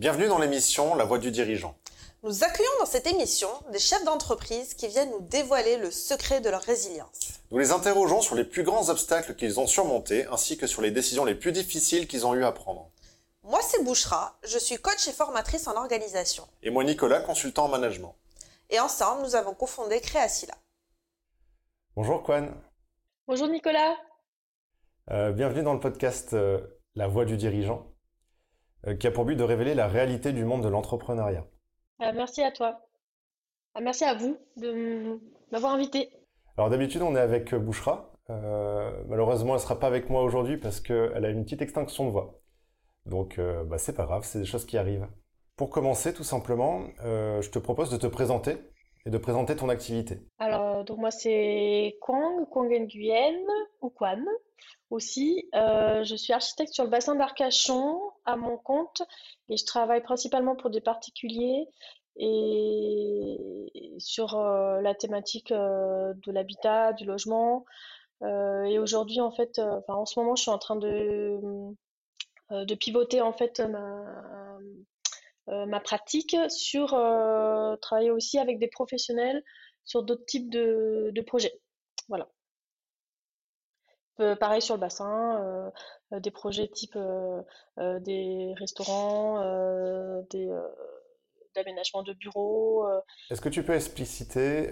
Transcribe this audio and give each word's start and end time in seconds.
Bienvenue 0.00 0.28
dans 0.28 0.38
l'émission 0.38 0.94
La 0.94 1.04
Voix 1.04 1.18
du 1.18 1.30
dirigeant. 1.30 1.76
Nous 2.22 2.42
accueillons 2.42 2.70
dans 2.78 2.86
cette 2.86 3.06
émission 3.06 3.50
des 3.70 3.78
chefs 3.78 4.02
d'entreprise 4.02 4.72
qui 4.72 4.88
viennent 4.88 5.10
nous 5.10 5.20
dévoiler 5.20 5.76
le 5.76 5.90
secret 5.90 6.40
de 6.40 6.48
leur 6.48 6.62
résilience. 6.62 7.42
Nous 7.50 7.58
les 7.58 7.70
interrogeons 7.70 8.22
sur 8.22 8.34
les 8.34 8.44
plus 8.44 8.62
grands 8.62 8.88
obstacles 8.88 9.34
qu'ils 9.34 9.60
ont 9.60 9.66
surmontés 9.66 10.24
ainsi 10.28 10.56
que 10.56 10.66
sur 10.66 10.80
les 10.80 10.90
décisions 10.90 11.26
les 11.26 11.34
plus 11.34 11.52
difficiles 11.52 12.08
qu'ils 12.08 12.26
ont 12.26 12.34
eu 12.34 12.44
à 12.44 12.52
prendre. 12.52 12.88
Moi, 13.42 13.60
c'est 13.60 13.84
Bouchra, 13.84 14.38
je 14.42 14.56
suis 14.56 14.78
coach 14.78 15.06
et 15.06 15.12
formatrice 15.12 15.68
en 15.68 15.76
organisation. 15.76 16.44
Et 16.62 16.70
moi, 16.70 16.82
Nicolas, 16.82 17.20
consultant 17.20 17.66
en 17.66 17.68
management. 17.68 18.16
Et 18.70 18.80
ensemble, 18.80 19.20
nous 19.20 19.34
avons 19.34 19.52
cofondé 19.52 20.00
Créacila. 20.00 20.54
Bonjour, 21.94 22.22
Kwan. 22.22 22.54
Bonjour, 23.28 23.48
Nicolas. 23.48 23.98
Euh, 25.10 25.32
bienvenue 25.32 25.62
dans 25.62 25.74
le 25.74 25.80
podcast 25.80 26.32
euh, 26.32 26.58
La 26.94 27.06
Voix 27.06 27.26
du 27.26 27.36
dirigeant. 27.36 27.89
Euh, 28.86 28.94
qui 28.94 29.06
a 29.06 29.10
pour 29.10 29.24
but 29.24 29.36
de 29.36 29.44
révéler 29.44 29.74
la 29.74 29.88
réalité 29.88 30.32
du 30.32 30.44
monde 30.44 30.62
de 30.62 30.68
l'entrepreneuriat. 30.68 31.44
Euh, 32.00 32.12
merci 32.14 32.42
à 32.42 32.50
toi. 32.50 32.80
Ah, 33.74 33.80
merci 33.80 34.04
à 34.04 34.14
vous 34.14 34.38
de 34.56 35.20
m'avoir 35.52 35.72
invité. 35.72 36.08
Alors 36.56 36.70
d'habitude, 36.70 37.02
on 37.02 37.14
est 37.14 37.20
avec 37.20 37.54
Bouchra. 37.54 38.12
Euh, 38.30 38.90
malheureusement, 39.06 39.50
elle 39.50 39.60
ne 39.60 39.62
sera 39.62 39.78
pas 39.78 39.86
avec 39.86 40.08
moi 40.08 40.22
aujourd'hui 40.22 40.56
parce 40.56 40.80
qu'elle 40.80 41.24
a 41.24 41.28
une 41.28 41.44
petite 41.44 41.62
extinction 41.62 42.06
de 42.06 42.10
voix. 42.10 42.40
Donc, 43.06 43.40
bah, 43.66 43.78
c'est 43.78 43.94
pas 43.94 44.04
grave, 44.04 44.24
c'est 44.24 44.40
des 44.40 44.44
choses 44.44 44.66
qui 44.66 44.76
arrivent. 44.76 45.08
Pour 45.56 45.70
commencer, 45.70 46.12
tout 46.12 46.22
simplement, 46.22 46.82
je 47.00 47.48
te 47.48 47.58
propose 47.58 47.90
de 47.90 47.96
te 47.96 48.06
présenter 48.06 48.58
et 49.06 49.10
de 49.10 49.18
présenter 49.18 49.56
ton 49.56 49.68
activité. 49.68 50.18
Alors, 50.38 50.84
donc 50.84 50.98
moi, 50.98 51.10
c'est 51.10 51.96
Kwang, 52.00 52.48
Kwang 52.48 52.70
Nguyen, 52.70 53.38
ou 53.80 53.90
Kwan 53.90 54.24
aussi. 54.90 55.48
je 55.54 56.14
suis 56.16 56.32
architecte 56.32 56.72
sur 56.72 56.84
le 56.84 56.90
bassin 56.90 57.14
d'Arcachon 57.14 58.00
à 58.24 58.36
mon 58.36 58.56
compte 58.56 59.02
et 59.48 59.56
je 59.56 59.64
travaille 59.64 60.02
principalement 60.02 60.56
pour 60.56 60.70
des 60.70 60.80
particuliers 60.80 61.68
et 62.16 63.70
sur 63.98 64.34
euh, 64.36 64.80
la 64.80 64.94
thématique 64.94 65.52
euh, 65.52 66.12
de 66.26 66.32
l'habitat, 66.32 66.92
du 66.92 67.04
logement. 67.04 67.64
Euh, 68.22 68.64
et 68.64 68.78
aujourd'hui, 68.78 69.20
en 69.20 69.30
fait, 69.30 69.58
enfin, 69.58 69.94
en 69.94 70.06
ce 70.06 70.18
moment, 70.18 70.34
je 70.36 70.42
suis 70.42 70.50
en 70.50 70.58
train 70.58 70.76
de, 70.76 71.38
de 72.50 72.74
pivoter 72.74 73.22
en 73.22 73.32
fait 73.32 73.60
ma, 73.60 74.04
ma 75.66 75.80
pratique 75.80 76.36
sur 76.48 76.88
travailler 77.80 78.10
aussi 78.10 78.38
avec 78.38 78.58
des 78.58 78.68
professionnels 78.68 79.42
sur 79.84 80.02
d'autres 80.02 80.24
types 80.24 80.50
de, 80.50 81.10
de 81.14 81.20
projets. 81.20 81.60
Voilà. 82.08 82.28
Euh, 84.20 84.36
pareil 84.36 84.60
sur 84.60 84.74
le 84.74 84.80
bassin, 84.80 85.42
euh, 85.42 85.70
euh, 86.12 86.20
des 86.20 86.30
projets 86.30 86.68
type 86.68 86.98
des 87.78 88.54
restaurants, 88.56 89.40
des 90.30 90.48
d'aménagement 91.56 92.04
de 92.04 92.12
bureaux. 92.12 92.86
Est-ce 93.30 93.40
que 93.40 93.48
tu 93.48 93.64
peux 93.64 93.74
expliciter 93.74 94.70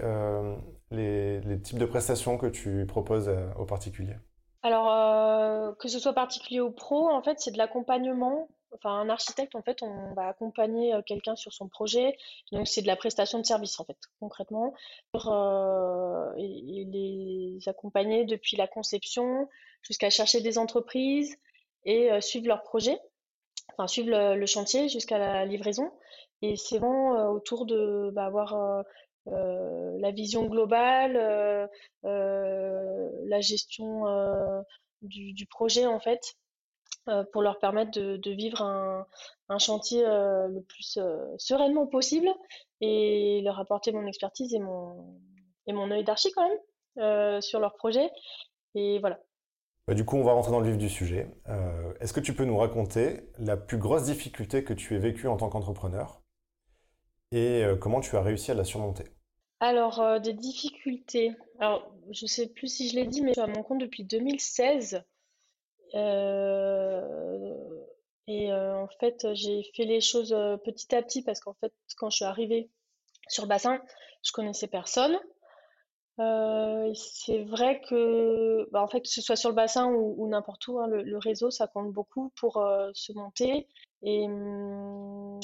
les, 0.91 1.61
types 1.61 1.79
de 1.79 1.85
prestations 1.85 2.37
que 2.37 2.47
tu 2.47 2.85
proposes 2.85 3.29
aux 3.57 3.65
particuliers? 3.65 4.17
Alors, 4.61 5.77
que 5.77 5.87
ce 5.87 5.99
soit 5.99 6.13
particulier 6.13 6.61
ou 6.61 6.71
pro, 6.71 7.09
en 7.09 7.21
fait, 7.21 7.39
c'est 7.39 7.51
de 7.51 7.57
l'accompagnement 7.57 8.49
enfin 8.73 8.91
un 8.99 9.09
architecte 9.09 9.55
en 9.55 9.61
fait 9.61 9.81
on 9.81 10.13
va 10.13 10.27
accompagner 10.27 10.93
euh, 10.93 11.01
quelqu'un 11.01 11.35
sur 11.35 11.53
son 11.53 11.67
projet. 11.67 12.17
Donc 12.51 12.67
c'est 12.67 12.81
de 12.81 12.87
la 12.87 12.95
prestation 12.95 13.39
de 13.39 13.45
service 13.45 13.79
en 13.79 13.85
fait 13.85 13.97
concrètement. 14.19 14.73
Pour 15.11 15.31
euh, 15.31 16.31
les 16.37 17.59
accompagner 17.67 18.25
depuis 18.25 18.57
la 18.57 18.67
conception 18.67 19.47
jusqu'à 19.81 20.09
chercher 20.09 20.41
des 20.41 20.57
entreprises 20.57 21.37
et 21.85 22.11
euh, 22.11 22.21
suivre 22.21 22.47
leur 22.47 22.63
projet 22.63 22.99
enfin 23.73 23.87
suivre 23.87 24.09
le, 24.35 24.45
chantier 24.45 24.89
jusqu'à 24.89 25.17
la 25.17 25.45
livraison. 25.45 25.91
Et 26.41 26.55
c'est 26.55 26.79
vraiment 26.79 27.31
autour 27.31 27.65
de 27.65 28.11
bah, 28.13 28.25
avoir 28.25 28.83
la 29.25 30.11
vision 30.11 30.45
globale 30.47 31.69
la 32.03 33.41
gestion 33.41 34.05
du, 35.01 35.33
du, 35.33 35.45
projet 35.45 35.85
en 35.85 35.99
fait. 35.99 36.35
euh, 36.39 36.48
pour 37.31 37.41
leur 37.41 37.59
permettre 37.59 37.91
de, 37.91 38.31
vivre 38.31 38.61
un, 38.61 39.05
chantier 39.57 40.05
euh, 40.05 40.47
le 40.47 40.61
plus 40.61 40.97
euh, 40.97 41.25
sereinement 41.37 41.87
possible 41.87 42.29
et 42.81 43.41
leur 43.43 43.59
apporter 43.59 43.91
mon 43.91 44.05
expertise 44.05 44.53
et 44.53 44.59
mon, 44.59 45.19
et 45.67 45.73
mon 45.73 45.91
œil 45.91 46.03
d'archi 46.03 46.31
quand 46.31 46.47
même 46.47 47.41
sur 47.41 47.59
leur 47.59 47.75
projet. 47.75 48.09
Et 48.75 48.99
voilà. 48.99 49.19
Bah, 49.87 49.93
du 49.93 50.05
coup, 50.05 50.17
on 50.17 50.23
va 50.23 50.33
rentrer 50.33 50.51
dans 50.51 50.59
le 50.59 50.67
vif 50.67 50.77
du 50.77 50.89
sujet. 50.89 51.29
Est-ce 51.99 52.13
que 52.13 52.19
tu 52.19 52.33
peux 52.33 52.45
nous 52.45 52.57
raconter 52.57 53.21
la 53.37 53.57
plus 53.57 53.77
grosse 53.77 54.03
difficulté 54.03 54.63
que 54.63 54.73
tu 54.73 54.95
aies 54.95 54.99
vécue 54.99 55.27
en 55.27 55.37
tant 55.37 55.49
qu'entrepreneur 55.49 56.21
et 57.31 57.63
comment 57.79 58.01
tu 58.01 58.15
as 58.15 58.21
réussi 58.21 58.51
à 58.51 58.55
la 58.55 58.63
surmonter? 58.63 59.05
Alors, 59.59 60.19
des 60.19 60.33
difficultés. 60.33 61.33
Alors, 61.59 61.91
je 62.11 62.25
ne 62.25 62.27
sais 62.27 62.47
plus 62.47 62.67
si 62.67 62.89
je 62.89 62.95
l'ai 62.95 63.05
dit, 63.05 63.21
mais 63.21 63.29
je 63.29 63.41
suis 63.41 63.41
à 63.41 63.47
mon 63.47 63.63
compte 63.63 63.79
depuis 63.79 64.03
2016. 64.03 65.03
Euh, 68.79 68.81
euh, 68.81 68.83
en 68.83 68.87
fait, 68.99 69.27
j'ai 69.33 69.63
fait 69.75 69.85
les 69.85 70.01
choses 70.01 70.33
euh, 70.33 70.57
petit 70.57 70.95
à 70.95 71.01
petit 71.01 71.21
parce 71.23 71.39
qu'en 71.39 71.53
fait, 71.53 71.73
quand 71.97 72.09
je 72.09 72.17
suis 72.17 72.25
arrivée 72.25 72.69
sur 73.27 73.43
le 73.43 73.49
bassin, 73.49 73.79
je 74.23 74.31
connaissais 74.31 74.67
personne. 74.67 75.17
c'est 76.17 77.43
vrai 77.43 77.81
que, 77.87 78.67
bah, 78.71 78.81
en 78.83 78.87
fait, 78.87 79.01
que 79.01 79.07
ce 79.07 79.21
soit 79.21 79.35
sur 79.35 79.49
le 79.49 79.55
bassin 79.55 79.87
ou, 79.87 80.27
n'importe 80.27 80.67
où, 80.67 80.79
hein, 80.79 80.87
le, 80.87 81.17
réseau, 81.17 81.49
ça 81.51 81.67
compte 81.67 81.93
beaucoup 81.93 82.31
pour 82.35 82.63
se 82.93 83.13
monter. 83.13 83.67
Et, 84.01 84.25
hum, 84.25 85.39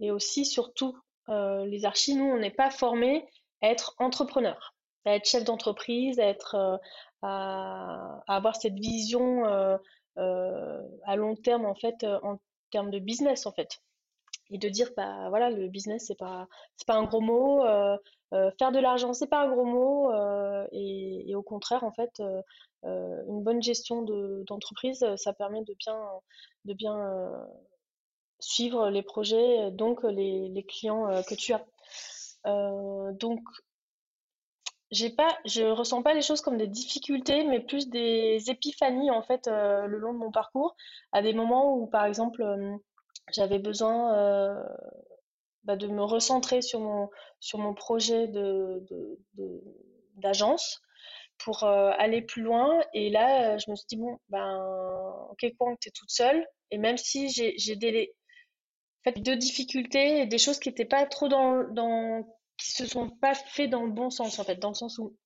et 0.00 0.10
aussi, 0.10 0.44
surtout, 0.44 0.96
les 1.28 1.84
archis, 1.84 2.16
nous, 2.16 2.24
on 2.24 2.38
n'est 2.38 2.50
pas 2.50 2.70
formés 2.70 3.26
à 3.62 3.68
être 3.70 3.94
entrepreneurs, 3.98 4.74
à 5.04 5.14
être 5.14 5.26
chef 5.26 5.44
d'entreprise, 5.44 6.18
à 6.18 6.24
être, 6.24 6.80
à, 7.22 8.22
avoir 8.26 8.56
cette 8.56 8.78
vision 8.78 9.44
euh, 9.46 9.76
euh, 10.18 10.82
à 11.06 11.16
long 11.16 11.36
terme 11.36 11.66
en 11.66 11.74
fait 11.74 12.02
euh, 12.04 12.18
en 12.22 12.38
termes 12.70 12.90
de 12.90 12.98
business 12.98 13.46
en 13.46 13.52
fait. 13.52 13.80
Et 14.50 14.58
de 14.58 14.68
dire 14.68 14.90
bah 14.96 15.28
voilà 15.28 15.50
le 15.50 15.68
business 15.68 16.06
c'est 16.08 16.18
pas 16.18 16.48
c'est 16.76 16.86
pas 16.86 16.96
un 16.96 17.04
gros 17.04 17.20
mot 17.20 17.62
faire 18.32 18.72
de 18.72 18.80
l'argent 18.80 19.12
c'est 19.12 19.28
pas 19.28 19.44
un 19.44 19.50
gros 19.50 19.64
mot 19.64 20.10
et, 20.72 21.34
au 21.36 21.42
contraire 21.42 21.84
en 21.84 21.92
fait 21.92 22.20
une 22.82 23.42
bonne 23.44 23.62
gestion 23.62 24.02
de 24.02 24.42
d'entreprise 24.48 25.06
ça 25.16 25.32
permet 25.32 25.62
de 25.62 25.74
bien 25.74 25.96
de 26.64 26.74
bien 26.74 27.46
suivre 28.40 28.90
les 28.90 29.02
projets 29.02 29.70
donc 29.70 30.02
les, 30.02 30.48
les 30.48 30.64
clients 30.64 31.22
que 31.28 31.34
tu 31.36 31.52
as. 31.52 31.64
Donc 33.12 33.40
j'ai 34.90 35.10
pas, 35.10 35.38
je 35.44 35.62
ressens 35.62 36.02
pas 36.02 36.14
les 36.14 36.22
choses 36.22 36.40
comme 36.40 36.58
des 36.58 36.66
difficultés, 36.66 37.44
mais 37.44 37.60
plus 37.60 37.88
des 37.88 38.50
épiphanies 38.50 39.10
en 39.10 39.22
fait 39.22 39.46
euh, 39.46 39.86
le 39.86 39.98
long 39.98 40.12
de 40.12 40.18
mon 40.18 40.32
parcours, 40.32 40.76
à 41.12 41.22
des 41.22 41.32
moments 41.32 41.76
où 41.76 41.86
par 41.86 42.04
exemple 42.06 42.42
euh, 42.42 42.76
j'avais 43.32 43.60
besoin 43.60 44.14
euh, 44.16 44.62
bah, 45.64 45.76
de 45.76 45.86
me 45.86 46.02
recentrer 46.02 46.60
sur 46.60 46.80
mon 46.80 47.08
sur 47.38 47.58
mon 47.58 47.74
projet 47.74 48.26
de 48.28 48.84
d'agence 50.16 50.82
pour 51.38 51.64
aller 51.64 52.20
plus 52.22 52.42
loin. 52.42 52.80
Et 52.92 53.08
là, 53.10 53.56
je 53.58 53.70
me 53.70 53.76
suis 53.76 53.86
dit 53.88 53.96
bon 53.96 54.18
ben 54.28 54.60
ok 55.30 55.52
quoi, 55.58 55.74
t'es 55.80 55.90
toute 55.90 56.10
seule, 56.10 56.46
et 56.70 56.78
même 56.78 56.96
si 56.98 57.28
j'ai 57.30 57.76
des 57.76 58.12
en 59.06 59.12
fait, 59.12 59.20
difficultés 59.20 60.22
et 60.22 60.26
des 60.26 60.38
choses 60.38 60.58
qui 60.58 60.68
n'étaient 60.68 60.84
pas 60.84 61.06
trop 61.06 61.28
dans 61.28 62.26
qui 62.60 62.72
se 62.72 62.86
sont 62.86 63.08
pas 63.08 63.34
faits 63.34 63.70
dans 63.70 63.84
le 63.84 63.92
bon 63.92 64.10
sens 64.10 64.38
en 64.38 64.44
fait, 64.44 64.56
dans 64.56 64.70
le 64.70 64.74
sens 64.74 64.98
où 64.98 65.16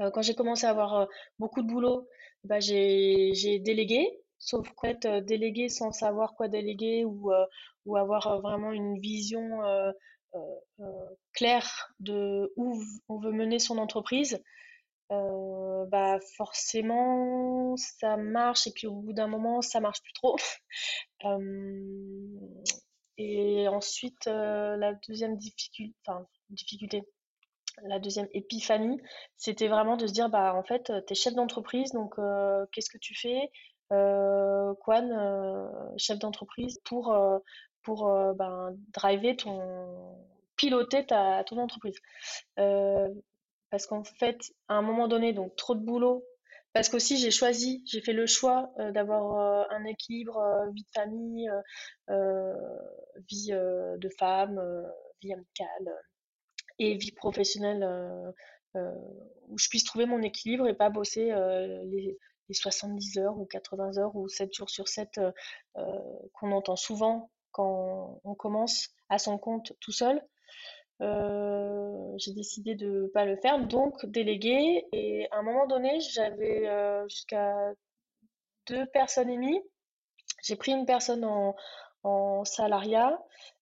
euh, 0.00 0.10
quand 0.10 0.22
j'ai 0.22 0.34
commencé 0.34 0.66
à 0.66 0.70
avoir 0.70 0.94
euh, 0.94 1.06
beaucoup 1.38 1.62
de 1.62 1.68
boulot, 1.68 2.08
bah, 2.44 2.60
j'ai 2.60 3.60
délégué, 3.60 4.06
sauf 4.38 4.68
qu'en 4.74 4.88
fait, 4.88 5.04
euh, 5.06 5.20
déléguer 5.20 5.68
sans 5.68 5.92
savoir 5.92 6.34
quoi 6.34 6.48
déléguer 6.48 7.04
ou, 7.04 7.30
ou 7.86 7.96
avoir 7.96 8.40
vraiment 8.40 8.72
une 8.72 8.98
vision 9.00 9.62
claire 11.32 11.94
de 12.00 12.52
où 12.56 12.82
on 13.08 13.18
veut 13.18 13.32
mener 13.32 13.58
son 13.58 13.78
entreprise, 13.78 14.42
bah 15.08 16.18
forcément 16.36 17.76
ça 17.76 18.16
marche 18.16 18.66
et 18.66 18.72
puis 18.72 18.86
au 18.86 18.94
bout 18.96 19.12
d'un 19.12 19.28
moment 19.28 19.62
ça 19.62 19.80
marche 19.80 20.02
plus 20.02 20.12
trop. 20.12 20.36
et 23.18 23.68
ensuite 23.68 24.26
la 24.26 24.92
deuxième 25.08 25.38
difficulté, 25.38 25.94
enfin 26.06 26.26
difficulté. 26.50 27.02
La 27.82 27.98
deuxième 27.98 28.28
épiphanie, 28.32 29.00
c'était 29.36 29.68
vraiment 29.68 29.96
de 29.96 30.06
se 30.06 30.12
dire, 30.12 30.30
bah 30.30 30.54
en 30.54 30.62
fait, 30.62 30.90
tu 31.06 31.12
es 31.12 31.14
chef 31.14 31.34
d'entreprise, 31.34 31.92
donc 31.92 32.18
euh, 32.18 32.64
qu'est-ce 32.72 32.88
que 32.88 32.98
tu 32.98 33.14
fais? 33.14 33.50
Euh, 33.92 34.72
euh, 34.88 35.68
chef 35.98 36.18
d'entreprise, 36.18 36.80
pour, 36.84 37.14
pour 37.82 38.10
ben, 38.34 38.74
driver 38.94 39.36
ton, 39.36 40.16
piloter 40.56 41.04
ta, 41.04 41.44
ton 41.44 41.58
entreprise. 41.58 41.98
parce 42.56 43.86
qu'en 43.86 44.04
fait, 44.04 44.40
à 44.68 44.74
un 44.74 44.82
moment 44.82 45.06
donné, 45.06 45.34
donc 45.34 45.54
trop 45.56 45.74
de 45.74 45.84
boulot, 45.84 46.24
parce 46.72 46.88
qu'aussi 46.88 47.18
j'ai 47.18 47.30
choisi, 47.30 47.82
j'ai 47.86 48.00
fait 48.00 48.12
le 48.12 48.26
choix 48.26 48.72
d'avoir 48.92 49.70
un 49.70 49.84
équilibre 49.84 50.42
vie 50.72 50.82
de 50.82 50.90
famille 50.94 51.50
vie 53.28 53.50
de 53.50 54.08
femme, 54.18 54.58
vie 55.20 55.34
amicale 55.34 55.92
et 56.78 56.96
vie 56.96 57.12
professionnelle 57.12 57.86
où 58.74 59.58
je 59.58 59.68
puisse 59.68 59.84
trouver 59.84 60.06
mon 60.06 60.20
équilibre 60.22 60.66
et 60.68 60.74
pas 60.74 60.90
bosser 60.90 61.32
les, 61.84 62.18
les 62.48 62.54
70 62.54 63.18
heures 63.18 63.38
ou 63.38 63.46
80 63.46 63.98
heures 63.98 64.14
ou 64.16 64.28
7 64.28 64.52
jours 64.54 64.70
sur 64.70 64.88
7 64.88 65.20
qu'on 66.32 66.52
entend 66.52 66.76
souvent 66.76 67.30
quand 67.52 68.20
on 68.24 68.34
commence 68.34 68.90
à 69.08 69.18
son 69.18 69.38
compte 69.38 69.72
tout 69.80 69.92
seul. 69.92 70.22
Euh, 71.02 72.14
j'ai 72.16 72.32
décidé 72.32 72.74
de 72.74 73.02
ne 73.02 73.06
pas 73.08 73.24
le 73.24 73.36
faire, 73.36 73.58
donc 73.66 74.04
déléguer. 74.06 74.86
Et 74.92 75.28
à 75.30 75.38
un 75.38 75.42
moment 75.42 75.66
donné, 75.66 76.00
j'avais 76.00 76.68
euh, 76.68 77.06
jusqu'à 77.08 77.72
deux 78.66 78.86
personnes 78.86 79.30
et 79.30 79.36
demie. 79.36 79.60
J'ai 80.42 80.56
pris 80.56 80.72
une 80.72 80.86
personne 80.86 81.24
en, 81.24 81.54
en 82.02 82.44
salariat. 82.44 83.18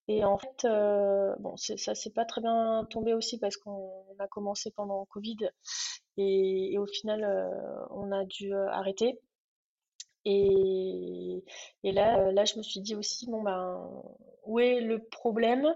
Et 0.07 0.23
en 0.23 0.37
fait, 0.37 0.65
euh, 0.65 1.35
bon, 1.39 1.55
ça 1.57 1.95
s'est 1.95 2.11
pas 2.11 2.25
très 2.25 2.41
bien 2.41 2.85
tombé 2.89 3.13
aussi 3.13 3.39
parce 3.39 3.57
qu'on 3.57 4.03
a 4.19 4.27
commencé 4.27 4.71
pendant 4.71 5.05
Covid 5.05 5.49
et, 6.17 6.77
au 6.77 6.85
final, 6.85 7.23
on 7.91 8.11
a 8.11 8.23
dû 8.25 8.53
arrêter. 8.53 9.19
Et, 10.25 11.43
là, 11.83 12.31
là, 12.31 12.45
je 12.45 12.57
me 12.57 12.63
suis 12.63 12.81
dit 12.81 12.95
aussi, 12.95 13.25
bon, 13.29 13.41
ben, 13.43 13.91
où 14.45 14.59
est 14.59 14.81
le 14.81 14.99
problème, 15.03 15.73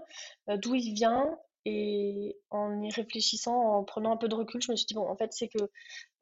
d'où 0.48 0.74
il 0.74 0.94
vient, 0.94 1.36
et 1.66 2.38
en 2.50 2.82
y 2.82 2.90
réfléchissant, 2.90 3.54
en 3.54 3.84
prenant 3.84 4.12
un 4.12 4.16
peu 4.16 4.28
de 4.28 4.34
recul, 4.34 4.62
je 4.62 4.70
me 4.72 4.76
suis 4.76 4.86
dit, 4.86 4.94
bon, 4.94 5.06
en 5.06 5.16
fait, 5.16 5.32
c'est 5.32 5.48
que 5.48 5.70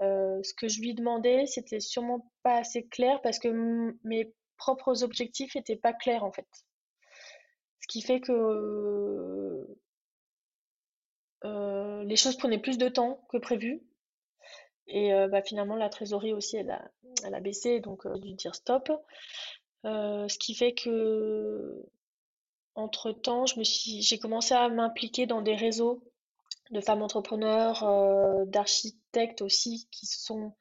euh, 0.03 0.41
ce 0.43 0.53
que 0.55 0.69
je 0.69 0.81
lui 0.81 0.95
demandais, 0.95 1.47
c'était 1.47 1.81
sûrement 1.81 2.31
pas 2.43 2.59
assez 2.59 2.87
clair 2.87 3.21
parce 3.23 3.39
que 3.39 3.95
mes 4.05 4.33
propres 4.57 5.05
objectifs 5.05 5.55
n'étaient 5.55 5.77
pas 5.77 5.93
clairs, 5.93 6.25
en 6.25 6.33
fait. 6.33 6.47
Ce 7.89 7.93
qui 7.93 8.03
fait 8.03 8.21
que 8.21 9.67
euh, 11.45 12.05
les 12.05 12.17
choses 12.17 12.37
prenaient 12.37 12.59
plus 12.59 12.79
de 12.79 12.89
temps 12.89 13.25
que 13.31 13.39
prévu. 13.39 13.83
Et 14.87 15.15
euh, 15.15 15.29
bah, 15.29 15.43
finalement, 15.43 15.77
la 15.77 15.89
trésorerie 15.89 16.35
aussi, 16.35 16.57
elle 16.57 16.71
a, 16.71 17.41
baissé, 17.41 17.81
donc 17.81 18.07
dû 18.19 18.35
dire 18.35 18.55
stop. 18.55 18.91
ce 19.85 20.39
qui 20.39 20.55
fait 20.55 20.75
que 20.75 21.83
entre-temps, 22.75 23.45
j'ai 23.47 24.19
commencé 24.19 24.55
à 24.55 24.69
m'impliquer 24.69 25.27
dans 25.27 25.43
des 25.43 25.57
réseaux 25.57 26.03
de 26.71 26.81
femmes 26.81 27.03
entrepreneurs, 27.03 27.83
euh, 27.85 28.45
d'architectes 28.47 29.43
aussi, 29.43 29.89
qui 29.91 30.07
sont 30.07 30.55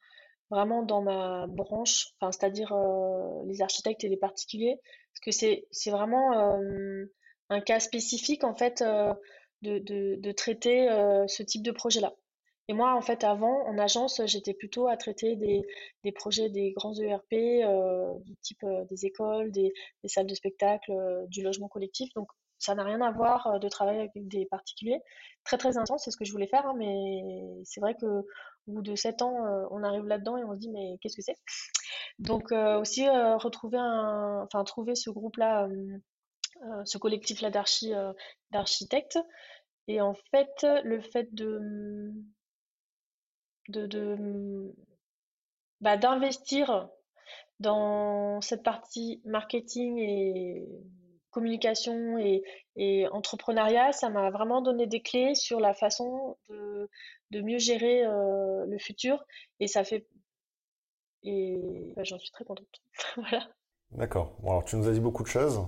vraiment 0.50 0.82
dans 0.82 1.02
ma 1.02 1.46
branche, 1.46 2.08
enfin, 2.20 2.32
c'est-à-dire 2.32 2.72
euh, 2.72 3.42
les 3.46 3.62
architectes 3.62 4.04
et 4.04 4.08
les 4.08 4.16
particuliers, 4.16 4.76
parce 5.12 5.20
que 5.20 5.30
c'est, 5.70 5.90
vraiment 5.90 6.38
euh, 6.38 7.04
un 7.50 7.60
cas 7.60 7.80
spécifique 7.80 8.44
en 8.44 8.54
fait 8.54 8.82
de, 9.62 9.78
de, 9.78 10.16
de 10.16 10.32
traiter 10.32 10.88
ce 11.26 11.42
type 11.42 11.62
de 11.62 11.72
projet-là. 11.72 12.14
Et 12.68 12.74
moi, 12.74 12.94
en 12.94 13.00
fait, 13.00 13.24
avant, 13.24 13.66
en 13.66 13.78
agence, 13.78 14.20
j'étais 14.26 14.52
plutôt 14.52 14.88
à 14.88 14.96
traiter 14.98 15.36
des, 15.36 15.62
des 16.04 16.12
projets 16.12 16.50
des 16.50 16.72
grands 16.72 16.94
ERP, 16.94 17.32
euh, 17.32 18.12
du 18.26 18.36
type 18.36 18.62
euh, 18.64 18.84
des 18.90 19.06
écoles, 19.06 19.50
des, 19.50 19.72
des, 20.02 20.08
salles 20.08 20.26
de 20.26 20.34
spectacle, 20.34 20.92
euh, 20.92 21.26
du 21.28 21.42
logement 21.42 21.68
collectif. 21.68 22.12
Donc, 22.12 22.28
ça 22.58 22.74
n'a 22.74 22.84
rien 22.84 23.00
à 23.00 23.10
voir 23.10 23.46
euh, 23.46 23.58
de 23.58 23.68
travailler 23.70 24.00
avec 24.00 24.12
des 24.16 24.44
particuliers. 24.44 25.00
Très, 25.44 25.56
très 25.56 25.78
intense, 25.78 26.04
c'est 26.04 26.10
ce 26.10 26.18
que 26.18 26.26
je 26.26 26.32
voulais 26.32 26.46
faire, 26.46 26.66
hein, 26.66 26.74
mais 26.76 27.22
c'est 27.64 27.80
vrai 27.80 27.94
que 27.94 28.26
bout 28.68 28.82
de 28.82 28.94
sept 28.94 29.22
ans, 29.22 29.34
on 29.70 29.82
arrive 29.82 30.06
là-dedans 30.06 30.36
et 30.36 30.44
on 30.44 30.54
se 30.54 30.58
dit, 30.58 30.70
mais 30.70 30.98
qu'est-ce 31.00 31.16
que 31.16 31.22
c'est? 31.22 31.36
Donc, 32.18 32.52
aussi, 32.52 33.08
retrouver 33.08 33.78
un, 33.78 34.42
enfin, 34.44 34.64
trouver 34.64 34.94
ce 34.94 35.10
groupe-là, 35.10 35.68
ce 36.84 36.98
collectif-là 36.98 37.50
d'architectes. 38.50 39.18
Et 39.86 40.00
en 40.00 40.14
fait, 40.30 40.66
le 40.84 41.00
fait 41.00 41.34
de 41.34 42.12
de, 43.68 44.74
bah, 45.80 45.96
d'investir 45.96 46.88
dans 47.60 48.40
cette 48.40 48.62
partie 48.62 49.20
marketing 49.24 49.98
et 49.98 50.66
communication 51.38 52.18
et, 52.76 53.06
entrepreneuriat, 53.12 53.92
ça 53.92 54.08
m'a 54.08 54.30
vraiment 54.30 54.60
donné 54.60 54.86
des 54.86 55.00
clés 55.00 55.34
sur 55.34 55.60
la 55.60 55.74
façon 55.74 56.36
de, 56.48 57.40
mieux 57.40 57.58
gérer 57.58 58.04
euh, 58.04 58.66
le 58.66 58.78
futur 58.78 59.24
et 59.60 59.68
ça 59.68 59.84
fait 59.84 60.06
et 61.24 61.92
bah, 61.96 62.04
j'en 62.04 62.18
suis 62.18 62.30
très 62.30 62.44
contente. 62.44 62.66
voilà. 63.16 63.48
D'accord. 63.92 64.36
Bon, 64.40 64.50
alors 64.50 64.64
tu 64.64 64.76
nous 64.76 64.88
as 64.88 64.92
dit 64.92 65.00
beaucoup 65.00 65.22
de 65.22 65.28
choses. 65.28 65.66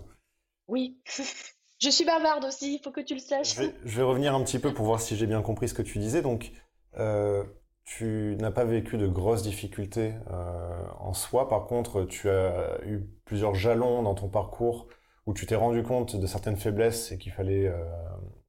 Oui. 0.68 0.98
je 1.80 1.90
suis 1.90 2.04
bavarde 2.04 2.44
aussi, 2.44 2.74
il 2.74 2.80
faut 2.82 2.92
que 2.92 3.00
tu 3.00 3.14
le 3.14 3.20
saches. 3.20 3.56
Je 3.56 3.96
vais, 3.96 4.02
revenir 4.02 4.34
un 4.34 4.42
petit 4.44 4.58
peu 4.58 4.72
pour 4.72 4.86
voir 4.86 5.00
si 5.00 5.16
j'ai 5.16 5.26
bien 5.26 5.42
compris 5.42 5.68
ce 5.68 5.74
que 5.74 5.82
tu 5.82 5.98
disais. 5.98 6.22
Donc, 6.22 6.52
euh, 6.98 7.44
tu 7.84 8.36
n'as 8.38 8.52
pas 8.52 8.64
vécu 8.64 8.98
de 8.98 9.08
grosses 9.08 9.42
difficultés 9.42 10.14
euh, 10.30 10.86
en 10.98 11.12
soi. 11.12 11.48
Par 11.48 11.66
contre, 11.66 12.04
tu 12.04 12.30
as 12.30 12.80
eu 12.84 13.00
plusieurs 13.24 13.54
jalons 13.54 14.02
dans 14.02 14.14
ton 14.14 14.28
parcours 14.28 14.86
où 15.30 15.32
tu 15.32 15.46
t'es 15.46 15.54
rendu 15.54 15.84
compte 15.84 16.16
de 16.16 16.26
certaines 16.26 16.56
faiblesses 16.56 17.12
et 17.12 17.18
qu'il 17.18 17.30
fallait 17.30 17.68
euh, 17.68 17.84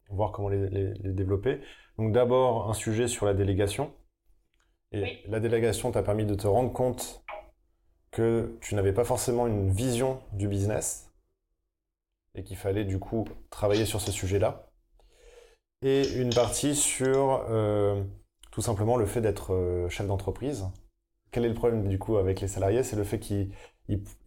voir 0.09 0.31
comment 0.31 0.49
les, 0.49 0.93
développer. 1.03 1.61
Donc 1.99 2.11
d'abord, 2.11 2.71
un 2.71 2.73
sujet 2.73 3.07
sur 3.07 3.27
la 3.27 3.35
délégation. 3.35 3.93
Et 4.91 5.19
la 5.27 5.39
délégation 5.39 5.91
t'a 5.91 6.01
permis 6.01 6.25
de 6.25 6.33
te 6.33 6.47
rendre 6.47 6.73
compte 6.73 7.23
que 8.09 8.57
tu 8.61 8.73
n'avais 8.73 8.93
pas 8.93 9.03
forcément 9.03 9.45
une 9.45 9.69
vision 9.69 10.21
du 10.33 10.47
business 10.47 11.13
et 12.33 12.43
qu'il 12.43 12.57
fallait 12.57 12.83
du 12.83 12.97
coup 12.97 13.25
travailler 13.51 13.85
sur 13.85 14.01
ce 14.01 14.11
sujet-là. 14.11 14.71
Et 15.83 16.07
une 16.15 16.33
partie 16.33 16.75
sur... 16.75 17.45
Euh, 17.49 18.03
tout 18.49 18.61
simplement 18.61 18.97
le 18.97 19.05
fait 19.05 19.21
d'être 19.21 19.53
euh, 19.53 19.87
chef 19.87 20.07
d'entreprise. 20.07 20.65
Quel 21.31 21.45
est 21.45 21.49
le 21.49 21.53
problème 21.53 21.87
du 21.87 21.97
coup 21.97 22.17
avec 22.17 22.41
les 22.41 22.47
salariés? 22.47 22.83
C'est 22.83 22.95
le 22.95 23.03
fait 23.03 23.19
qu'ils 23.19 23.51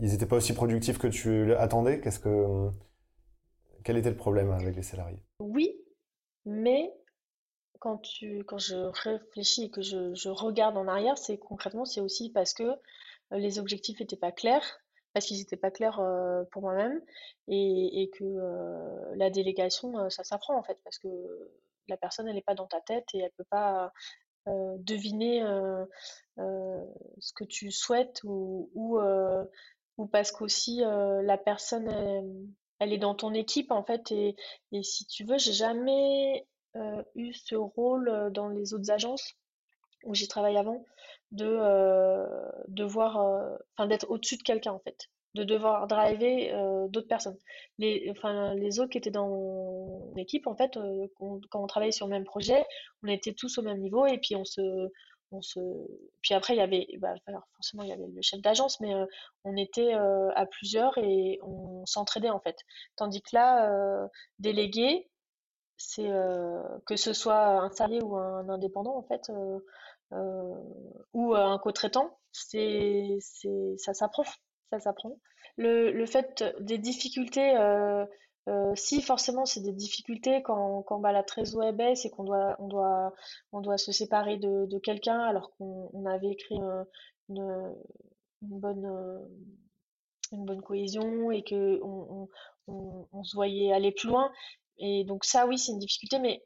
n'étaient 0.00 0.26
pas 0.26 0.36
aussi 0.36 0.54
productifs 0.54 0.98
que 0.98 1.06
tu 1.06 1.54
attendais? 1.54 2.00
Qu'est-ce 2.00 2.18
que 2.18 2.70
quel 3.84 3.98
était 3.98 4.10
le 4.10 4.16
problème 4.16 4.50
avec 4.50 4.74
les 4.74 4.82
salariés? 4.82 5.22
Oui, 5.38 5.76
mais 6.46 6.90
quand 7.80 7.98
tu 7.98 8.42
quand 8.44 8.58
je 8.58 8.76
réfléchis 8.76 9.64
et 9.64 9.70
que 9.70 9.82
je, 9.82 10.28
regarde 10.28 10.76
en 10.78 10.88
arrière, 10.88 11.18
c'est 11.18 11.36
concrètement 11.36 11.84
c'est 11.84 12.00
aussi 12.00 12.30
parce 12.30 12.54
que 12.54 12.62
euh, 12.62 12.76
les 13.32 13.58
objectifs 13.58 14.00
n'étaient 14.00 14.16
pas 14.16 14.32
clairs, 14.32 14.80
parce 15.12 15.26
qu'ils 15.26 15.38
n'étaient 15.38 15.58
pas 15.58 15.70
clairs 15.70 16.00
euh, 16.00 16.44
pour 16.50 16.62
moi-même 16.62 17.02
et, 17.48 18.10
que 18.18 18.24
la 19.16 19.28
délégation 19.28 20.08
ça 20.08 20.24
s'apprend 20.24 20.56
en 20.56 20.62
fait 20.62 20.78
parce 20.84 20.98
que 20.98 21.08
la 21.88 21.96
personne, 21.96 22.28
elle 22.28 22.34
n'est 22.34 22.42
pas 22.42 22.54
dans 22.54 22.66
ta 22.66 22.80
tête 22.80 23.06
et 23.14 23.18
elle 23.18 23.32
peut 23.36 23.44
pas 23.50 23.92
euh, 24.46 24.76
deviner 24.78 25.42
euh, 25.42 25.86
euh, 26.38 26.84
ce 27.18 27.32
que 27.32 27.44
tu 27.44 27.70
souhaites 27.70 28.20
ou, 28.24 28.70
ou, 28.74 29.00
ou 29.96 30.06
parce 30.06 30.32
qu'aussi 30.32 30.80
la 30.80 31.38
personne, 31.38 31.88
elle, 32.78 32.92
est 32.92 32.98
dans 32.98 33.14
ton 33.14 33.32
équipe 33.32 33.70
en 33.70 33.84
fait. 33.84 34.12
Et, 34.12 34.36
et 34.72 34.82
si 34.82 35.06
tu 35.06 35.24
veux, 35.24 35.38
j'ai 35.38 35.52
jamais 35.52 36.46
eu 37.14 37.32
ce 37.32 37.54
rôle 37.54 38.30
dans 38.32 38.48
les 38.48 38.74
autres 38.74 38.90
agences 38.90 39.34
où 40.04 40.14
j'ai 40.14 40.26
travaillé 40.26 40.58
avant 40.58 40.84
de 41.30 41.58
devoir, 42.68 43.16
enfin 43.76 43.86
d'être 43.86 44.10
au-dessus 44.10 44.36
de 44.36 44.42
quelqu'un 44.42 44.72
en 44.72 44.80
fait 44.80 45.08
de 45.34 45.44
devoir 45.44 45.86
driver 45.86 46.52
euh, 46.52 46.86
d'autres 46.88 47.08
personnes. 47.08 47.38
Les, 47.78 48.08
enfin, 48.10 48.54
les 48.54 48.78
autres 48.78 48.90
qui 48.90 48.98
étaient 48.98 49.10
dans 49.10 49.28
mon 49.28 50.14
équipe, 50.16 50.46
en 50.46 50.54
fait, 50.54 50.76
euh, 50.76 51.06
quand 51.18 51.40
on 51.54 51.66
travaillait 51.66 51.92
sur 51.92 52.06
le 52.06 52.12
même 52.12 52.24
projet, 52.24 52.64
on 53.02 53.08
était 53.08 53.34
tous 53.34 53.58
au 53.58 53.62
même 53.62 53.80
niveau 53.80 54.06
et 54.06 54.18
puis 54.18 54.36
on 54.36 54.44
se, 54.44 54.60
on 55.32 55.42
se, 55.42 55.58
puis 56.22 56.34
après 56.34 56.54
il 56.54 56.58
y 56.58 56.60
avait, 56.60 56.86
bah, 56.98 57.14
forcément 57.56 57.82
il 57.82 57.88
y 57.88 57.92
avait 57.92 58.06
le 58.06 58.22
chef 58.22 58.40
d'agence, 58.42 58.80
mais 58.80 58.94
euh, 58.94 59.06
on 59.44 59.56
était 59.56 59.94
à 59.94 60.46
plusieurs 60.46 60.96
et 60.98 61.40
on 61.42 61.84
s'entraidait 61.86 62.30
en 62.30 62.40
fait. 62.40 62.56
Tandis 62.96 63.20
que 63.22 63.30
là, 63.34 64.08
délégué, 64.38 65.10
c'est 65.76 66.08
que 66.86 66.96
ce 66.96 67.12
soit 67.12 67.46
un 67.46 67.70
salarié 67.70 68.00
ou 68.02 68.16
un 68.16 68.48
indépendant 68.48 68.96
en 68.96 69.02
fait, 69.02 69.30
ou 71.12 71.34
un 71.34 71.58
co-traitant, 71.58 72.18
c'est, 72.32 73.16
c'est, 73.20 73.74
ça 73.78 73.94
s'apprend 73.94 74.24
ça 74.74 74.80
s'apprend. 74.80 75.18
Le, 75.56 75.92
le 75.92 76.06
fait 76.06 76.44
des 76.60 76.78
difficultés, 76.78 77.56
euh, 77.56 78.04
euh, 78.48 78.74
si 78.74 79.00
forcément 79.00 79.46
c'est 79.46 79.62
des 79.62 79.72
difficultés 79.72 80.42
quand, 80.42 80.82
quand 80.82 80.98
bah, 80.98 81.12
la 81.12 81.22
trésorerie 81.22 81.72
baisse 81.72 82.04
et 82.04 82.10
qu'on 82.10 82.24
doit, 82.24 82.56
on 82.58 82.68
doit, 82.68 83.14
on 83.52 83.60
doit 83.60 83.78
se 83.78 83.92
séparer 83.92 84.36
de, 84.36 84.66
de 84.66 84.78
quelqu'un 84.78 85.18
alors 85.20 85.52
qu'on 85.56 86.04
avait 86.06 86.30
écrit 86.30 86.56
une, 87.28 87.74
une, 88.42 88.60
bonne, 88.60 89.28
une 90.32 90.44
bonne 90.44 90.62
cohésion 90.62 91.30
et 91.30 91.42
que 91.42 91.80
on, 91.82 92.28
on, 92.66 93.24
se 93.24 93.34
voyait 93.36 93.72
aller 93.72 93.92
plus 93.92 94.08
loin. 94.08 94.30
Et 94.78 95.04
donc 95.04 95.24
ça, 95.24 95.46
oui, 95.46 95.58
c'est 95.58 95.72
une 95.72 95.78
difficulté, 95.78 96.18
mais 96.18 96.42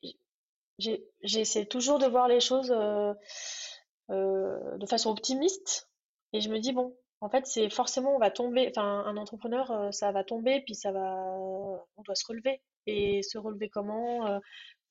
j'essaie 1.23 1.66
toujours 1.66 1.99
de 1.99 2.06
voir 2.06 2.28
les 2.28 2.40
choses 2.40 2.73
euh, 4.11 4.76
de 4.78 4.87
façon 4.87 5.11
optimiste. 5.11 5.90
Et 6.32 6.40
je 6.40 6.49
me 6.49 6.58
dis, 6.58 6.73
bon, 6.73 6.97
En 7.20 7.28
fait, 7.28 7.46
c'est 7.46 7.68
forcément, 7.68 8.14
on 8.14 8.18
va 8.18 8.30
tomber, 8.30 8.68
enfin, 8.70 9.02
un 9.04 9.16
entrepreneur, 9.16 9.70
euh, 9.70 9.90
ça 9.90 10.12
va 10.12 10.22
tomber, 10.22 10.60
puis 10.60 10.75
ça 10.75 10.92
va, 10.92 11.00
on 11.37 12.02
doit 12.04 12.14
se 12.14 12.26
relever. 12.26 12.60
Et 12.87 13.22
se 13.22 13.38
relever 13.38 13.68
comment, 13.68 14.26
euh, 14.26 14.38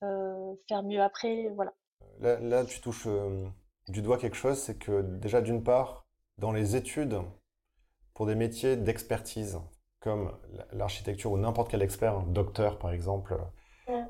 euh, 0.04 0.54
faire 0.68 0.82
mieux 0.82 1.00
après, 1.00 1.48
voilà. 1.54 1.72
Là, 2.20 2.38
là, 2.38 2.64
tu 2.64 2.80
touches 2.80 3.08
du 3.88 4.02
doigt 4.02 4.18
quelque 4.18 4.36
chose, 4.36 4.58
c'est 4.58 4.78
que 4.78 5.02
déjà, 5.02 5.40
d'une 5.40 5.64
part, 5.64 6.06
dans 6.36 6.52
les 6.52 6.76
études, 6.76 7.18
pour 8.14 8.26
des 8.26 8.34
métiers 8.34 8.76
d'expertise, 8.76 9.58
comme 10.00 10.36
l'architecture 10.72 11.32
ou 11.32 11.38
n'importe 11.38 11.70
quel 11.70 11.82
expert, 11.82 12.22
docteur 12.22 12.78
par 12.78 12.92
exemple, 12.92 13.36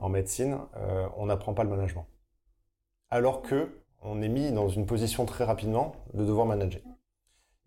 en 0.01 0.09
médecine, 0.09 0.59
on 1.17 1.27
n'apprend 1.27 1.55
pas 1.55 1.65
le 1.65 1.71
management. 1.71 2.07
Alors 3.11 3.43
que 3.43 3.71
on 4.03 4.21
est 4.23 4.29
mis 4.29 4.53
dans 4.53 4.69
une 4.69 4.87
position 4.87 5.25
très 5.25 5.45
rapidement 5.45 5.93
de 6.15 6.25
devoir 6.25 6.47
manager. 6.47 6.83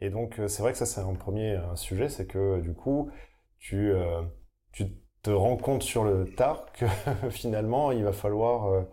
Et 0.01 0.09
donc, 0.09 0.39
euh, 0.39 0.47
c'est 0.47 0.63
vrai 0.63 0.71
que 0.71 0.77
ça, 0.77 0.87
c'est 0.87 0.99
un 0.99 1.13
premier 1.13 1.59
sujet, 1.75 2.09
c'est 2.09 2.25
que 2.25 2.59
du 2.59 2.73
coup, 2.73 3.11
tu, 3.59 3.91
euh, 3.91 4.23
tu 4.71 4.87
te 5.21 5.29
rends 5.29 5.57
compte 5.57 5.83
sur 5.83 6.03
le 6.03 6.33
tard 6.35 6.65
que 6.73 6.85
finalement, 7.29 7.91
il 7.91 8.03
va 8.03 8.11
falloir 8.11 8.65
euh, 8.65 8.83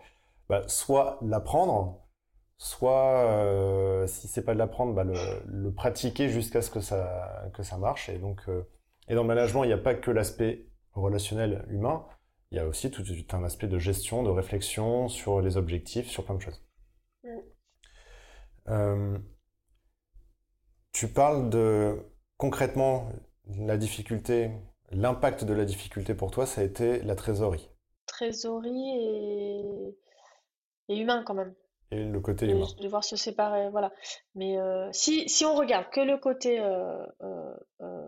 bah, 0.49 0.63
soit 0.69 1.19
l'apprendre, 1.23 2.07
soit, 2.59 4.05
si 4.07 4.29
c'est 4.29 4.45
pas 4.45 4.53
de 4.53 4.59
l'apprendre, 4.59 4.95
bah, 4.95 5.05
le, 5.05 5.15
le, 5.47 5.73
pratiquer 5.73 6.29
jusqu'à 6.29 6.61
ce 6.61 6.71
que 6.71 6.81
ça, 6.81 7.51
que 7.55 7.63
ça 7.63 7.79
marche. 7.79 8.11
Et 8.11 8.19
donc, 8.19 8.43
et 9.09 9.15
dans 9.15 9.23
le 9.23 9.29
management, 9.29 9.65
il 9.65 9.69
n'y 9.69 9.73
a 9.73 9.79
pas 9.79 9.95
que 9.95 10.11
l'aspect 10.11 10.67
relationnel 10.93 11.65
humain, 11.71 12.07
il 12.51 12.57
y 12.57 12.61
a 12.61 12.67
aussi 12.67 12.91
tout, 12.91 13.03
tout, 13.03 13.37
un 13.37 13.45
aspect 13.45 13.69
de 13.69 13.79
gestion, 13.79 14.23
de 14.23 14.31
réflexion 14.31 15.09
sur 15.09 15.41
les 15.41 15.57
objectifs, 15.57 16.09
sur 16.09 16.25
plein 16.25 16.35
de 16.35 16.41
choses. 16.41 16.63
Mm. 18.67 19.19
Tu 20.99 21.07
parles 21.07 21.49
de 21.49 21.97
concrètement 22.39 23.09
la 23.57 23.77
difficulté, 23.77 24.51
l'impact 24.91 25.45
de 25.45 25.55
la 25.55 25.65
difficulté 25.65 26.13
pour 26.13 26.33
toi, 26.33 26.45
ça 26.45 26.61
a 26.61 26.65
été 26.65 26.99
la 27.03 27.15
trésorerie. 27.15 27.71
Trésorerie 28.07 29.95
et, 30.89 30.99
humain 31.01 31.23
quand 31.25 31.35
même. 31.35 31.55
Et 31.93 32.03
le 32.03 32.19
côté 32.19 32.47
humain. 32.47 32.67
De 32.77 32.83
devoir 32.83 33.05
se 33.05 33.15
séparer, 33.15 33.71
voilà. 33.71 33.93
Mais 34.35 34.59
euh, 34.59 34.89
si, 34.91 35.29
si 35.29 35.45
on 35.45 35.55
regarde 35.55 35.89
que 35.93 36.01
le 36.01 36.17
côté 36.17 36.59
euh, 36.59 37.07
euh, 37.23 37.55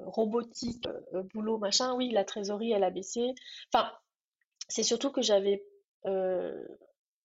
robotique, 0.06 0.88
boulot, 1.32 1.59
machin, 1.59 1.94
oui, 1.94 2.11
la 2.11 2.25
trésorerie, 2.25 2.73
elle 2.73 2.82
a 2.82 2.90
baissé. 2.90 3.37
Enfin, 3.73 3.88
c'est 4.66 4.82
surtout 4.82 5.12
que 5.12 5.23
j'avais 5.23 5.64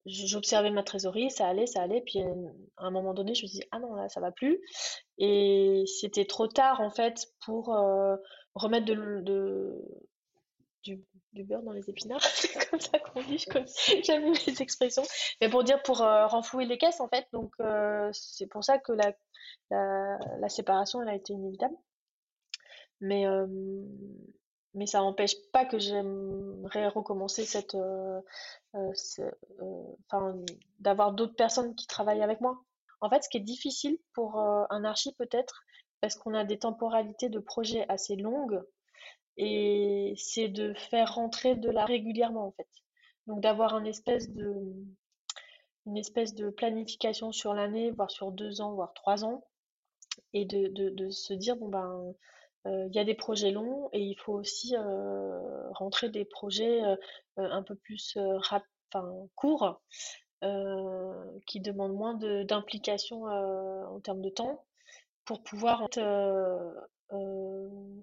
j'observais 0.05 0.69
ma 0.69 0.83
trésorerie, 0.83 1.31
ça 1.31 1.47
allait, 1.47 1.65
ça 1.65 1.81
allait, 1.81 2.01
puis 2.01 2.21
euh, 2.21 2.47
à 2.77 2.85
un 2.85 2.91
moment 2.91 3.13
donné, 3.13 3.33
je 3.33 3.43
me 3.43 3.47
suis 3.47 3.59
dit, 3.59 3.67
ah 3.71 3.79
non, 3.79 3.95
là, 3.95 4.07
ça 4.09 4.19
va 4.19 4.31
plus. 4.31 4.59
Et 5.17 5.83
c'était 5.87 6.25
trop 6.25 6.47
tard, 6.47 6.81
en 6.81 6.89
fait, 6.89 7.27
pour 7.43 7.75
euh, 7.75 8.15
remettre 8.53 8.85
de, 8.85 9.81
du, 10.83 11.03
beurre 11.43 11.63
dans 11.63 11.71
les 11.71 11.89
épinards, 11.89 12.21
c'est 12.23 12.69
comme 12.69 12.79
ça 12.79 12.99
qu'on 12.99 13.21
dit, 13.23 13.43
j'aime 14.03 14.33
les 14.45 14.61
expressions, 14.61 15.03
mais 15.41 15.49
pour 15.49 15.63
dire, 15.63 15.81
pour 15.83 16.01
euh, 16.01 16.27
renflouer 16.27 16.65
les 16.65 16.77
caisses, 16.77 17.01
en 17.01 17.07
fait, 17.07 17.25
donc 17.33 17.53
c'est 18.13 18.47
pour 18.47 18.63
ça 18.63 18.77
que 18.77 18.93
la, 18.93 19.13
la, 19.71 20.49
séparation, 20.49 21.01
elle 21.01 21.09
a 21.09 21.15
été 21.15 21.33
inévitable. 21.33 21.75
Mais, 23.01 23.25
mais 24.75 24.85
ça 24.85 24.99
n'empêche 24.99 25.35
pas 25.51 25.65
que 25.65 25.79
j'aimerais 25.79 26.89
recommencer 26.89 27.45
cette, 27.45 27.75
euh, 27.75 28.21
euh, 28.75 28.91
euh, 30.13 30.45
d'avoir 30.79 31.13
d'autres 31.13 31.35
personnes 31.35 31.75
qui 31.75 31.87
travaillent 31.87 32.21
avec 32.21 32.41
moi. 32.41 32.61
En 33.01 33.09
fait, 33.09 33.23
ce 33.23 33.29
qui 33.29 33.37
est 33.37 33.41
difficile 33.41 33.97
pour 34.13 34.37
un 34.39 34.83
archi 34.83 35.13
peut-être, 35.13 35.63
parce 36.01 36.15
qu'on 36.15 36.33
a 36.33 36.43
des 36.43 36.59
temporalités 36.59 37.29
de 37.29 37.39
projet 37.39 37.85
assez 37.89 38.15
longues, 38.15 38.61
et 39.37 40.13
c'est 40.17 40.47
de 40.47 40.73
faire 40.73 41.15
rentrer 41.15 41.55
de 41.55 41.69
la 41.69 41.85
régulièrement 41.85 42.47
en 42.47 42.51
fait. 42.51 42.69
Donc 43.27 43.41
d'avoir 43.41 43.75
un 43.75 43.83
espèce 43.83 44.31
de, 44.31 44.73
une 45.85 45.97
espèce 45.97 46.33
de 46.35 46.49
planification 46.49 47.31
sur 47.31 47.53
l'année, 47.53 47.91
voire 47.91 48.11
sur 48.11 48.31
deux 48.31 48.61
ans, 48.61 48.73
voire 48.73 48.93
trois 48.93 49.25
ans, 49.25 49.43
et 50.33 50.45
de, 50.45 50.67
de, 50.67 50.89
de 50.89 51.09
se 51.09 51.33
dire 51.33 51.57
bon 51.57 51.69
ben 51.69 52.13
il 52.65 52.93
y 52.93 52.99
a 52.99 53.03
des 53.03 53.15
projets 53.15 53.51
longs 53.51 53.89
et 53.93 54.01
il 54.01 54.15
faut 54.15 54.33
aussi 54.33 54.75
rentrer 55.71 56.09
des 56.09 56.25
projets 56.25 56.81
un 57.37 57.63
peu 57.63 57.75
plus 57.75 58.17
enfin, 58.37 58.61
courts 59.35 59.81
qui 61.45 61.59
demandent 61.59 61.95
moins 61.95 62.15
d'implication 62.15 63.23
en 63.25 63.99
termes 63.99 64.21
de 64.21 64.29
temps 64.29 64.65
pour 65.25 65.43
pouvoir 65.43 65.87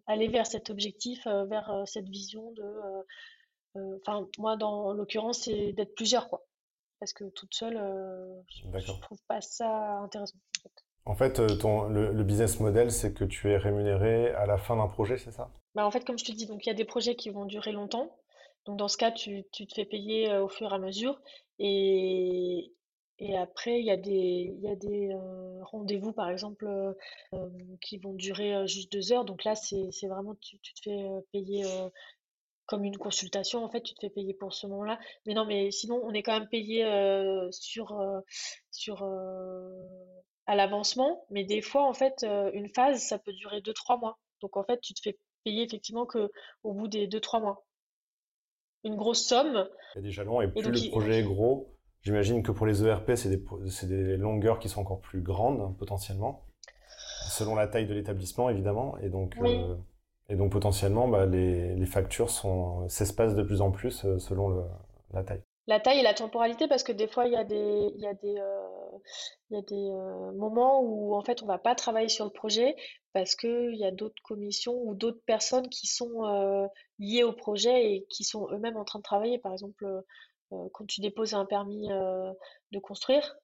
aller 0.07 0.29
vers 0.29 0.47
cet 0.47 0.71
objectif, 0.71 1.27
vers 1.27 1.83
cette 1.87 2.09
vision 2.09 2.53
de. 2.53 2.65
Enfin, 4.01 4.29
moi, 4.39 4.57
dans 4.57 4.93
l'occurrence, 4.93 5.43
c'est 5.45 5.73
d'être 5.73 5.95
plusieurs, 5.95 6.29
quoi. 6.29 6.45
Parce 7.01 7.13
que 7.13 7.25
toute 7.31 7.55
seule, 7.55 7.75
je, 8.49 8.67
ne 8.69 9.01
trouve 9.01 9.19
pas 9.27 9.41
ça 9.41 9.99
intéressant. 9.99 10.37
En 10.37 10.63
fait, 10.63 10.85
euh, 11.09 11.57
ton, 11.57 11.89
le, 11.89 12.23
business 12.23 12.61
model, 12.61 12.93
c'est 12.93 13.13
que 13.13 13.25
tu 13.25 13.51
es 13.51 13.57
rémunéré 13.57 14.31
à 14.31 14.47
la 14.47 14.57
fin 14.57 14.77
d'un 14.77 14.89
projet, 14.89 15.19
c'est 15.19 15.33
ça? 15.33 15.51
Bah, 15.75 15.87
En 15.87 15.91
fait, 15.91 16.05
comme 16.05 16.19
je 16.19 16.25
te 16.25 16.33
dis, 16.33 16.49
il 16.49 16.67
y 16.67 16.71
a 16.71 16.75
des 16.75 16.85
projets 16.85 17.17
qui 17.17 17.31
vont 17.31 17.45
durer 17.45 17.73
longtemps. 17.73 18.17
Donc 18.67 18.77
dans 18.79 18.89
ce 18.89 18.97
cas, 18.97 19.11
tu, 19.11 19.45
te 19.53 19.75
fais 19.75 19.85
payer 19.85 20.31
euh, 20.31 20.45
au 20.45 20.49
fur 20.49 20.71
et 20.71 20.75
à 20.75 20.79
mesure. 20.79 21.21
Et, 21.59 22.73
après, 23.39 23.79
il 23.79 23.87
y 23.87 23.91
a 23.91 23.97
des, 23.97 24.53
il 24.57 24.61
y 24.61 24.69
a 24.69 24.75
des 24.75 25.11
euh, 25.13 25.63
rendez-vous, 25.63 26.13
par 26.13 26.29
exemple, 26.29 26.67
qui 27.81 27.99
vont 27.99 28.15
durer 28.15 28.67
juste 28.67 28.93
deux 28.93 29.13
heures. 29.13 29.25
Donc 29.25 29.45
là, 29.45 29.55
c'est 29.55 30.09
vraiment, 30.09 30.35
tu, 30.41 30.59
tu, 30.59 30.75
te 30.75 30.81
fais 30.83 31.09
payer 31.33 31.65
comme 32.67 32.85
une 32.85 32.99
consultation. 32.99 33.65
En 33.65 33.71
fait, 33.71 33.83
tu 33.83 33.95
te 33.95 34.01
fais 34.01 34.11
payer 34.11 34.35
pour 34.35 34.55
ce 34.55 34.67
moment-là. 34.67 34.99
Mais 35.27 35.35
non, 35.35 35.45
mais 35.47 35.71
sinon, 35.71 36.01
on 36.03 36.13
est 36.13 36.23
quand 36.23 36.33
même 36.33 36.49
payé 36.49 36.85
sur, 37.53 37.97
sur 38.73 39.05
à 40.47 40.57
l'avancement, 40.57 41.25
mais 41.31 41.45
des 41.45 41.61
fois, 41.61 41.87
en 41.87 41.95
fait, 41.95 42.25
euh, 42.25 42.51
une 42.53 42.69
phase, 42.69 43.03
ça 43.03 43.19
peut 43.19 43.33
durer 43.33 43.61
2-3 43.61 44.01
mois. 44.01 44.19
Donc, 44.41 44.57
en 44.57 44.65
fait, 44.65 44.81
tu 44.81 44.95
te 44.95 45.01
fais 45.03 45.19
payer 45.45 45.63
effectivement 45.63 46.07
que 46.07 46.31
au 46.63 46.73
bout 46.73 46.89
des 46.89 47.07
2-3 47.07 47.41
mois. 47.41 47.65
Une 48.85 48.97
grosse 48.97 49.25
somme. 49.25 49.69
Il 49.95 49.99
y 49.99 50.01
a 50.01 50.03
des 50.03 50.11
jalons, 50.11 50.41
et 50.41 50.49
plus 50.49 50.63
le 50.63 50.91
projet 50.91 51.21
est 51.21 51.23
gros, 51.23 51.77
j'imagine 52.03 52.43
que 52.43 52.51
pour 52.51 52.67
les 52.67 52.85
ERP, 52.85 53.13
c'est 53.15 53.29
des, 53.29 53.87
des, 53.87 54.17
longueurs 54.17 54.59
qui 54.59 54.69
sont 54.69 54.81
encore 54.81 55.01
plus 55.01 55.21
grandes, 55.21 55.77
potentiellement, 55.79 56.47
selon 57.29 57.55
la 57.55 57.69
taille 57.69 57.87
de 57.87 57.95
l'établissement, 57.95 58.51
évidemment. 58.51 58.99
Et 58.99 59.09
donc, 59.09 59.37
euh, 59.41 59.77
et 60.29 60.35
donc 60.35 60.51
potentiellement, 60.51 61.07
bah, 61.07 61.27
les, 61.27 61.77
les, 61.77 61.87
factures 61.87 62.31
s'espacent 62.89 63.37
de 63.37 63.43
plus 63.45 63.61
en 63.61 63.71
plus 63.71 64.05
euh, 64.05 64.19
selon 64.19 64.67
la 65.13 65.23
taille. 65.23 65.43
La 65.67 65.81
taille 65.81 66.01
et 66.01 66.03
la 66.03 66.15
temporalité, 66.15 66.67
parce 66.67 66.83
que 66.83 66.93
des 66.93 67.07
fois, 67.07 67.27
il 67.27 67.33
y 67.33 67.37
a 67.37 67.45
des, 67.45 67.93
il 67.95 68.01
y 68.01 68.07
a 68.07 68.15
des, 68.15 68.41
il 69.51 69.57
y 69.57 69.59
a 69.59 69.63
des 69.63 69.91
euh, 69.91 70.33
moments 70.33 70.81
où 70.81 71.15
en 71.15 71.23
fait 71.23 71.43
on 71.43 71.47
va 71.47 71.59
pas 71.59 71.75
travailler 71.75 72.09
sur 72.09 72.25
le 72.25 72.31
projet 72.31 72.75
parce 73.13 73.35
qu'il 73.35 73.75
y 73.77 73.85
a 73.85 73.91
d'autres 73.91 74.23
commissions 74.23 74.75
ou 74.75 74.95
d'autres 74.95 75.21
personnes 75.27 75.69
qui 75.69 75.87
sont 75.87 76.25
euh, 76.25 76.67
liées 76.99 77.23
au 77.23 77.33
projet 77.33 77.95
et 77.95 78.07
qui 78.09 78.25
sont 78.25 78.49
eux-mêmes 78.51 78.77
en 78.77 78.85
train 78.85 78.99
de 78.99 79.05
travailler. 79.05 79.39
Par 79.39 79.53
exemple, 79.53 79.85
euh, 79.85 80.69
quand 80.73 80.87
tu 80.87 81.01
déposes 81.01 81.35
un 81.35 81.45
permis 81.45 81.89
de 81.89 82.79
construire, 82.79 83.37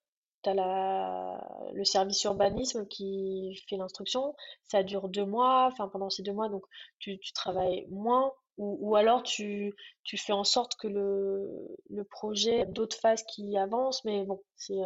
tu 0.42 0.50
as 0.50 1.40
le 1.72 1.84
service 1.84 2.22
urbanisme 2.25 2.87
qui 2.87 3.58
fait 3.68 3.76
l'instruction, 3.76 4.34
ça 4.64 4.82
dure 4.82 5.08
deux 5.08 5.25
mois, 5.25 5.68
enfin 5.72 5.88
pendant 5.88 6.10
ces 6.10 6.22
deux 6.22 6.32
mois, 6.32 6.48
donc 6.48 6.64
tu 6.98 7.18
travailles 7.34 7.87
moins 7.90 8.32
ou, 8.59 8.97
alors 8.97 9.23
tu, 9.23 9.75
fais 10.05 10.33
en 10.33 10.45
sorte 10.45 10.77
que 10.77 10.88
le, 10.88 12.05
projet, 12.11 12.67
d'autres 12.67 12.99
phases 12.99 13.23
qui 13.25 13.57
avancent, 13.57 14.05
mais 14.05 14.25
bon, 14.25 14.43
c'est 14.57 14.83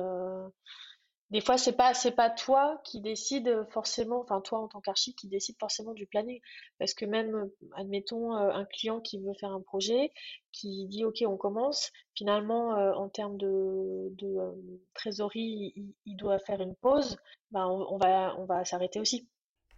des 1.33 1.41
fois 1.41 1.57
c'est 1.57 1.73
pas 1.73 1.95
c'est 1.95 2.12
pas 2.12 2.29
toi 2.29 2.79
qui 2.85 3.00
décide 3.00 3.67
forcément 3.71 4.21
enfin 4.21 4.43
toi 4.43 4.61
en 4.61 4.69
tant 4.69 4.83
qu'archi 4.83 5.14
qui 5.14 5.29
décide 5.29 5.57
forcément 5.59 5.95
du 5.95 6.07
planning. 6.07 6.38
Parce 6.79 6.93
que 6.93 7.07
même 7.07 7.50
admettons 7.75 8.37
euh, 8.37 8.52
un 8.52 8.67
client 8.67 9.00
qui 9.00 9.19
veut 9.19 9.33
faire 9.41 9.52
un 9.52 9.62
projet 9.62 10.12
qui 10.52 10.87
dit 10.88 11.07
ok 11.07 11.25
on 11.26 11.38
commence. 11.38 11.91
Finalement 12.14 12.76
euh, 12.76 12.93
en 12.93 13.09
termes 13.09 13.38
de, 13.38 14.12
euh, 14.23 14.52
trésorerie 14.93 15.73
il, 16.05 16.17
doit 16.17 16.38
faire 16.38 16.61
une 16.61 16.76
pause. 16.76 17.17
Ben 17.50 17.67
on, 17.67 17.97
va 17.97 18.37
on 18.38 18.45
va 18.45 18.67
s'arrêter 18.67 19.00
aussi 19.00 19.26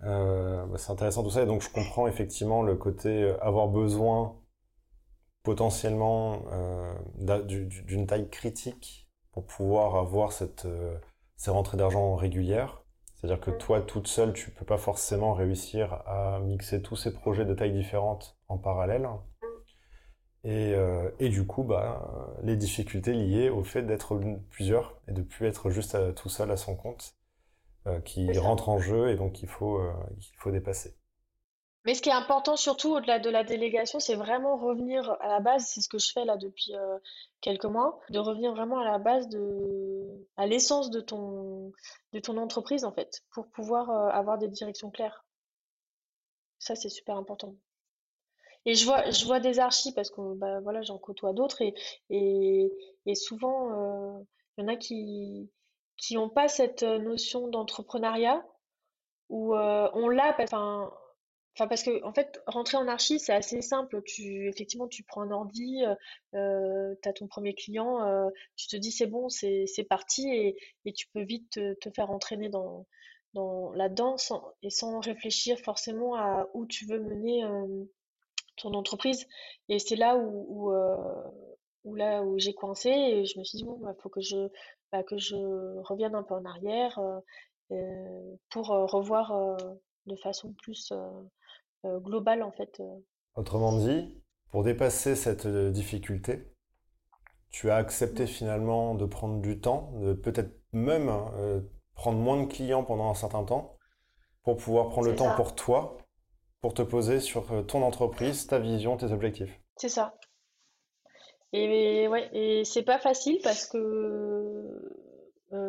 bah, 0.01 0.77
c'est 0.77 0.91
intéressant 0.91 1.23
tout 1.23 1.31
ça 1.31 1.43
et 1.43 1.47
donc 1.47 1.63
je 1.63 1.71
comprends 1.71 2.07
effectivement 2.07 2.63
le 2.63 2.77
côté 2.77 3.35
avoir 3.41 3.69
besoin 3.69 4.37
potentiellement 5.43 6.43
d'une 7.19 8.07
taille 8.07 8.29
critique 8.29 9.09
pour 9.33 9.47
pouvoir 9.47 9.97
avoir 9.97 10.33
cette 10.33 10.67
c'est 11.37 11.51
rentrées 11.51 11.77
d'argent 11.77 12.15
régulières. 12.15 12.83
C'est-à-dire 13.15 13.41
que 13.41 13.51
toi, 13.51 13.81
toute 13.81 14.07
seule, 14.07 14.33
tu 14.33 14.51
peux 14.51 14.65
pas 14.65 14.79
forcément 14.79 15.35
réussir 15.35 16.03
à 16.07 16.41
mixer 16.41 16.83
tous 16.83 16.97
ces 16.97 17.13
projets 17.13 17.45
de 17.45 17.55
tailles 17.55 17.73
différentes 17.73 18.39
en 18.49 18.59
parallèle. 18.59 19.09
Et, 20.45 20.75
euh, 20.75 21.11
et 21.19 21.31
du 21.31 21.47
coup, 21.47 21.63
bah, 21.63 22.37
les 22.43 22.57
difficultés 22.57 23.13
liées 23.13 23.49
au 23.49 23.65
fait 23.65 23.83
d'être 23.83 24.21
plusieurs 24.51 25.01
et 25.09 25.13
de 25.13 25.23
plus 25.23 25.47
être 25.47 25.71
juste 25.71 25.97
tout 26.15 26.29
seul 26.29 26.51
à 26.51 26.57
son 26.57 26.77
compte. 26.77 27.15
Qui 28.05 28.39
rentrent 28.39 28.69
en 28.69 28.79
jeu 28.79 29.11
et 29.11 29.17
donc 29.17 29.43
il 29.43 29.49
faut, 29.49 29.81
qu'il 30.21 30.37
faut 30.37 30.51
dépasser. 30.51 30.97
Mais 31.85 31.95
ce 31.95 32.01
qui 32.01 32.09
est 32.09 32.13
important 32.13 32.57
surtout 32.57 32.95
au-delà 32.95 33.19
de 33.19 33.29
la 33.29 33.45
délégation, 33.45 34.01
c'est 34.01 34.15
vraiment 34.15 34.57
revenir 34.57 35.19
à 35.21 35.29
la 35.29 35.41
base. 35.41 35.67
C'est 35.67 35.83
ce 35.83 35.89
que 35.89 35.99
je 35.99 36.11
fais 36.13 36.25
là 36.25 36.39
depuis 36.39 36.73
quelques 37.43 37.67
mois, 37.67 38.01
de 38.09 38.19
revenir 38.19 38.55
vraiment 38.55 38.79
à 38.79 38.85
la 38.85 38.99
base 38.99 39.29
de, 39.29 40.27
à 40.39 40.47
l'essence 40.47 40.91
de 40.91 41.01
ton, 41.01 41.73
de 42.15 42.21
ton 42.21 42.39
entreprise 42.39 42.87
en 42.87 42.93
fait, 42.93 43.23
pour 43.33 43.49
pouvoir 43.49 43.91
avoir 44.15 44.39
des 44.39 44.49
directions 44.49 44.91
claires. 44.91 45.27
Ça, 46.59 46.75
c'est 46.75 46.89
super 46.89 47.17
important. 47.17 47.55
Et 48.65 48.75
je 48.75 48.87
vois, 48.87 49.11
je 49.11 49.27
vois 49.27 49.41
des 49.41 49.59
archis 49.59 49.93
parce 49.93 50.09
que 50.09 50.35
bah, 50.37 50.61
voilà, 50.61 50.81
j'en 50.81 50.97
côtoie 50.97 51.35
d'autres 51.35 51.61
et, 51.61 51.75
et, 52.09 52.73
et 53.05 53.15
souvent, 53.15 54.25
il 54.57 54.63
y 54.63 54.65
en 54.65 54.69
a 54.69 54.77
qui 54.77 55.51
qui 55.97 56.15
n'ont 56.15 56.29
pas 56.29 56.49
cette 56.49 56.83
notion 56.83 57.49
d'entrepreneuriat 57.49 58.45
ou 59.31 59.55
on 59.55 60.09
l'a, 60.09 60.37
enfin, 60.39 60.93
Enfin, 61.57 61.69
parce 61.69 61.85
que 61.85 62.03
en 62.05 62.13
fait, 62.13 62.43
rentrer 62.49 62.77
en 62.77 62.89
archi, 62.89 63.21
c'est 63.21 63.33
assez 63.33 63.63
simple. 63.63 64.03
Tu, 64.03 64.49
effectivement, 64.49 64.89
tu 64.89 65.05
prends 65.05 65.23
un 65.23 65.31
ordi, 65.31 65.85
euh, 66.35 66.95
tu 67.01 67.09
as 67.09 67.13
ton 67.13 67.29
premier 67.29 67.55
client, 67.55 68.03
euh, 68.05 68.29
tu 68.57 68.67
te 68.67 68.77
dis 68.77 68.91
c'est 68.91 69.07
bon, 69.07 69.29
c'est 69.29 69.87
parti 69.89 70.29
et, 70.29 70.57
et 70.85 70.93
tu 70.93 71.07
peux 71.09 71.23
vite 71.23 71.51
te, 71.51 71.91
faire 71.95 72.11
entraîner 72.11 72.49
dans, 72.49 72.87
dans 73.35 73.73
là-dedans 73.73 74.17
et 74.63 74.71
sans 74.71 74.99
réfléchir 75.01 75.59
forcément 75.61 76.17
à 76.17 76.49
où 76.55 76.67
tu 76.67 76.87
veux 76.87 76.99
mener 76.99 77.45
euh, 77.45 77.85
ton 78.57 78.75
entreprise. 78.75 79.27
Et 79.69 79.79
c'est 79.79 79.97
là 79.97 80.17
où, 80.17 80.47
où, 80.49 80.73
euh, 80.73 80.97
où 81.85 81.95
là 81.95 82.23
où 82.23 82.39
j'ai 82.39 82.55
coincé 82.55 82.89
et 82.89 83.25
je 83.25 83.39
me 83.39 83.45
suis 83.45 83.59
dit 83.59 83.65
bon, 83.65 83.79
bah, 83.79 83.95
faut 84.03 84.09
que 84.09 84.21
je 84.21 84.49
bah, 84.93 85.03
que 85.03 85.19
je 85.19 85.37
revienne 85.83 86.15
un 86.15 86.23
peu 86.23 86.35
en 86.35 86.45
arrière 86.45 86.99
euh, 87.71 88.37
pour 88.51 88.69
revoir 88.69 89.57
de 90.07 90.17
façon 90.17 90.53
plus 90.63 90.93
euh, 91.85 92.01
global 92.01 92.43
en 92.43 92.53
fait. 92.53 92.81
Euh. 92.81 92.99
Autrement 93.35 93.77
dit, 93.77 94.23
pour 94.51 94.65
dépasser 94.65 95.17
cette 95.17 95.47
euh, 95.47 95.71
difficulté, 95.71 96.51
tu 97.51 97.71
as 97.71 97.77
accepté 97.77 98.27
finalement 98.27 98.95
de 98.95 99.05
prendre 99.07 99.41
du 99.41 99.61
temps, 99.61 99.93
de 100.01 100.13
peut-être 100.13 100.61
même 100.73 101.09
prendre 101.95 102.19
moins 102.19 102.43
de 102.43 102.47
clients 102.47 102.83
pendant 102.83 103.09
un 103.09 103.15
certain 103.15 103.45
temps, 103.45 103.77
pour 104.43 104.57
pouvoir 104.57 104.89
prendre 104.89 105.07
le 105.07 105.15
temps 105.15 105.37
pour 105.37 105.55
toi, 105.55 105.97
pour 106.61 106.75
te 106.75 106.83
poser 106.83 107.21
sur 107.21 107.65
ton 107.67 107.83
entreprise, 107.83 108.49
ta 108.49 108.59
vision, 108.59 108.97
tes 108.97 109.13
objectifs. 109.13 109.61
C'est 109.77 109.89
ça. 109.89 110.15
Et 111.57 112.09
ouais, 112.09 112.29
et 112.33 112.65
c'est 112.65 112.83
pas 112.83 112.99
facile 112.99 113.39
parce 113.43 113.67
que 113.67 113.79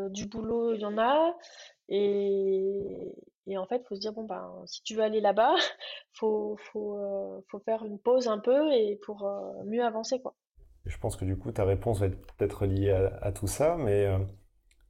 du 0.09 0.25
boulot, 0.25 0.73
il 0.73 0.81
y 0.81 0.85
en 0.85 0.97
a, 0.97 1.35
et, 1.89 3.15
et 3.47 3.57
en 3.57 3.65
fait, 3.67 3.77
il 3.77 3.87
faut 3.87 3.95
se 3.95 3.99
dire, 3.99 4.13
bon, 4.13 4.25
ben, 4.25 4.63
si 4.65 4.81
tu 4.83 4.95
veux 4.95 5.03
aller 5.03 5.21
là-bas, 5.21 5.53
faut, 6.13 6.57
faut, 6.71 6.97
euh, 6.97 7.41
faut 7.49 7.59
faire 7.59 7.85
une 7.85 7.99
pause 7.99 8.27
un 8.27 8.39
peu 8.39 8.71
et 8.73 8.99
pour 9.05 9.25
euh, 9.25 9.63
mieux 9.65 9.83
avancer, 9.83 10.21
quoi. 10.21 10.35
Je 10.85 10.97
pense 10.97 11.15
que 11.15 11.25
du 11.25 11.37
coup, 11.37 11.51
ta 11.51 11.65
réponse 11.65 11.99
va 11.99 12.07
être 12.07 12.33
peut-être 12.35 12.65
liée 12.65 12.91
à, 12.91 13.31
tout 13.31 13.47
ça, 13.47 13.75
mais 13.75 14.05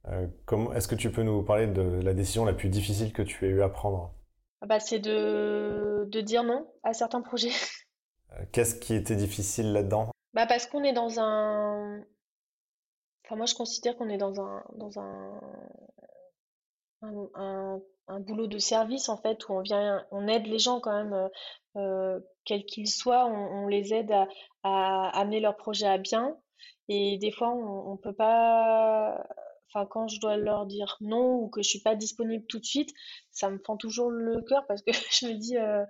euh, 0.08 0.26
comment, 0.44 0.72
est-ce 0.74 0.88
que 0.88 0.94
tu 0.94 1.10
peux 1.10 1.22
nous 1.22 1.42
parler 1.42 1.66
de 1.66 2.02
la 2.02 2.12
décision 2.12 2.44
la 2.44 2.52
plus 2.52 2.68
difficile 2.68 3.14
que 3.14 3.22
tu 3.22 3.46
as 3.46 3.48
eu 3.48 3.62
à 3.62 3.70
prendre? 3.70 4.14
Ah 4.60 4.66
bah, 4.66 4.78
c'est 4.78 4.98
de, 4.98 6.06
de 6.10 6.20
dire 6.20 6.44
non 6.44 6.70
à 6.82 6.92
certains 6.92 7.22
projets. 7.22 7.52
Qu'est-ce 8.52 8.74
qui 8.74 8.94
était 8.94 9.16
difficile 9.16 9.72
là-dedans? 9.72 10.10
Bah, 10.36 10.46
parce 10.46 10.66
qu'on 10.66 10.84
est 10.84 10.92
dans 10.92 11.18
un... 11.18 12.04
Enfin, 13.24 13.36
moi, 13.36 13.46
je 13.46 13.54
considère 13.54 13.96
qu'on 13.96 14.10
est 14.10 14.18
dans 14.18 14.38
un, 14.38 14.62
dans 14.74 14.98
un, 15.00 15.40
un, 17.02 17.80
un 18.08 18.20
boulot 18.20 18.46
de 18.46 18.58
service 18.58 19.08
en 19.08 19.16
fait 19.16 19.48
où 19.48 19.54
on 19.54 19.62
vient 19.62 20.04
on 20.10 20.28
aide 20.28 20.46
les 20.46 20.58
gens 20.58 20.80
quand 20.80 20.92
même 20.92 21.28
euh, 21.76 22.20
quels 22.44 22.66
qu'ils 22.66 22.88
soient 22.88 23.24
on, 23.26 23.66
les 23.66 23.94
aide 23.94 24.12
à, 24.62 25.08
amener 25.18 25.40
leur 25.40 25.56
projet 25.56 25.86
à 25.86 25.98
bien. 25.98 26.36
Et 26.88 27.16
des 27.18 27.32
fois 27.32 27.48
on, 27.48 27.92
on 27.92 27.96
peut 27.96 28.14
pas 28.14 29.26
enfin 29.72 29.86
quand 29.86 30.06
je 30.08 30.20
dois 30.20 30.36
leur 30.36 30.66
dire 30.66 30.98
non 31.00 31.36
ou 31.36 31.48
que 31.48 31.62
je 31.62 31.68
suis 31.68 31.82
pas 31.82 31.94
disponible 31.96 32.44
tout 32.46 32.58
de 32.60 32.64
suite 32.64 32.92
ça 33.32 33.50
me 33.50 33.58
fend 33.66 33.76
toujours 33.76 34.10
le 34.10 34.42
cœur 34.42 34.66
parce 34.68 34.82
que 34.82 34.92
je 35.10 35.26
me 35.28 35.32
dis 35.32 35.56
euh, 35.56 35.84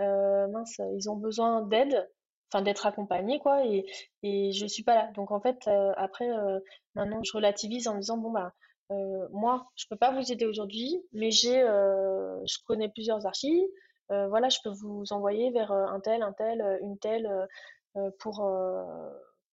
euh, 0.00 0.48
mince 0.48 0.80
ils 0.96 1.08
ont 1.08 1.16
besoin 1.16 1.62
d'aide 1.62 2.08
enfin 2.52 2.62
d'être 2.62 2.86
accompagnés 2.86 3.38
quoi 3.38 3.64
et 3.64 3.86
et 4.22 4.52
je 4.52 4.66
suis 4.66 4.82
pas 4.82 4.94
là 4.94 5.10
donc 5.14 5.30
en 5.30 5.40
fait 5.40 5.66
euh, 5.68 5.92
après 5.96 6.30
euh, 6.30 6.60
maintenant 6.94 7.22
je 7.22 7.32
relativise 7.32 7.88
en 7.88 7.94
me 7.94 8.00
disant 8.00 8.18
bon 8.18 8.30
bah 8.30 8.52
euh, 8.90 9.26
moi, 9.30 9.70
je 9.74 9.86
peux 9.88 9.96
pas 9.96 10.12
vous 10.12 10.32
aider 10.32 10.44
aujourd'hui, 10.44 11.02
mais 11.12 11.30
j'ai, 11.30 11.60
je 11.60 12.56
connais 12.66 12.90
plusieurs 12.90 13.24
archives. 13.24 13.64
Voilà, 14.10 14.50
je 14.50 14.58
peux 14.62 14.70
vous 14.70 15.04
envoyer 15.12 15.50
vers 15.50 15.72
un 15.72 15.98
tel, 16.00 16.22
un 16.22 16.34
tel, 16.34 16.78
une 16.82 16.98
telle 16.98 17.48
pour 18.18 18.46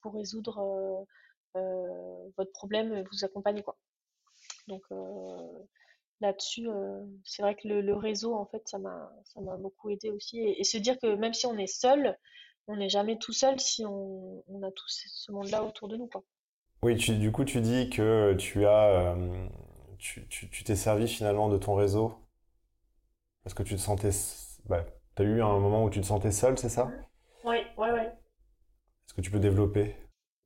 pour 0.02 0.14
résoudre 0.14 1.06
votre 1.56 2.52
problème, 2.52 3.02
vous 3.10 3.24
accompagner 3.24 3.64
quoi. 3.64 3.78
Donc 4.68 4.84
là-dessus, 6.20 6.68
c'est 7.24 7.42
vrai 7.42 7.56
que 7.56 7.68
le, 7.70 7.96
réseau, 7.96 8.36
en 8.36 8.46
fait, 8.46 8.68
ça 8.68 8.78
m'a, 8.78 9.10
ça 9.24 9.40
m'a 9.40 9.56
beaucoup 9.56 9.90
aidé 9.90 10.10
aussi. 10.10 10.40
Et, 10.40 10.64
se 10.66 10.78
dire 10.78 11.00
que 11.00 11.16
même 11.16 11.34
si 11.34 11.46
on 11.46 11.58
est 11.58 11.68
seul, 11.68 12.18
on 12.70 12.78
n'est 12.78 12.90
jamais 12.90 13.18
tout 13.18 13.34
seul 13.34 13.60
si 13.60 13.84
on, 13.84 14.44
on 14.48 14.64
a 14.64 14.72
tout 14.72 14.88
ce 14.88 15.32
monde-là 15.32 15.64
autour 15.64 15.88
de 15.88 15.98
nous, 15.98 16.08
quoi. 16.08 16.24
Oui, 16.84 16.96
du 16.96 17.32
coup, 17.32 17.44
tu 17.44 17.60
dis 17.60 17.90
que 17.90 18.36
tu 18.36 18.66
as, 18.66 19.16
euh, 19.16 19.48
tu, 19.98 20.64
t'es 20.64 20.76
servi 20.76 21.08
finalement 21.08 21.50
de 21.50 21.58
ton 21.58 21.76
réseau 21.76 22.14
parce 23.44 23.54
que 23.54 23.64
tu 23.64 23.76
te 23.76 23.82
sentais, 23.82 24.12
bah, 24.66 24.86
tu 25.16 25.24
as 25.24 25.26
eu 25.26 25.42
un 25.42 25.60
moment 25.60 25.84
où 25.84 25.90
tu 25.90 26.00
te 26.00 26.06
sentais 26.06 26.32
seul, 26.32 26.58
c'est 26.58 26.70
ça? 26.70 26.90
Oui, 27.44 27.58
oui, 27.78 27.88
oui. 27.92 28.02
Est-ce 28.02 29.14
que 29.14 29.22
tu 29.22 29.32
peux 29.32 29.40
développer? 29.40 29.96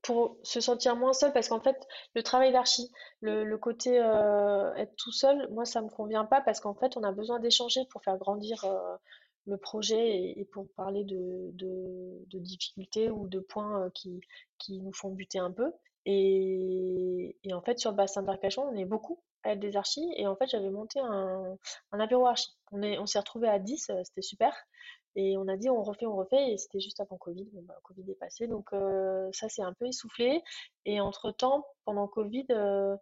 Pour 0.02 0.38
se 0.44 0.60
sentir 0.60 0.96
moins 0.96 1.14
seul, 1.14 1.34
parce 1.34 1.50
qu'en 1.50 1.60
fait, 1.60 1.78
le 2.16 2.24
travail 2.24 2.52
d'archi, 2.52 2.90
le, 3.22 3.56
côté 3.58 4.00
euh, 4.00 4.74
être 4.76 4.96
tout 4.96 5.12
seul, 5.12 5.48
moi, 5.52 5.66
ça 5.66 5.82
me 5.82 5.90
convient 5.90 6.26
pas 6.26 6.42
parce 6.42 6.60
qu'en 6.62 6.74
fait, 6.74 6.98
on 6.98 7.04
a 7.04 7.12
besoin 7.12 7.40
d'échanger 7.40 7.82
pour 7.92 8.02
faire 8.02 8.18
grandir 8.18 8.64
euh, 8.66 8.96
le 9.46 9.58
projet 9.58 10.34
et, 10.38 10.46
pour 10.46 10.68
parler 10.76 11.04
de, 11.04 11.52
de, 11.54 12.40
difficultés 12.40 13.10
ou 13.10 13.28
de 13.28 13.40
points 13.40 13.90
qui, 13.94 14.22
qui 14.58 14.80
nous 14.82 14.94
font 14.94 15.10
buter 15.10 15.40
un 15.40 15.52
peu. 15.52 15.72
Et, 16.06 17.38
et 17.44 17.54
en 17.54 17.62
fait, 17.62 17.80
sur 17.80 17.92
le 17.92 17.98
bassin 17.98 18.24
d'Arcachon, 18.24 18.64
on 18.64 18.76
est 18.76 18.86
beaucoup 18.86 19.22
à 19.44 19.52
être 19.52 19.60
des 19.60 19.76
archis. 19.78 20.14
Et 20.18 20.28
en 20.28 20.36
fait, 20.36 20.48
j'avais 20.48 20.70
monté 20.70 21.00
un, 21.00 21.58
un 21.92 22.00
apéro 22.00 22.26
archi. 22.26 22.52
On 22.72 22.82
est, 22.82 22.98
on 22.98 23.06
s'est 23.06 23.20
retrouvés 23.20 23.50
à 23.50 23.60
10, 23.60 23.90
euh, 23.90 24.02
c'était 24.04 24.22
super. 24.22 24.54
Et 25.16 25.38
on 25.38 25.48
a 25.48 25.58
dit, 25.58 25.70
on 25.70 25.84
refait, 25.84 26.06
on 26.06 26.16
refait. 26.16 26.52
Et 26.52 26.58
c'était 26.58 26.80
juste 26.80 27.00
avant 27.00 27.18
Covid. 27.18 27.50
Bah, 27.64 27.76
Covid 27.84 28.10
est 28.10 28.16
passé. 28.16 28.48
Donc, 28.48 28.74
euh, 28.74 29.30
ça 29.32 29.50
s'est 29.50 29.62
un 29.62 29.74
peu 29.74 29.86
essoufflé. 29.88 30.42
Et 30.86 31.00
entre-temps, 31.00 31.66
pendant 31.86 32.08
Covid, 32.08 32.46
euh, 32.52 32.96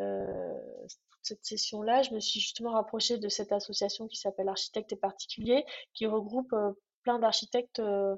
euh, 0.00 0.86
cette 1.28 1.44
session-là, 1.44 2.02
je 2.02 2.14
me 2.14 2.20
suis 2.20 2.40
justement 2.40 2.72
rapprochée 2.72 3.18
de 3.18 3.28
cette 3.28 3.52
association 3.52 4.08
qui 4.08 4.16
s'appelle 4.16 4.48
Architectes 4.48 4.92
et 4.92 4.96
Particuliers, 4.96 5.64
qui 5.92 6.06
regroupe 6.06 6.52
euh, 6.52 6.72
plein 7.02 7.18
d'architectes 7.18 7.80
euh, 7.80 8.16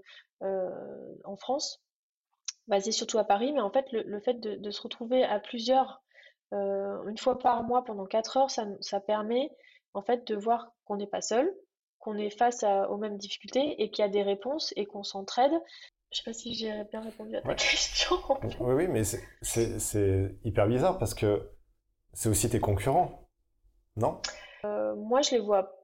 en 1.24 1.36
France 1.36 1.82
basé 2.66 2.92
surtout 2.92 3.18
à 3.18 3.24
Paris, 3.24 3.52
mais 3.52 3.60
en 3.60 3.70
fait, 3.70 3.86
le, 3.90 4.20
fait 4.20 4.34
de, 4.34 4.70
se 4.70 4.80
retrouver 4.80 5.24
à 5.24 5.40
plusieurs, 5.40 6.02
euh, 6.52 7.04
une 7.08 7.18
fois 7.18 7.36
par 7.36 7.64
mois 7.64 7.84
pendant 7.84 8.06
quatre 8.06 8.36
heures, 8.36 8.50
ça, 8.50 8.64
ça 8.80 9.00
permet 9.00 9.50
en 9.92 10.02
fait 10.02 10.24
de 10.28 10.36
voir 10.36 10.72
qu'on 10.84 10.96
n'est 10.96 11.08
pas 11.08 11.20
seul, 11.20 11.52
qu'on 11.98 12.16
est 12.16 12.30
face 12.30 12.64
aux 12.88 12.96
mêmes 12.96 13.18
difficultés 13.18 13.82
et 13.82 13.90
qu'il 13.90 14.04
y 14.04 14.06
a 14.06 14.08
des 14.08 14.22
réponses 14.22 14.72
et 14.76 14.86
qu'on 14.86 15.02
s'entraide. 15.02 15.52
Je 16.12 16.18
sais 16.18 16.24
pas 16.24 16.32
si 16.32 16.54
j'ai 16.54 16.84
bien 16.84 17.00
répondu 17.00 17.34
à 17.34 17.42
ta 17.42 17.54
question. 17.56 18.16
Oui, 18.60 18.74
oui, 18.74 18.86
mais 18.86 19.02
c'est 19.42 20.38
hyper 20.44 20.68
bizarre 20.68 20.98
parce 20.98 21.14
que 21.14 21.50
c'est 22.12 22.28
aussi 22.28 22.48
tes 22.48 22.60
concurrents, 22.60 23.28
non? 23.96 24.20
Euh, 24.64 24.94
Moi, 24.96 25.22
je 25.22 25.32
les 25.32 25.40
vois 25.40 25.76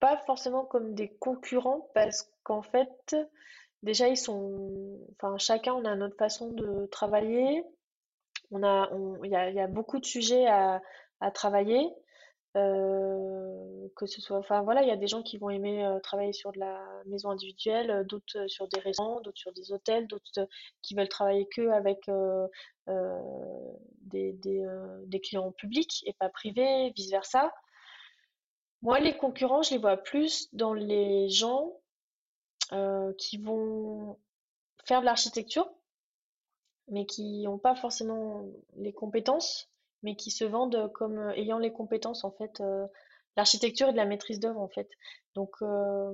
pas 0.00 0.16
forcément 0.26 0.64
comme 0.64 0.94
des 0.94 1.08
concurrents 1.08 1.88
parce 1.94 2.30
qu'en 2.42 2.62
fait, 2.62 3.16
Déjà, 3.84 4.08
ils 4.08 4.16
sont, 4.16 4.98
enfin, 5.12 5.36
chacun, 5.36 5.74
on 5.74 5.84
a 5.84 5.94
notre 5.94 6.16
façon 6.16 6.50
de 6.50 6.86
travailler. 6.86 7.62
On 8.50 8.62
a, 8.62 8.88
il 9.22 9.30
y 9.30 9.60
a, 9.60 9.66
beaucoup 9.66 10.00
de 10.00 10.06
sujets 10.06 10.46
à, 10.46 10.80
travailler. 11.34 11.86
Euh, 12.56 13.88
que 13.96 14.06
ce 14.06 14.20
soit, 14.20 14.38
enfin 14.38 14.62
voilà, 14.62 14.82
il 14.82 14.88
y 14.88 14.92
a 14.92 14.96
des 14.96 15.08
gens 15.08 15.22
qui 15.22 15.38
vont 15.38 15.50
aimer 15.50 15.84
euh, 15.84 15.98
travailler 15.98 16.32
sur 16.32 16.52
de 16.52 16.60
la 16.60 16.86
maison 17.06 17.30
individuelle, 17.30 17.90
euh, 17.90 18.04
d'autres 18.04 18.46
sur 18.46 18.68
des 18.68 18.78
restaurants, 18.78 19.20
d'autres 19.20 19.38
sur 19.38 19.52
des 19.52 19.72
hôtels, 19.72 20.06
d'autres 20.06 20.48
qui 20.80 20.94
veulent 20.94 21.08
travailler 21.08 21.48
que 21.48 21.68
avec 21.70 22.08
des, 24.02 24.32
des 25.06 25.20
clients 25.20 25.50
publics 25.52 26.04
et 26.06 26.12
pas 26.12 26.28
privés, 26.28 26.92
vice 26.96 27.10
versa. 27.10 27.52
Moi, 28.82 29.00
les 29.00 29.16
concurrents, 29.16 29.62
je 29.62 29.72
les 29.72 29.78
vois 29.78 29.96
plus 29.96 30.48
dans 30.52 30.74
les 30.74 31.28
gens 31.28 31.72
qui 33.18 33.38
vont 33.38 34.18
faire 34.84 35.00
de 35.00 35.06
l'architecture, 35.06 35.68
mais 36.88 37.06
qui 37.06 37.42
n'ont 37.42 37.58
pas 37.58 37.74
forcément 37.74 38.44
les 38.76 38.92
compétences, 38.92 39.73
mais 40.04 40.14
qui 40.16 40.30
se 40.30 40.44
vendent 40.44 40.92
comme 40.92 41.18
euh, 41.18 41.32
ayant 41.32 41.58
les 41.58 41.72
compétences, 41.72 42.24
en 42.24 42.30
fait, 42.30 42.60
euh, 42.60 42.86
l'architecture 43.36 43.88
et 43.88 43.92
de 43.92 43.96
la 43.96 44.04
maîtrise 44.04 44.38
d'œuvre, 44.38 44.60
en 44.60 44.68
fait. 44.68 44.88
Donc, 45.34 45.50
euh, 45.62 46.12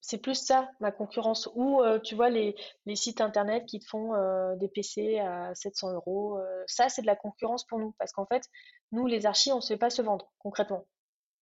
c'est 0.00 0.18
plus 0.18 0.34
ça, 0.34 0.68
ma 0.80 0.92
concurrence. 0.92 1.48
Ou, 1.54 1.82
tu 2.04 2.14
vois, 2.14 2.30
les, 2.30 2.54
les 2.86 2.96
sites 2.96 3.20
internet 3.20 3.66
qui 3.66 3.78
te 3.80 3.86
font 3.86 4.12
des 4.56 4.68
PC 4.68 5.18
à 5.18 5.54
700 5.54 5.92
euros. 5.92 6.38
ça, 6.66 6.88
c'est 6.88 7.02
de 7.02 7.06
la 7.06 7.16
concurrence 7.16 7.66
pour 7.66 7.78
nous. 7.78 7.94
Parce 7.98 8.12
qu'en 8.12 8.24
fait, 8.24 8.44
nous, 8.92 9.06
les 9.06 9.26
archis, 9.26 9.52
on 9.52 9.56
ne 9.56 9.60
se 9.60 9.68
fait 9.68 9.78
pas 9.78 9.90
se 9.90 10.00
vendre, 10.00 10.32
concrètement. 10.38 10.86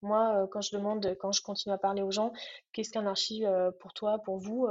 Moi, 0.03 0.49
quand 0.51 0.62
je 0.62 0.75
demande, 0.75 1.16
quand 1.21 1.33
je 1.33 1.42
continue 1.42 1.75
à 1.75 1.79
parler 1.79 2.03
aux 2.03 2.11
gens, 2.11 2.33
qu'est-ce 2.73 2.90
qu'un 2.90 3.07
archi 3.07 3.45
pour 3.79 3.92
toi, 3.92 4.19
pour 4.25 4.38
vous, 4.38 4.66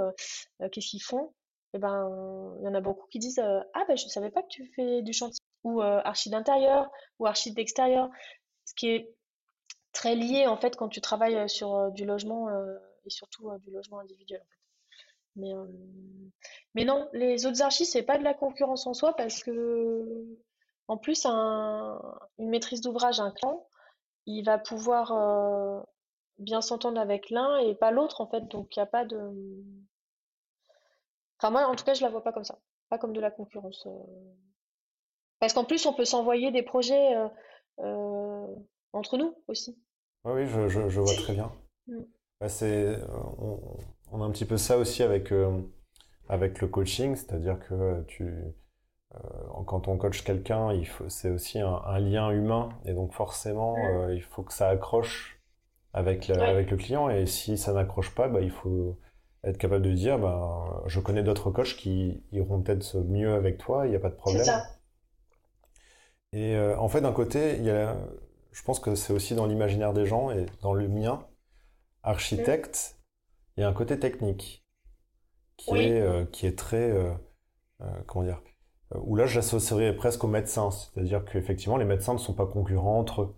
qu'est-ce 0.72 0.88
qu'ils 0.90 1.04
font? 1.04 1.34
Eh 1.74 1.78
ben, 1.78 2.58
il 2.60 2.66
y 2.66 2.68
en 2.68 2.74
a 2.74 2.82
beaucoup 2.82 3.08
qui 3.08 3.20
disent 3.20 3.40
Ah, 3.40 3.86
ben, 3.88 3.96
je 3.96 4.06
ne 4.06 4.10
savais 4.10 4.32
pas 4.32 4.42
que 4.42 4.50
tu 4.50 4.66
fais 4.76 5.04
du 5.04 5.14
chantier. 5.14 5.45
Ou 5.66 5.82
euh, 5.82 6.00
archi 6.06 6.30
d'intérieur, 6.30 6.92
ou 7.18 7.26
archi 7.26 7.52
d'extérieur. 7.52 8.12
Ce 8.66 8.76
qui 8.76 8.88
est 8.90 9.16
très 9.94 10.14
lié, 10.16 10.46
en 10.46 10.58
fait, 10.58 10.76
quand 10.76 10.90
tu 10.90 11.02
travailles 11.02 11.38
euh, 11.38 11.48
sur 11.48 11.74
euh, 11.76 11.90
du 11.90 12.06
logement, 12.06 12.50
et 13.04 13.10
surtout 13.10 13.50
du 13.60 13.72
logement 13.72 14.00
individuel, 14.00 14.42
en 14.42 14.46
fait. 14.46 14.60
Mais, 15.38 15.54
mais 16.76 16.86
non, 16.86 17.10
les 17.14 17.48
autres 17.48 17.64
archis, 17.64 17.86
c'est 17.86 18.04
pas 18.04 18.20
de 18.20 18.24
la 18.24 18.36
concurrence 18.36 18.86
en 18.86 18.94
soi, 18.94 19.16
parce 19.16 19.44
que, 19.44 20.24
en 20.88 20.98
plus, 20.98 21.26
un, 21.26 22.00
une 22.38 22.50
maîtrise 22.50 22.82
d'ouvrage, 22.82 23.20
un 23.20 23.32
client, 23.32 23.68
il 24.28 24.44
va 24.44 24.60
pouvoir 24.60 25.86
bien 26.38 26.62
s'entendre 26.62 27.02
avec 27.02 27.32
l'un 27.32 27.58
et 27.58 27.74
pas 27.74 27.90
l'autre, 27.92 28.22
en 28.22 28.28
fait. 28.28 28.48
Donc, 28.50 28.76
il 28.76 28.80
n'y 28.80 28.84
a 28.84 28.86
pas 28.86 29.04
de. 29.04 29.18
Enfin, 31.40 31.50
moi, 31.50 31.68
en 31.68 31.76
tout 31.76 31.86
cas, 31.86 31.96
je 31.96 32.04
la 32.04 32.10
vois 32.10 32.24
pas 32.24 32.32
comme 32.32 32.46
ça. 32.46 32.60
Pas 32.90 33.00
comme 33.00 33.14
de 33.14 33.20
la 33.20 33.32
concurrence. 33.32 33.88
Parce 35.40 35.54
qu'en 35.54 35.66
plus, 35.66 35.86
on 35.86 35.94
peut 35.94 36.06
s'envoyer 36.06 36.52
des 36.52 36.64
projets 36.64 37.16
euh, 37.16 37.28
euh, 37.80 38.48
entre 38.94 39.18
nous 39.18 39.36
aussi. 39.48 39.78
Oui, 40.26 40.34
oui, 40.44 40.48
je, 40.48 40.68
je- 40.68 40.90
je 40.90 41.00
vois 41.02 41.16
très 41.16 41.34
bien. 41.34 41.52
Mm. 41.88 42.02
Bah, 42.42 42.50
c'est, 42.50 42.86
euh, 42.88 43.08
on, 43.40 43.60
on 44.12 44.22
a 44.24 44.26
un 44.26 44.32
petit 44.32 44.46
peu 44.46 44.58
ça 44.58 44.78
aussi 44.78 45.04
avec, 45.04 45.32
euh, 45.34 45.62
avec 46.30 46.62
le 46.62 46.68
coaching, 46.68 47.16
c'est-à-dire 47.16 47.60
que 47.60 48.04
tu, 48.08 48.34
quand 49.66 49.88
on 49.88 49.98
coach 49.98 50.24
quelqu'un, 50.24 50.74
il 50.74 50.86
faut, 50.88 51.10
c'est 51.10 51.30
aussi 51.30 51.60
un, 51.60 51.82
un 51.86 52.00
lien 52.00 52.30
humain, 52.32 52.70
et 52.86 52.94
donc 52.94 53.14
forcément, 53.14 53.76
Mm. 53.76 54.14
il 54.14 54.22
faut 54.22 54.44
que 54.44 54.54
ça 54.54 54.70
accroche 54.70 55.40
avec 55.94 56.28
le, 56.28 56.36
Ouais. 56.42 56.48
avec 56.48 56.72
le 56.72 56.78
client, 56.78 57.10
et 57.10 57.26
si 57.26 57.58
ça 57.58 57.74
n'accroche 57.74 58.14
pas, 58.16 58.28
bah, 58.30 58.42
il 58.42 58.52
faut 58.52 58.98
être 59.44 59.58
capable 59.58 59.84
de 59.84 59.94
dire, 59.94 60.20
ben, 60.20 60.84
je 60.88 61.00
connais 61.00 61.24
d'autres 61.24 61.52
coachs 61.52 61.76
qui 61.78 62.24
iront 62.32 62.62
peut-être 62.62 62.98
mieux 63.00 63.34
avec 63.36 63.58
toi, 63.60 63.88
il 63.88 63.92
n'y 63.92 63.96
a 63.96 64.00
pas 64.00 64.10
de 64.10 64.16
C'est 64.16 64.22
problème. 64.22 64.46
ça. 64.46 64.75
Et 66.36 66.56
euh, 66.56 66.78
en 66.80 66.90
fait, 66.90 67.02
d'un 67.02 67.14
côté, 67.14 67.58
il 67.58 67.66
y 67.66 67.72
a, 67.72 67.98
je 68.54 68.64
pense 68.64 68.80
que 68.82 68.96
c'est 68.96 69.14
aussi 69.14 69.36
dans 69.36 69.48
l'imaginaire 69.48 69.94
des 69.94 70.06
gens 70.08 70.32
et 70.32 70.46
dans 70.62 70.76
le 70.76 70.88
mien, 70.90 71.28
architecte, 72.04 72.98
il 73.58 73.62
y 73.62 73.64
a 73.64 73.70
un 73.70 73.74
côté 73.74 74.00
technique 74.00 74.66
qui 75.58 75.76
Oui. 75.76 75.82
est, 75.82 76.02
euh, 76.02 76.26
qui 76.26 76.48
est 76.48 76.58
très, 76.58 76.92
euh, 76.92 77.14
comment 78.08 78.26
dire, 78.26 78.42
où 78.96 79.16
là 79.16 79.28
j'associerais 79.28 79.96
presque 79.96 80.24
aux 80.26 80.30
médecins, 80.30 80.72
c'est-à-dire 80.72 81.26
qu'effectivement 81.26 81.78
les 81.78 81.86
médecins 81.86 82.14
ne 82.14 82.20
sont 82.20 82.34
pas 82.36 82.48
concurrents 82.48 83.00
entre 83.00 83.24
eux. 83.24 83.36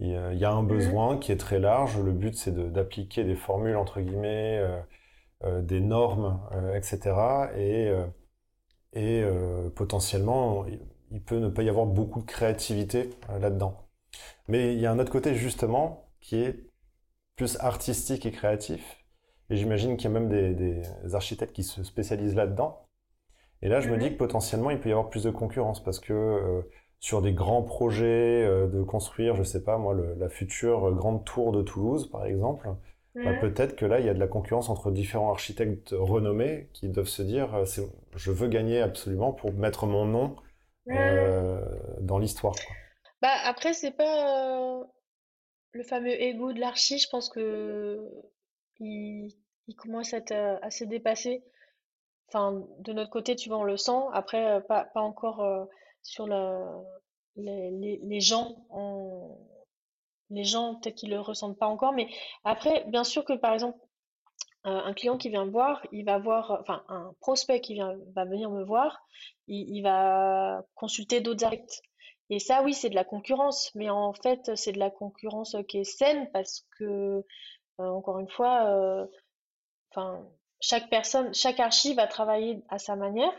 Il 0.00 0.08
y 0.10 0.44
a, 0.44 0.52
un 0.52 0.62
Mhm. 0.68 0.68
besoin 0.68 1.18
qui 1.18 1.32
est 1.32 1.38
très 1.38 1.60
large, 1.60 1.98
le 2.00 2.12
but 2.12 2.36
c'est 2.36 2.52
de- 2.52 2.68
d'appliquer 2.68 3.24
des 3.24 3.36
formules 3.36 3.76
entre 3.76 4.00
guillemets, 4.02 4.58
euh, 4.58 4.80
euh, 5.44 5.62
des 5.62 5.80
normes, 5.80 6.40
euh, 6.52 6.76
etc. 6.76 7.50
Et, 7.56 7.92
et 8.94 9.24
potentiellement 9.74 10.64
il- 11.10 11.22
peut 11.22 11.38
ne 11.38 11.48
pas 11.48 11.62
y 11.62 11.68
avoir 11.68 11.86
beaucoup 11.86 12.20
de 12.20 12.26
créativité 12.26 13.10
euh, 13.30 13.38
là-dedans. 13.38 13.76
Mais 14.48 14.74
il 14.74 14.80
y 14.80 14.86
a 14.86 14.92
un 14.92 14.98
autre 14.98 15.12
côté 15.12 15.34
justement 15.34 16.10
qui 16.20 16.36
est 16.42 16.66
plus 17.36 17.58
artistique 17.60 18.26
et 18.26 18.32
créatif. 18.32 19.04
Et 19.50 19.56
j'imagine 19.56 19.96
qu'il 19.96 20.10
y 20.10 20.14
a 20.16 20.18
même 20.20 20.28
des, 20.28 20.54
des 20.54 20.82
architectes 21.14 21.54
qui 21.54 21.64
se 21.64 21.84
spécialisent 21.84 22.36
là-dedans. 22.36 22.86
Et 23.62 23.68
là, 23.68 23.80
je 23.80 23.88
me 23.88 23.96
Mhm. 23.96 23.98
dis 23.98 24.10
que 24.10 24.16
potentiellement, 24.16 24.70
il 24.70 24.80
peut 24.80 24.88
y 24.88 24.92
avoir 24.92 25.10
plus 25.10 25.24
de 25.24 25.30
concurrence 25.30 25.82
parce 25.82 26.00
que 26.00 26.12
euh, 26.12 26.62
sur 27.00 27.22
des 27.22 27.32
grands 27.32 27.62
projets 27.62 28.44
euh, 28.46 28.68
de 28.68 28.82
construire, 28.82 29.34
je 29.36 29.42
sais 29.42 29.62
pas 29.64 29.78
moi, 29.78 29.94
le- 29.94 30.14
la 30.14 30.28
future 30.28 30.92
grande 30.94 31.24
tour 31.24 31.52
de 31.52 31.62
Toulouse, 31.62 32.08
par 32.10 32.24
exemple, 32.26 32.68
bah, 33.24 33.32
Mhm. 33.32 33.34
peut-être 33.34 33.76
que 33.76 33.84
là, 33.86 34.00
il 34.00 34.06
y 34.06 34.08
a 34.08 34.14
de 34.14 34.18
la 34.20 34.28
concurrence 34.28 34.68
entre 34.70 34.90
différents 34.92 35.30
architectes 35.32 35.94
renommés 35.98 36.68
qui 36.72 36.88
doivent 36.88 37.08
se 37.08 37.22
dire, 37.22 37.54
euh, 37.54 37.64
je 38.16 38.30
veux 38.32 38.48
gagner 38.48 38.80
absolument 38.80 39.32
pour 39.32 39.52
mettre 39.52 39.86
mon 39.86 40.04
nom. 40.06 40.36
Euh, 40.90 41.60
dans 42.00 42.18
l'histoire. 42.18 42.54
Bah 43.20 43.34
après 43.44 43.72
c'est 43.72 43.90
pas 43.90 44.80
euh, 44.80 44.84
le 45.72 45.82
fameux 45.82 46.20
ego 46.20 46.52
de 46.52 46.60
l'archi, 46.60 46.98
je 46.98 47.08
pense 47.08 47.28
que 47.28 48.08
il, 48.78 49.28
il 49.66 49.74
commence 49.74 50.14
à 50.14 50.18
être 50.18 50.32
euh, 50.32 50.58
assez 50.62 50.86
dépassé. 50.86 51.44
Enfin 52.28 52.64
de 52.80 52.92
notre 52.92 53.10
côté, 53.10 53.36
tu 53.36 53.48
vois, 53.48 53.58
on 53.58 53.64
le 53.64 53.76
sent. 53.76 54.00
Après 54.12 54.44
euh, 54.46 54.60
pas 54.60 54.84
pas 54.84 55.00
encore 55.00 55.42
euh, 55.42 55.64
sur 56.02 56.26
la 56.26 56.64
les, 57.36 57.70
les, 57.70 58.00
les 58.02 58.20
gens 58.20 58.66
en 58.70 59.38
les 60.30 60.44
gens 60.44 60.74
peut-être 60.76 60.96
qu'ils 60.96 61.10
le 61.10 61.20
ressentent 61.20 61.58
pas 61.58 61.66
encore, 61.66 61.92
mais 61.92 62.08
après 62.44 62.84
bien 62.88 63.04
sûr 63.04 63.24
que 63.24 63.32
par 63.32 63.54
exemple 63.54 63.78
un 64.70 64.92
client 64.94 65.18
qui 65.18 65.28
vient 65.28 65.44
me 65.44 65.50
voir, 65.50 65.84
il 65.92 66.04
va 66.04 66.18
voir, 66.18 66.58
enfin 66.60 66.84
un 66.88 67.14
prospect 67.20 67.60
qui 67.60 67.74
vient, 67.74 67.94
va 68.14 68.24
venir 68.24 68.50
me 68.50 68.64
voir, 68.64 69.00
il, 69.46 69.82
va 69.82 70.64
consulter 70.74 71.20
d'autres 71.20 71.44
architectes. 71.44 71.82
Et 72.30 72.38
ça, 72.38 72.62
oui, 72.62 72.74
c'est 72.74 72.90
de 72.90 72.94
la 72.94 73.04
concurrence, 73.04 73.70
mais 73.74 73.88
en 73.88 74.12
fait, 74.12 74.54
c'est 74.54 74.72
de 74.72 74.78
la 74.78 74.90
concurrence 74.90 75.56
qui 75.68 75.78
est 75.78 75.84
saine 75.84 76.30
parce 76.32 76.66
que, 76.78 77.24
euh, 77.80 77.84
encore 77.88 78.18
une 78.18 78.28
fois, 78.28 78.66
euh, 78.66 79.06
enfin, 79.90 80.26
chaque 80.60 80.90
personne, 80.90 81.32
chaque 81.34 81.60
archi 81.60 81.94
va 81.94 82.06
travailler 82.06 82.62
à 82.68 82.78
sa 82.78 82.96
manière. 82.96 83.32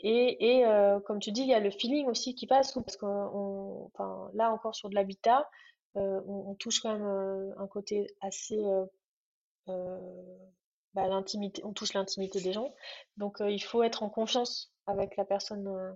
Et, 0.00 0.58
et 0.58 0.66
euh, 0.66 1.00
comme 1.00 1.18
tu 1.18 1.32
dis, 1.32 1.42
il 1.42 1.48
y 1.48 1.54
a 1.54 1.60
le 1.60 1.70
feeling 1.70 2.06
aussi 2.08 2.34
qui 2.34 2.46
passe, 2.46 2.72
parce 2.72 2.96
que 2.96 3.06
là 4.34 4.52
encore 4.52 4.74
sur 4.74 4.90
de 4.90 4.94
l'habitat, 4.94 5.48
on, 5.94 6.54
touche 6.60 6.80
quand 6.80 6.92
même 6.92 7.54
un 7.58 7.66
côté 7.66 8.06
assez 8.20 8.62
bah, 10.94 11.06
l'intimité, 11.08 11.62
on 11.64 11.72
touche 11.72 11.94
l'intimité 11.94 12.40
des 12.40 12.52
gens. 12.52 12.74
Donc 13.16 13.40
euh, 13.40 13.50
il 13.50 13.62
faut 13.62 13.82
être 13.82 14.02
en 14.02 14.10
confiance 14.10 14.72
avec 14.86 15.16
la 15.16 15.24
personne 15.24 15.66
euh, 15.68 15.92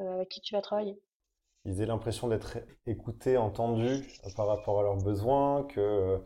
euh, 0.00 0.14
avec 0.16 0.28
qui 0.28 0.40
tu 0.40 0.54
vas 0.54 0.62
travailler. 0.62 0.98
Ils 1.64 1.80
aient 1.80 1.86
l'impression 1.86 2.28
d'être 2.28 2.58
écoutés, 2.86 3.36
entendus 3.36 4.06
euh, 4.24 4.30
par 4.36 4.46
rapport 4.46 4.78
à 4.78 4.82
leurs 4.84 4.96
besoins, 4.96 5.64
que 5.64 6.22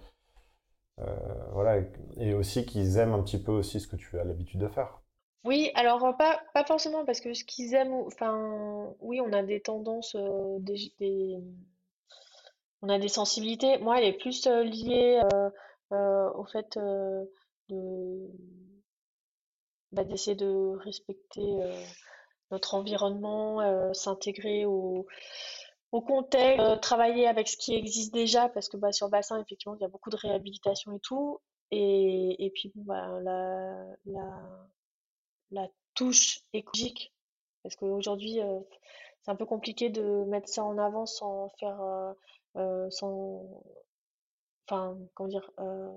euh, 0.98 1.16
voilà, 1.52 1.82
et 2.18 2.34
aussi 2.34 2.64
qu'ils 2.66 2.98
aiment 2.98 3.14
un 3.14 3.22
petit 3.22 3.42
peu 3.42 3.52
aussi 3.52 3.80
ce 3.80 3.86
que 3.88 3.96
tu 3.96 4.18
as 4.18 4.24
l'habitude 4.24 4.60
de 4.60 4.68
faire. 4.68 5.00
Oui, 5.44 5.70
alors 5.74 6.04
euh, 6.04 6.12
pas, 6.12 6.42
pas 6.52 6.64
forcément 6.64 7.04
parce 7.06 7.20
que 7.20 7.32
ce 7.32 7.44
qu'ils 7.44 7.72
aiment, 7.74 7.94
enfin 8.06 8.94
oui, 9.00 9.20
on 9.20 9.32
a 9.32 9.42
des 9.42 9.60
tendances, 9.62 10.14
euh, 10.14 10.58
des, 10.60 10.92
des- 11.00 11.38
on 12.82 12.88
a 12.88 12.98
des 12.98 13.08
sensibilités. 13.08 13.76
Moi, 13.78 13.98
elle 13.98 14.06
est 14.06 14.18
plus 14.18 14.46
euh, 14.46 14.62
liée 14.62 15.20
euh, 15.34 15.50
euh, 15.92 16.30
au 16.34 16.44
fait 16.44 16.76
euh, 16.76 17.24
bah, 19.92 20.04
d'essayer 20.04 20.36
de 20.36 20.76
respecter 20.78 21.42
euh, 21.62 21.84
notre 22.50 22.74
environnement, 22.74 23.92
s'intégrer 23.94 24.66
au, 24.66 25.06
au 25.92 26.00
contexte, 26.00 26.80
travailler 26.80 27.26
avec 27.26 27.48
ce 27.48 27.56
qui 27.56 27.74
existe 27.74 28.12
déjà, 28.14 28.48
parce 28.48 28.68
que 28.68 28.76
bah, 28.76 28.92
sur 28.92 29.08
Bassin, 29.08 29.40
effectivement, 29.40 29.76
il 29.76 29.82
y 29.82 29.84
a 29.84 29.88
beaucoup 29.88 30.10
de 30.10 30.16
réhabilitation 30.16 30.92
et 30.92 31.00
tout. 31.00 31.40
Et, 31.72 32.44
et 32.46 32.50
puis, 32.50 32.72
bah, 32.76 33.18
la, 33.22 33.84
la, 34.06 34.68
la 35.50 35.68
touche 35.94 36.40
écologique, 36.52 37.12
parce 37.62 37.74
qu'aujourd'hui, 37.76 38.38
c'est 39.22 39.30
un 39.32 39.36
peu 39.36 39.46
compliqué 39.46 39.90
de 39.90 40.24
mettre 40.26 40.48
ça 40.48 40.62
en 40.62 40.78
avant 40.78 41.06
sans 41.06 41.48
faire, 41.58 41.80
sans, 42.90 43.42
enfin, 44.68 44.96
comment 45.14 45.28
dire, 45.28 45.50
euh, 45.60 45.90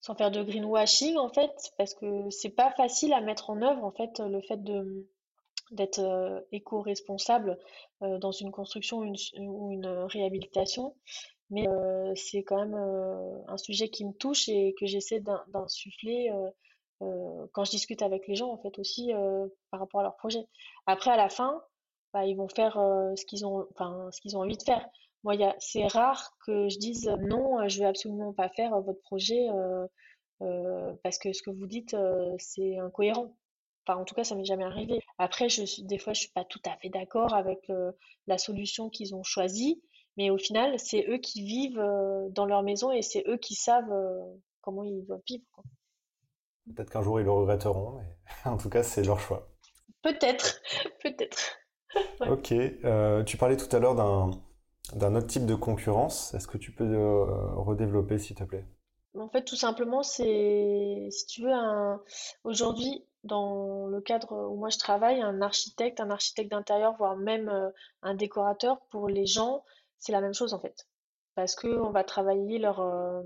sans 0.00 0.14
faire 0.14 0.30
de 0.30 0.42
greenwashing, 0.42 1.16
en 1.16 1.28
fait, 1.28 1.52
parce 1.78 1.94
que 1.94 2.28
c'est 2.30 2.50
pas 2.50 2.70
facile 2.72 3.12
à 3.12 3.20
mettre 3.20 3.50
en 3.50 3.62
œuvre, 3.62 3.84
en 3.84 3.92
fait, 3.92 4.20
le 4.20 4.40
fait 4.42 4.62
de 4.62 5.06
d'être 5.70 6.00
euh, 6.00 6.40
éco-responsable 6.52 7.58
euh, 8.02 8.18
dans 8.18 8.32
une 8.32 8.50
construction 8.52 8.98
ou 9.38 9.72
une, 9.72 9.86
réhabilitation. 9.86 10.94
Mais 11.50 11.66
c'est 12.16 12.42
quand 12.42 12.56
même 12.56 12.74
un 13.46 13.56
sujet 13.58 13.88
qui 13.88 14.04
me 14.06 14.12
touche 14.12 14.48
et 14.48 14.74
que 14.80 14.86
j'essaie 14.86 15.20
d'in- 15.20 15.44
d'insuffler 15.48 16.32
quand 17.52 17.64
je 17.64 17.70
discute 17.70 18.02
avec 18.02 18.26
les 18.26 18.34
gens, 18.34 18.50
en 18.50 18.56
fait, 18.56 18.78
aussi 18.78 19.12
par 19.70 19.78
rapport 19.78 20.00
à 20.00 20.04
leur 20.04 20.16
projet. 20.16 20.44
Après, 20.86 21.10
à 21.10 21.16
la 21.16 21.28
fin, 21.28 21.62
bah, 22.14 22.24
ils 22.24 22.34
vont 22.34 22.48
faire 22.48 22.74
ce 23.14 23.24
qu'ils 23.26 23.46
ont, 23.46 23.68
enfin, 23.72 24.08
ce 24.10 24.20
qu'ils 24.22 24.36
ont 24.36 24.40
envie 24.40 24.56
de 24.56 24.62
faire. 24.62 24.88
Moi, 25.24 25.34
il 25.34 25.40
y 25.40 25.44
a, 25.44 25.56
c'est 25.58 25.86
rare 25.86 26.36
que 26.46 26.68
je 26.68 26.78
dise 26.78 27.08
non, 27.20 27.58
euh, 27.58 27.68
je 27.68 27.78
vais 27.80 27.86
absolument 27.86 28.34
pas 28.34 28.50
faire 28.50 28.74
euh, 28.74 28.80
votre 28.82 29.00
projet 29.00 29.48
euh, 29.48 29.86
euh, 30.42 30.92
parce 31.02 31.18
que 31.18 31.32
ce 31.32 31.42
que 31.42 31.50
vous 31.50 31.66
dites, 31.66 31.94
euh, 31.94 32.34
c'est 32.38 32.78
incohérent. 32.78 33.34
Enfin, 33.86 33.98
en 33.98 34.04
tout 34.04 34.14
cas, 34.14 34.24
ça 34.24 34.34
m'est 34.34 34.44
jamais 34.44 34.64
arrivé. 34.64 35.00
Après, 35.18 35.48
je 35.48 35.64
suis, 35.64 35.82
des 35.82 35.98
fois, 35.98 36.12
je 36.12 36.20
suis 36.20 36.32
pas 36.32 36.44
tout 36.44 36.60
à 36.66 36.76
fait 36.76 36.90
d'accord 36.90 37.34
avec 37.34 37.70
la 38.26 38.38
solution 38.38 38.88
qu'ils 38.88 39.14
ont 39.14 39.22
choisie, 39.22 39.82
mais 40.16 40.30
au 40.30 40.38
final, 40.38 40.78
c'est 40.78 41.04
eux 41.06 41.18
qui 41.18 41.44
vivent 41.44 41.84
dans 42.30 42.46
leur 42.46 42.62
maison 42.62 42.92
et 42.92 43.02
c'est 43.02 43.22
eux 43.26 43.36
qui 43.36 43.54
savent 43.54 43.92
comment 44.62 44.84
ils 44.84 45.04
doivent 45.04 45.20
vivre. 45.28 45.44
Peut-être 46.74 46.88
qu'un 46.88 47.02
jour 47.02 47.20
ils 47.20 47.24
le 47.24 47.32
regretteront, 47.32 47.98
mais 47.98 48.16
en 48.50 48.56
tout 48.56 48.70
cas, 48.70 48.82
c'est 48.82 49.04
leur 49.04 49.20
choix. 49.20 49.50
Peut-être, 50.00 50.62
peut-être. 51.02 51.58
Ok. 52.20 52.54
tu 53.26 53.36
parlais 53.36 53.58
tout 53.58 53.76
à 53.76 53.78
l'heure 53.78 53.94
d'un 53.94 54.30
d'un 54.92 55.14
autre 55.14 55.26
type 55.26 55.46
de 55.46 55.54
concurrence. 55.54 56.34
Est-ce 56.34 56.46
que 56.46 56.58
tu 56.58 56.72
peux 56.72 56.84
redévelopper, 57.56 58.18
s'il 58.18 58.36
te 58.36 58.44
plaît? 58.44 58.64
En 59.18 59.28
fait, 59.28 59.44
tout 59.44 59.56
simplement, 59.56 60.02
c'est, 60.02 61.08
si 61.10 61.26
tu 61.26 61.42
veux, 61.42 61.52
aujourd'hui, 62.42 63.04
dans 63.24 63.86
le 63.86 64.00
cadre 64.00 64.48
où 64.50 64.56
moi 64.56 64.68
je 64.68 64.78
travaille, 64.78 65.20
un 65.20 65.40
architecte, 65.42 66.00
un 66.00 66.10
architecte 66.10 66.50
d'intérieur, 66.50 66.94
voire 66.96 67.16
même 67.16 67.48
euh, 67.48 67.70
un 68.02 68.14
décorateur, 68.14 68.80
pour 68.90 69.08
les 69.08 69.26
gens, 69.26 69.64
c'est 69.98 70.12
la 70.12 70.20
même 70.20 70.34
chose 70.34 70.54
en 70.54 70.60
fait. 70.60 70.86
Parce 71.34 71.56
qu'on 71.56 71.90
va 71.90 72.04
travailler 72.04 72.58
leur, 72.58 72.80
euh, 72.80 73.22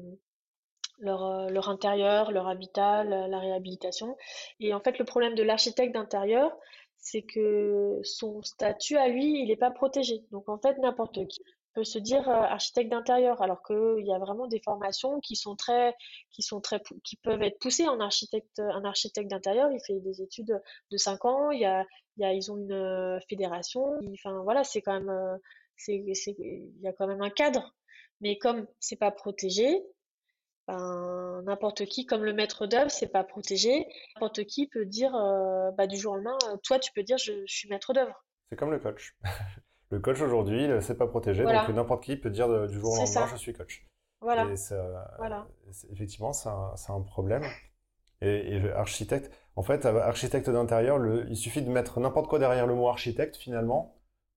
leur, 0.98 1.24
euh, 1.24 1.48
leur 1.48 1.68
intérieur, 1.68 2.30
leur 2.32 2.48
habitat, 2.48 3.04
la, 3.04 3.38
réhabilitation. 3.38 4.16
Et 4.60 4.72
en 4.72 4.80
fait, 4.80 4.98
le 4.98 5.04
problème 5.04 5.34
de 5.34 5.42
l'architecte 5.42 5.92
d'intérieur, 5.92 6.56
c'est 6.98 7.22
que 7.22 8.00
son 8.02 8.42
statut 8.42 8.96
à 8.96 9.08
lui, 9.08 9.40
il 9.40 9.48
n'est 9.48 9.56
pas 9.56 9.70
protégé. 9.70 10.24
Donc 10.30 10.48
en 10.48 10.58
fait, 10.58 10.76
n'importe 10.78 11.26
qui 11.26 11.42
peut 11.74 11.84
se 11.84 11.98
dire 11.98 12.28
euh, 12.28 12.32
architecte 12.32 12.90
d'intérieur, 12.90 13.40
alors 13.42 13.62
qu'il 13.62 14.06
y 14.06 14.12
a 14.12 14.18
vraiment 14.18 14.46
des 14.46 14.60
formations 14.60 15.20
qui 15.20 15.36
sont 15.36 15.56
très, 15.56 15.94
qui 16.30 16.42
sont 16.42 16.60
très, 16.60 16.82
qui 17.04 17.16
peuvent 17.16 17.42
être 17.42 17.58
poussées 17.58 17.88
en 17.88 18.00
architecte, 18.00 18.58
un 18.58 18.84
architecte 18.84 19.30
d'intérieur. 19.30 19.70
Il 19.72 19.80
fait 19.86 20.00
des 20.00 20.22
études 20.22 20.60
de 20.90 20.96
5 20.96 21.24
ans. 21.24 21.50
Il 21.50 21.60
y 21.60 21.66
a, 21.66 21.86
il 22.16 22.22
y 22.22 22.26
a, 22.26 22.32
ils 22.32 22.50
ont 22.50 22.56
une 22.56 22.72
euh, 22.72 23.20
fédération. 23.28 23.98
Enfin 24.12 24.42
voilà, 24.42 24.64
c'est 24.64 24.82
quand 24.82 24.94
même, 24.94 25.10
euh, 25.10 25.36
c'est, 25.76 25.94
il 25.96 26.80
y 26.80 26.88
a 26.88 26.92
quand 26.92 27.06
même 27.06 27.22
un 27.22 27.30
cadre. 27.30 27.74
Mais 28.20 28.38
comme 28.38 28.66
c'est 28.80 28.96
pas 28.96 29.12
protégé, 29.12 29.82
ben, 30.68 31.42
n'importe 31.44 31.86
qui, 31.86 32.06
comme 32.06 32.24
le 32.24 32.32
maître 32.32 32.66
d'œuvre, 32.66 32.90
c'est 32.90 33.08
pas 33.08 33.24
protégé. 33.24 33.88
N'importe 34.14 34.44
qui 34.44 34.68
peut 34.68 34.84
dire, 34.84 35.12
bah, 35.76 35.86
du 35.88 35.96
jour 35.96 36.12
au 36.12 36.16
lendemain, 36.16 36.38
toi, 36.62 36.78
tu 36.78 36.92
peux 36.92 37.02
dire, 37.02 37.18
je, 37.18 37.32
je 37.46 37.52
suis 37.52 37.68
maître 37.68 37.92
d'œuvre. 37.92 38.24
C'est 38.50 38.56
comme 38.56 38.70
le 38.70 38.78
coach. 38.78 39.16
Le 39.90 40.00
coach 40.00 40.20
aujourd'hui, 40.20 40.68
ne 40.68 40.80
s'est 40.80 40.96
pas 40.98 41.06
protégé, 41.06 41.44
donc 41.44 41.68
n'importe 41.70 42.04
qui 42.04 42.16
peut 42.16 42.28
dire 42.28 42.68
du 42.68 42.78
jour 42.78 42.92
au 42.92 42.96
lendemain, 42.96 43.26
je 43.32 43.36
suis 43.36 43.54
coach. 43.54 43.86
Voilà. 44.20 44.46
Effectivement, 45.92 46.32
c'est 46.32 46.48
un, 46.48 47.00
problème. 47.02 47.44
Et, 48.20 48.60
architecte, 48.72 49.30
en 49.56 49.62
fait, 49.62 49.86
architecte 49.86 50.50
d'intérieur, 50.50 50.98
il 51.28 51.36
suffit 51.36 51.62
de 51.62 51.70
mettre 51.70 52.00
n'importe 52.00 52.28
quoi 52.28 52.38
derrière 52.38 52.66
le 52.66 52.74
mot 52.74 52.88
architecte 52.88 53.36
finalement 53.36 53.94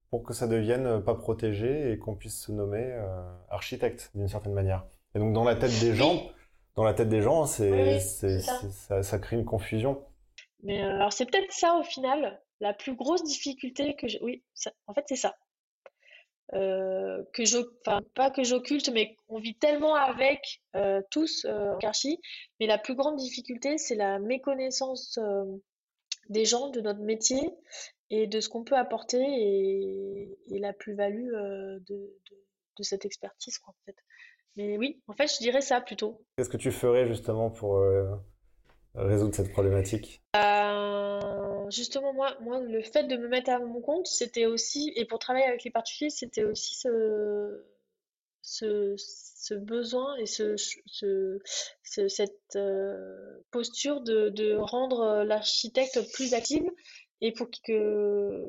pour 0.09 0.23
que 0.23 0.33
ça 0.33 0.47
devienne 0.47 1.01
pas 1.01 1.15
protégé 1.15 1.91
et 1.91 1.97
qu'on 1.97 2.15
puisse 2.15 2.41
se 2.41 2.51
nommer 2.51 2.83
euh, 2.83 3.23
architecte 3.49 4.11
d'une 4.13 4.27
certaine 4.27 4.53
manière. 4.53 4.85
Et 5.15 5.19
donc 5.19 5.33
dans 5.33 5.43
la 5.43 5.55
tête 5.55 5.77
des 5.79 5.95
gens, 5.95 6.31
dans 6.75 6.83
la 6.83 6.93
tête 6.93 7.09
des 7.09 7.21
gens, 7.21 7.45
c'est, 7.45 7.99
ça. 7.99 9.03
Ça, 9.03 9.19
crée 9.19 9.35
une 9.35 9.45
confusion. 9.45 10.05
Mais 10.63 10.81
euh, 10.81 10.95
alors 10.95 11.13
c'est 11.13 11.25
peut-être 11.25 11.51
ça 11.51 11.75
au 11.75 11.83
final 11.83 12.41
la 12.59 12.73
plus 12.73 12.95
grosse 12.95 13.23
difficulté 13.23 13.95
que 13.95 14.07
j'ai, 14.07 14.21
oui, 14.21 14.43
en 14.87 14.93
fait, 14.93 15.03
c'est 15.07 15.15
ça. 15.15 15.35
Euh, 16.53 17.23
que 17.33 17.45
je, 17.45 17.57
enfin, 17.79 18.01
pas 18.13 18.29
que 18.29 18.43
j'occulte, 18.43 18.89
mais 18.89 19.15
on 19.29 19.39
vit 19.39 19.55
tellement 19.55 19.95
avec 19.95 20.61
euh, 20.75 21.01
tous 21.09 21.45
en 21.45 21.77
Karchi. 21.79 22.19
Mais 22.59 22.67
la 22.67 22.77
plus 22.77 22.93
grande 22.93 23.17
difficulté, 23.17 23.77
c'est 23.77 23.95
la 23.95 24.19
méconnaissance 24.19 25.17
des 26.29 26.45
gens, 26.45 26.69
de 26.69 26.81
notre 26.81 26.99
métier 26.99 27.49
et 28.11 28.27
de 28.27 28.39
ce 28.39 28.49
qu'on 28.49 28.63
peut 28.63 28.77
apporter 28.77 29.17
et, 29.19 30.59
la 30.59 30.73
plus-value 30.73 31.31
de, 31.31 32.13
de, 32.77 32.83
cette 32.83 33.05
expertise, 33.05 33.57
quoi, 33.57 33.73
en 33.73 33.85
fait. 33.85 33.95
Mais 34.57 34.77
oui, 34.77 35.01
en 35.07 35.13
fait, 35.13 35.27
je 35.27 35.37
dirais 35.39 35.61
ça 35.61 35.81
plutôt. 35.81 36.23
Qu'est-ce 36.35 36.49
que 36.49 36.57
tu 36.57 36.71
ferais 36.71 37.07
justement 37.07 37.49
pour 37.49 37.83
résoudre 38.95 39.33
cette 39.33 39.51
problématique? 39.51 40.21
Justement, 41.71 42.13
moi, 42.13 42.35
moi, 42.41 42.59
le 42.59 42.81
fait 42.81 43.03
de 43.03 43.15
me 43.15 43.29
mettre 43.29 43.49
à 43.49 43.59
mon 43.59 43.79
compte, 43.79 44.05
c'était 44.05 44.45
aussi, 44.45 44.91
et 44.97 45.05
pour 45.05 45.19
travailler 45.19 45.45
avec 45.45 45.63
les 45.63 45.71
particuliers, 45.71 46.09
c'était 46.09 46.43
aussi 46.43 46.75
ce, 46.75 47.63
ce, 48.41 49.53
besoin 49.53 50.15
et 50.17 50.25
ce, 50.25 50.57
cette 51.83 52.55
euh, 52.55 53.39
posture 53.51 54.01
de, 54.01 54.57
rendre 54.57 55.23
l'architecte 55.23 55.99
plus 56.13 56.33
active 56.33 56.69
et 57.21 57.31
pour 57.31 57.47
que, 57.65 58.45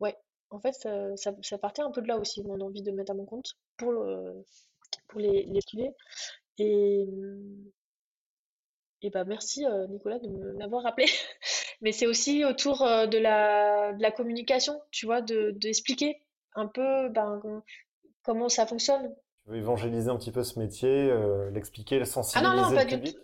ouais, 0.00 0.16
en 0.50 0.58
fait, 0.58 0.74
ça, 0.74 1.58
partait 1.58 1.82
un 1.82 1.92
peu 1.92 2.02
de 2.02 2.08
là 2.08 2.18
aussi, 2.18 2.42
mon 2.42 2.60
envie 2.60 2.82
de 2.82 2.90
me 2.90 2.96
mettre 2.96 3.12
à 3.12 3.14
mon 3.14 3.26
compte 3.26 3.56
pour, 3.76 3.92
pour 5.08 5.20
les, 5.20 5.44
les 5.44 5.60
Et, 6.58 7.06
et 9.02 9.10
bah 9.10 9.24
merci 9.24 9.64
euh, 9.64 9.86
Nicolas 9.86 10.18
de 10.18 10.28
me 10.28 10.58
l'avoir 10.58 10.82
rappelé. 10.82 11.06
Mais 11.80 11.92
c'est 11.92 12.06
aussi 12.06 12.44
autour 12.44 12.82
euh, 12.82 13.06
de 13.06 13.18
la, 13.18 13.92
de 13.94 14.02
la 14.02 14.10
communication, 14.10 14.80
tu 14.90 15.06
vois, 15.06 15.22
de 15.22 15.52
d'expliquer 15.52 16.20
un 16.54 16.66
peu 16.66 17.08
ben, 17.08 17.40
comment 18.22 18.48
ça 18.48 18.66
fonctionne. 18.66 19.14
Tu 19.44 19.50
veux 19.50 19.56
évangéliser 19.56 20.10
un 20.10 20.16
petit 20.16 20.32
peu 20.32 20.42
ce 20.42 20.58
métier, 20.58 21.10
euh, 21.10 21.50
l'expliquer, 21.50 21.98
le 21.98 22.04
sensibiliser 22.04 22.52
ah 22.52 22.56
non, 22.56 22.70
non, 22.70 22.76
pas 22.76 22.84
du 22.84 23.00
tout. 23.00 23.18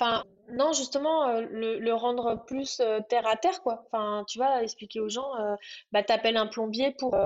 Enfin, 0.00 0.24
non, 0.50 0.72
justement, 0.72 1.40
le, 1.40 1.80
le, 1.80 1.92
rendre 1.92 2.44
plus 2.46 2.80
terre 3.08 3.26
à 3.26 3.36
terre, 3.36 3.60
quoi. 3.62 3.84
Enfin, 3.86 4.24
tu 4.28 4.38
vois, 4.38 4.62
expliquer 4.62 5.00
aux 5.00 5.08
gens, 5.08 5.32
bah, 5.90 6.04
t'appelles 6.04 6.36
un 6.36 6.46
plombier 6.46 6.94
pour, 6.96 7.16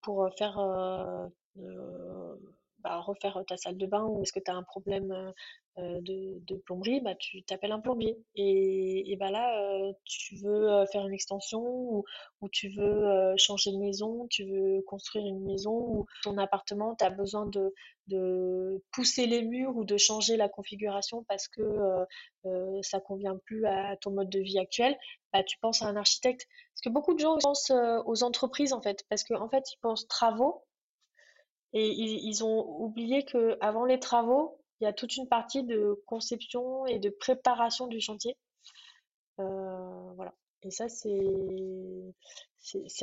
pour 0.00 0.30
faire 0.38 0.58
refaire 2.84 3.42
ta 3.46 3.56
salle 3.56 3.76
de 3.76 3.86
bain 3.86 4.04
ou 4.04 4.22
est-ce 4.22 4.32
que 4.32 4.40
tu 4.40 4.50
as 4.50 4.54
un 4.54 4.62
problème 4.62 5.32
euh, 5.78 6.00
de, 6.02 6.38
de, 6.46 6.54
plomberie, 6.54 7.00
bah, 7.00 7.16
tu 7.16 7.42
t'appelles 7.42 7.72
un 7.72 7.80
plombier. 7.80 8.16
Et, 8.36 9.10
et 9.10 9.16
bah 9.16 9.32
là, 9.32 9.60
euh, 9.60 9.92
tu 10.04 10.36
veux 10.36 10.70
euh, 10.70 10.86
faire 10.86 11.04
une 11.04 11.12
extension 11.12 11.60
ou, 11.60 12.04
tu 12.52 12.68
veux 12.68 13.34
changer 13.38 13.72
de 13.72 13.78
maison, 13.78 14.28
tu 14.28 14.44
veux 14.44 14.82
construire 14.82 15.26
une 15.26 15.44
maison 15.44 15.72
ou 15.72 16.06
ton 16.22 16.38
appartement, 16.38 16.94
tu 16.94 17.04
as 17.04 17.10
besoin 17.10 17.46
de, 17.46 17.72
pousser 18.92 19.26
les 19.26 19.42
murs 19.42 19.76
ou 19.76 19.84
de 19.84 19.96
changer 19.96 20.36
la 20.36 20.48
configuration 20.48 21.24
parce 21.24 21.48
que 21.48 21.62
euh, 22.44 22.82
ça 22.82 23.00
convient 23.00 23.36
plus 23.44 23.66
à 23.66 23.96
ton 23.96 24.12
mode 24.12 24.28
de 24.28 24.40
vie 24.40 24.60
actuel, 24.60 24.96
bah, 25.32 25.42
tu 25.42 25.58
penses 25.58 25.82
à 25.82 25.86
un 25.86 25.96
architecte. 25.96 26.46
Parce 26.74 26.82
que 26.82 26.90
beaucoup 26.90 27.14
de 27.14 27.20
gens 27.20 27.36
pensent 27.38 27.72
aux 28.04 28.22
entreprises 28.22 28.72
en 28.72 28.80
fait, 28.80 29.04
parce 29.08 29.24
qu'en 29.24 29.40
en 29.40 29.48
fait, 29.48 29.64
ils 29.72 29.78
pensent 29.80 30.06
travaux 30.06 30.62
et 31.74 31.88
ils, 31.88 32.44
ont 32.44 32.80
oublié 32.80 33.24
que 33.24 33.58
avant 33.60 33.84
les 33.84 33.98
travaux, 33.98 34.60
il 34.80 34.84
y 34.84 34.86
a 34.86 34.92
toute 34.92 35.16
une 35.16 35.28
partie 35.28 35.64
de 35.64 36.00
conception 36.06 36.86
et 36.86 37.00
de 37.00 37.10
préparation 37.10 37.88
du 37.88 38.00
chantier. 38.00 38.36
Euh, 39.40 40.12
voilà. 40.14 40.34
Et 40.62 40.70
ça, 40.70 40.88
c'est 40.88 41.04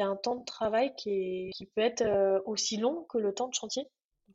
un 0.01 0.15
temps 0.15 0.37
de 0.37 0.45
travail 0.45 0.95
qui, 0.95 1.09
est, 1.09 1.49
qui 1.51 1.65
peut 1.65 1.81
être 1.81 2.01
euh, 2.01 2.39
aussi 2.45 2.77
long 2.77 3.05
que 3.09 3.17
le 3.17 3.33
temps 3.33 3.49
de 3.49 3.53
chantier. 3.53 3.87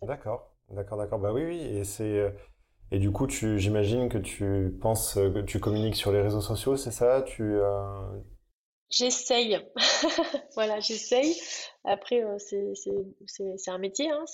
D'accord, 0.02 0.54
d'accord, 0.68 0.98
d'accord. 0.98 1.18
Bah 1.18 1.32
oui, 1.32 1.44
oui. 1.44 1.58
Et 1.58 1.84
c'est 1.84 2.18
euh, 2.18 2.30
et 2.90 2.98
du 2.98 3.10
coup, 3.10 3.26
j'imagine 3.28 4.10
que 4.10 4.18
tu 4.18 4.76
penses 4.82 5.14
que 5.14 5.40
tu 5.40 5.60
communiques 5.60 5.96
sur 5.96 6.12
les 6.12 6.20
réseaux 6.20 6.42
sociaux, 6.42 6.76
c'est 6.76 6.92
ça? 6.92 7.22
Tu 7.22 7.58
J'essaye. 8.90 9.58
Voilà, 10.54 10.80
j'essaye. 10.80 11.36
Après, 11.84 12.22
euh, 12.22 12.38
c'est 12.38 13.70
un 13.70 13.78
métier, 13.78 14.10
hein, 14.10 14.24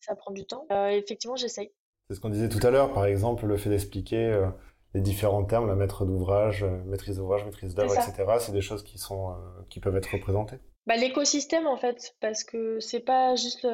ça 0.00 0.14
prend 0.16 0.32
du 0.32 0.44
temps. 0.44 0.66
Euh, 0.70 0.88
effectivement, 0.88 1.36
j'essaye. 1.36 1.72
C'est 2.08 2.16
ce 2.16 2.20
qu'on 2.20 2.28
disait 2.28 2.48
tout 2.48 2.64
à 2.64 2.70
l'heure, 2.70 2.92
par 2.92 3.06
exemple, 3.06 3.46
le 3.46 3.56
fait 3.56 3.70
d'expliquer 3.70 4.26
euh, 4.26 4.46
les 4.94 5.00
différents 5.00 5.44
termes, 5.44 5.66
la 5.66 5.74
maître 5.74 6.04
d'ouvrage, 6.04 6.64
maîtrise 6.84 7.16
d'ouvrage, 7.16 7.44
maîtrise 7.44 7.74
d'œuvre, 7.74 7.94
etc. 7.94 8.24
C'est 8.38 8.52
des 8.52 8.60
choses 8.60 8.84
qui 8.84 8.98
sont, 8.98 9.34
qui 9.68 9.80
peuvent 9.80 9.96
être 9.96 10.12
représentées. 10.12 10.58
Bah, 10.86 10.96
l'écosystème, 10.96 11.66
en 11.66 11.76
fait, 11.76 12.14
parce 12.20 12.44
que 12.44 12.78
c'est 12.80 13.00
pas 13.00 13.34
juste 13.34 13.66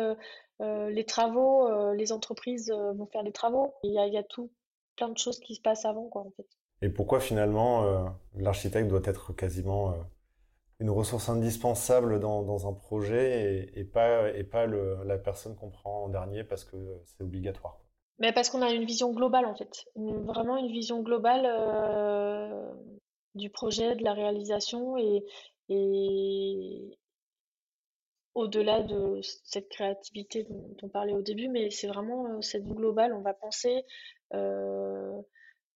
les 0.60 1.04
travaux, 1.04 1.92
les 1.94 2.12
entreprises 2.12 2.70
vont 2.70 3.06
faire 3.06 3.22
les 3.22 3.32
travaux. 3.32 3.74
Il 3.82 3.92
y 3.92 3.98
a, 3.98 4.06
il 4.06 4.14
y 4.14 4.18
a 4.18 4.22
tout, 4.22 4.50
plein 4.96 5.08
de 5.08 5.18
choses 5.18 5.40
qui 5.40 5.54
se 5.54 5.60
passent 5.60 5.84
avant, 5.84 6.08
quoi, 6.08 6.22
en 6.22 6.30
fait. 6.30 6.46
Et 6.82 6.88
pourquoi 6.88 7.20
finalement 7.20 7.84
euh, 7.84 8.04
l'architecte 8.36 8.88
doit 8.88 9.02
être 9.04 9.32
quasiment 9.32 9.92
euh, 9.92 9.96
une 10.80 10.90
ressource 10.90 11.28
indispensable 11.28 12.18
dans, 12.18 12.68
un 12.68 12.72
projet 12.72 13.70
et, 13.74 13.84
pas, 13.84 14.30
et 14.30 14.42
pas 14.42 14.66
la 14.66 15.16
personne 15.16 15.54
qu'on 15.54 15.70
prend 15.70 16.04
en 16.04 16.08
dernier 16.08 16.42
parce 16.42 16.64
que 16.64 16.76
c'est 17.04 17.22
obligatoire? 17.22 17.78
Mais 18.18 18.32
parce 18.32 18.50
qu'on 18.50 18.62
a 18.62 18.70
une 18.70 18.84
vision 18.84 19.12
globale 19.12 19.46
en 19.46 19.54
fait, 19.54 19.86
vraiment 19.96 20.56
une 20.56 20.70
vision 20.70 21.02
globale 21.02 21.46
euh, 21.46 22.72
du 23.36 23.48
projet, 23.48 23.94
de 23.94 24.02
la 24.02 24.12
réalisation 24.12 24.96
et, 24.96 25.24
et 25.68 26.98
au-delà 28.34 28.82
de 28.82 29.20
cette 29.22 29.68
créativité 29.68 30.44
dont, 30.44 30.76
on 30.82 30.88
parlait 30.88 31.14
au 31.14 31.22
début, 31.22 31.48
mais 31.48 31.70
c'est 31.70 31.86
vraiment 31.86 32.42
cette 32.42 32.64
vue 32.64 32.74
globale. 32.74 33.12
On 33.12 33.22
va 33.22 33.34
penser 33.34 33.84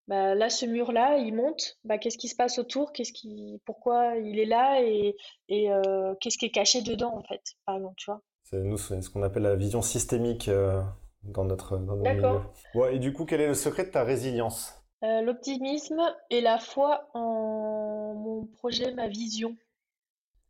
bah, 0.08 0.34
là, 0.34 0.48
ce 0.50 0.66
mur-là, 0.66 1.16
il 1.18 1.34
monte. 1.34 1.78
Bah, 1.84 1.98
qu'est-ce 1.98 2.18
qui 2.18 2.28
se 2.28 2.36
passe 2.36 2.58
autour? 2.58 2.92
Qu'est-ce 2.92 3.12
qui, 3.12 3.60
pourquoi 3.64 4.16
il 4.16 4.38
est 4.38 4.46
là 4.46 4.80
et, 4.82 5.16
et 5.48 5.72
euh, 5.72 6.14
qu'est-ce 6.20 6.38
qui 6.38 6.46
est 6.46 6.50
caché 6.50 6.82
dedans, 6.82 7.14
en 7.16 7.22
fait, 7.22 7.42
par 7.64 7.76
exemple, 7.76 7.94
tu 7.96 8.10
vois? 8.10 8.22
C'est 8.44 8.62
nous, 8.62 8.78
c'est 8.78 9.02
ce 9.02 9.10
qu'on 9.10 9.22
appelle 9.22 9.42
la 9.42 9.56
vision 9.56 9.82
systémique 9.82 10.48
euh, 10.48 10.80
dans 11.24 11.44
notre, 11.44 11.78
dans. 11.78 11.96
D'accord. 11.96 12.52
Bon, 12.74 12.86
et 12.86 12.98
du 12.98 13.12
coup, 13.12 13.24
quel 13.24 13.40
est 13.40 13.48
le 13.48 13.54
secret 13.54 13.84
de 13.84 13.90
ta 13.90 14.04
résilience? 14.04 14.82
Euh, 15.04 15.20
l'optimisme 15.22 16.00
et 16.30 16.40
la 16.40 16.58
foi 16.58 17.08
en 17.14 18.14
mon 18.14 18.46
projet, 18.46 18.92
ma 18.94 19.08
vision. 19.08 19.56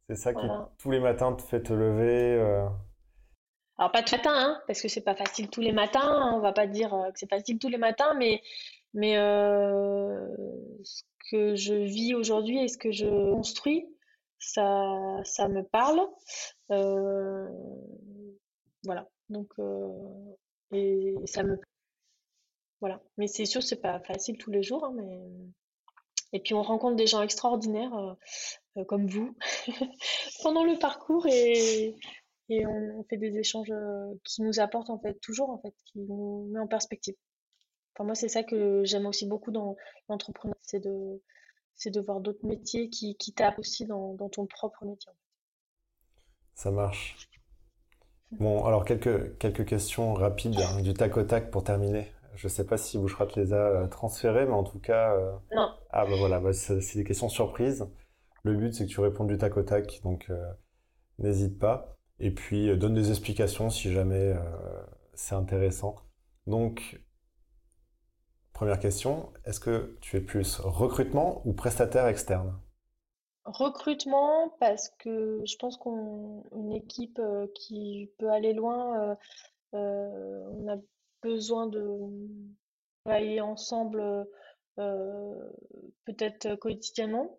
C'est 0.08 0.16
ça 0.16 0.32
qui, 0.34 0.46
Voilà. 0.46 0.70
tous 0.78 0.90
les 0.90 1.00
matins, 1.00 1.32
te 1.32 1.42
fait 1.42 1.62
te 1.62 1.72
lever. 1.72 2.38
Alors, 3.78 3.92
pas 3.92 4.02
tout 4.02 4.14
matin, 4.16 4.32
hein, 4.34 4.62
parce 4.66 4.80
que 4.80 4.88
c'est 4.88 5.02
pas 5.02 5.14
facile 5.16 5.48
tous 5.50 5.60
les 5.60 5.72
matins. 5.72 6.00
hein, 6.02 6.32
on 6.34 6.40
va 6.40 6.52
pas 6.52 6.66
dire 6.66 6.90
que 7.12 7.18
c'est 7.18 7.28
facile 7.28 7.58
tous 7.58 7.68
les 7.68 7.76
matins, 7.78 8.14
mais, 8.14 8.40
mais 8.96 9.18
euh, 9.18 10.26
ce 10.82 11.02
que 11.30 11.54
je 11.54 11.74
vis 11.74 12.14
aujourd'hui 12.14 12.58
et 12.58 12.66
ce 12.66 12.78
que 12.78 12.90
je 12.90 13.06
construis, 13.34 13.86
ça, 14.38 15.20
ça 15.22 15.48
me 15.48 15.62
parle. 15.62 16.00
Euh, 16.70 17.46
voilà. 18.84 19.06
Donc, 19.28 19.52
euh, 19.58 19.92
et 20.72 21.14
ça 21.26 21.42
me, 21.42 21.60
voilà. 22.80 23.02
Mais 23.18 23.26
c'est 23.26 23.44
sûr, 23.44 23.62
c'est 23.62 23.82
pas 23.82 24.00
facile 24.00 24.38
tous 24.38 24.50
les 24.50 24.62
jours, 24.62 24.82
hein, 24.86 24.94
mais, 24.96 25.20
et 26.32 26.40
puis 26.40 26.54
on 26.54 26.62
rencontre 26.62 26.96
des 26.96 27.06
gens 27.06 27.20
extraordinaires, 27.20 28.16
comme 28.88 29.06
vous, 29.08 29.36
pendant 30.42 30.64
le 30.64 30.78
parcours 30.78 31.26
et, 31.26 31.94
et 32.48 32.66
on, 32.66 33.00
on 33.00 33.04
fait 33.04 33.18
des 33.18 33.36
échanges 33.38 33.72
qui 34.24 34.40
nous 34.40 34.58
apportent 34.58 34.90
en 34.90 34.98
fait 34.98 35.20
toujours 35.20 35.50
en 35.50 35.58
fait, 35.58 35.74
qui 35.84 35.98
nous 35.98 36.48
met 36.50 36.60
en 36.60 36.66
perspective. 36.66 37.14
Enfin, 37.96 38.04
moi, 38.04 38.14
c'est 38.14 38.28
ça 38.28 38.42
que 38.44 38.84
j'aime 38.84 39.06
aussi 39.06 39.26
beaucoup 39.26 39.50
dans 39.50 39.76
l'entrepreneuriat, 40.08 40.58
c'est 40.62 40.80
de, 40.80 41.22
c'est 41.74 41.90
de 41.90 42.00
voir 42.00 42.20
d'autres 42.20 42.46
métiers 42.46 42.90
qui, 42.90 43.16
qui 43.16 43.32
tapent 43.32 43.58
aussi 43.58 43.86
dans, 43.86 44.14
dans 44.14 44.28
ton 44.28 44.46
propre 44.46 44.84
métier. 44.84 45.12
ça 46.54 46.70
marche. 46.70 47.16
Bon, 48.38 48.64
alors 48.64 48.84
quelques, 48.84 49.38
quelques 49.38 49.64
questions 49.66 50.14
rapides, 50.14 50.58
hein, 50.60 50.80
du 50.82 50.94
tac 50.94 51.16
au 51.16 51.22
tac 51.22 51.50
pour 51.50 51.64
terminer. 51.64 52.12
Je 52.34 52.48
sais 52.48 52.66
pas 52.66 52.76
si 52.76 52.98
Bouchra 52.98 53.26
te 53.26 53.38
les 53.40 53.52
a 53.52 53.56
euh, 53.56 53.86
transférées, 53.88 54.44
mais 54.46 54.52
en 54.52 54.64
tout 54.64 54.78
cas, 54.80 55.14
euh, 55.14 55.32
Non, 55.52 55.70
ah 55.90 56.04
bah 56.06 56.16
voilà, 56.16 56.40
bah, 56.40 56.52
c'est 56.52 56.96
des 56.96 57.04
questions 57.04 57.28
surprises. 57.28 57.86
Le 58.42 58.54
but, 58.56 58.74
c'est 58.74 58.86
que 58.86 58.90
tu 58.90 59.00
répondes 59.00 59.28
du 59.28 59.38
tac 59.38 59.56
au 59.56 59.62
tac, 59.62 60.00
donc 60.04 60.26
euh, 60.30 60.52
n'hésite 61.18 61.58
pas. 61.58 61.96
Et 62.18 62.30
puis, 62.30 62.68
euh, 62.70 62.76
donne 62.76 62.94
des 62.94 63.10
explications 63.10 63.70
si 63.70 63.92
jamais 63.92 64.34
c'est 65.14 65.34
intéressant. 65.34 65.96
Donc, 66.46 67.00
première 68.56 68.80
question, 68.80 69.34
est-ce 69.44 69.60
que 69.60 69.98
tu 70.00 70.16
es 70.16 70.20
plus 70.22 70.60
recrutement 70.60 71.42
ou 71.44 71.52
prestataire 71.52 72.06
externe? 72.06 72.58
recrutement 73.44 74.48
parce 74.58 74.88
que 74.98 75.42
je 75.44 75.56
pense 75.56 75.76
qu'on 75.76 76.42
une 76.52 76.72
équipe 76.72 77.18
euh, 77.18 77.46
qui 77.54 78.10
peut 78.18 78.30
aller 78.30 78.54
loin, 78.54 78.98
euh, 78.98 79.14
euh, 79.74 80.48
on 80.52 80.68
a 80.72 80.78
besoin 81.22 81.66
de 81.66 82.00
travailler 83.04 83.42
ensemble 83.42 84.26
peut-être 84.76 86.54
quotidiennement. 86.56 87.38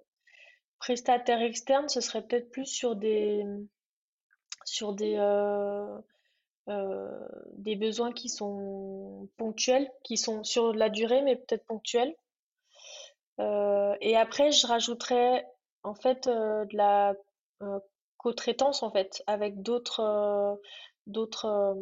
Prestataire 0.78 1.42
externe, 1.42 1.90
ce 1.90 2.00
serait 2.00 2.22
peut-être 2.22 2.52
plus 2.52 2.68
sur 2.68 2.96
des 2.96 3.44
sur 4.66 4.94
des 4.94 5.18
des 6.68 7.76
besoins 7.76 8.12
qui 8.12 8.30
sont 8.30 9.30
ponctuels, 9.38 9.90
qui 10.04 10.18
sont 10.18 10.44
sur 10.44 10.74
la 10.74 10.90
durée, 10.90 11.22
mais 11.22 11.36
peut-être 11.36 11.66
ponctuels. 11.66 12.16
Euh, 13.40 13.96
et 14.02 14.18
après, 14.18 14.52
je 14.52 14.68
rajouterais 14.68 15.46
en 15.84 15.94
fait 15.94 16.28
euh, 16.28 16.66
de 16.66 16.76
la 16.76 17.14
euh, 17.62 17.80
co-traitance 18.18 18.84
en 18.84 18.92
fait 18.92 19.24
avec 19.28 19.62
d'autres 19.62 20.02
euh, 20.02 20.56
d'autres 21.06 21.46
euh, 21.46 21.76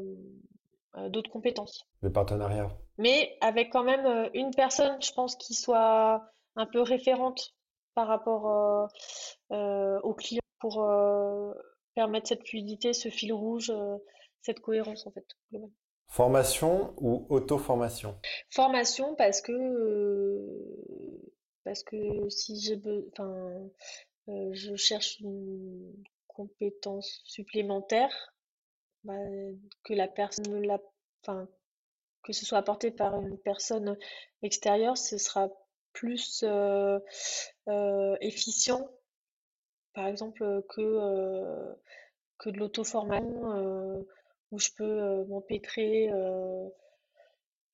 euh, 0.98 1.10
d'autres 1.10 1.32
compétences. 1.32 1.86
Des 2.04 2.10
partenariats? 2.10 2.70
Mais 2.98 3.38
avec 3.42 3.72
quand 3.72 3.84
même 3.84 4.06
euh, 4.06 4.30
une 4.34 4.52
personne, 4.52 5.02
je 5.02 5.12
pense, 5.14 5.36
qui 5.36 5.54
soit 5.54 6.24
un 6.56 6.66
peu 6.66 6.82
référente 6.82 7.54
par 7.94 8.08
rapport 8.08 8.50
euh, 8.50 8.88
euh, 9.52 10.00
aux 10.02 10.14
clients 10.14 10.42
pour 10.60 10.84
euh, 10.84 11.54
permettre 11.96 12.28
cette 12.28 12.48
fluidité, 12.48 12.94
ce 12.94 13.10
fil 13.10 13.34
rouge, 13.34 13.70
euh, 13.70 13.98
cette 14.42 14.60
cohérence 14.60 15.08
en 15.08 15.12
fait. 15.12 15.26
globale. 15.52 15.72
Formation 16.08 16.94
ou 16.98 17.26
auto-formation? 17.30 18.18
Formation 18.50 19.16
parce 19.16 19.42
que 19.42 19.52
euh, 19.52 21.32
parce 21.64 21.84
que 21.84 22.30
si 22.30 22.60
j'ai 22.60 22.80
enfin 23.12 23.70
euh, 24.30 24.50
je 24.54 24.76
cherche 24.76 25.20
une 25.20 25.94
compétence 26.28 27.22
supplémentaire, 27.26 28.34
bah, 29.04 29.14
que 29.84 29.94
la 29.94 30.08
personne 30.08 30.50
me 30.52 30.66
l'a 30.66 30.80
enfin 31.24 31.48
que 32.24 32.34
ce 32.34 32.46
soit 32.46 32.58
apporté 32.58 32.92
par 32.92 33.20
une 33.20 33.38
personne 33.38 33.98
extérieure, 34.42 34.98
ce 34.98 35.18
sera 35.18 35.50
plus 35.94 36.44
euh, 36.44 37.00
euh, 37.68 38.16
efficient, 38.20 38.90
par 39.94 40.08
exemple, 40.08 40.64
que, 40.70 41.76
que 42.40 42.50
de 42.50 42.58
l'auto-formation 42.58 44.04
où 44.56 44.60
je 44.60 44.70
peux 44.78 44.84
euh, 44.84 45.26
m'empêtrer 45.26 46.10
euh, 46.10 46.68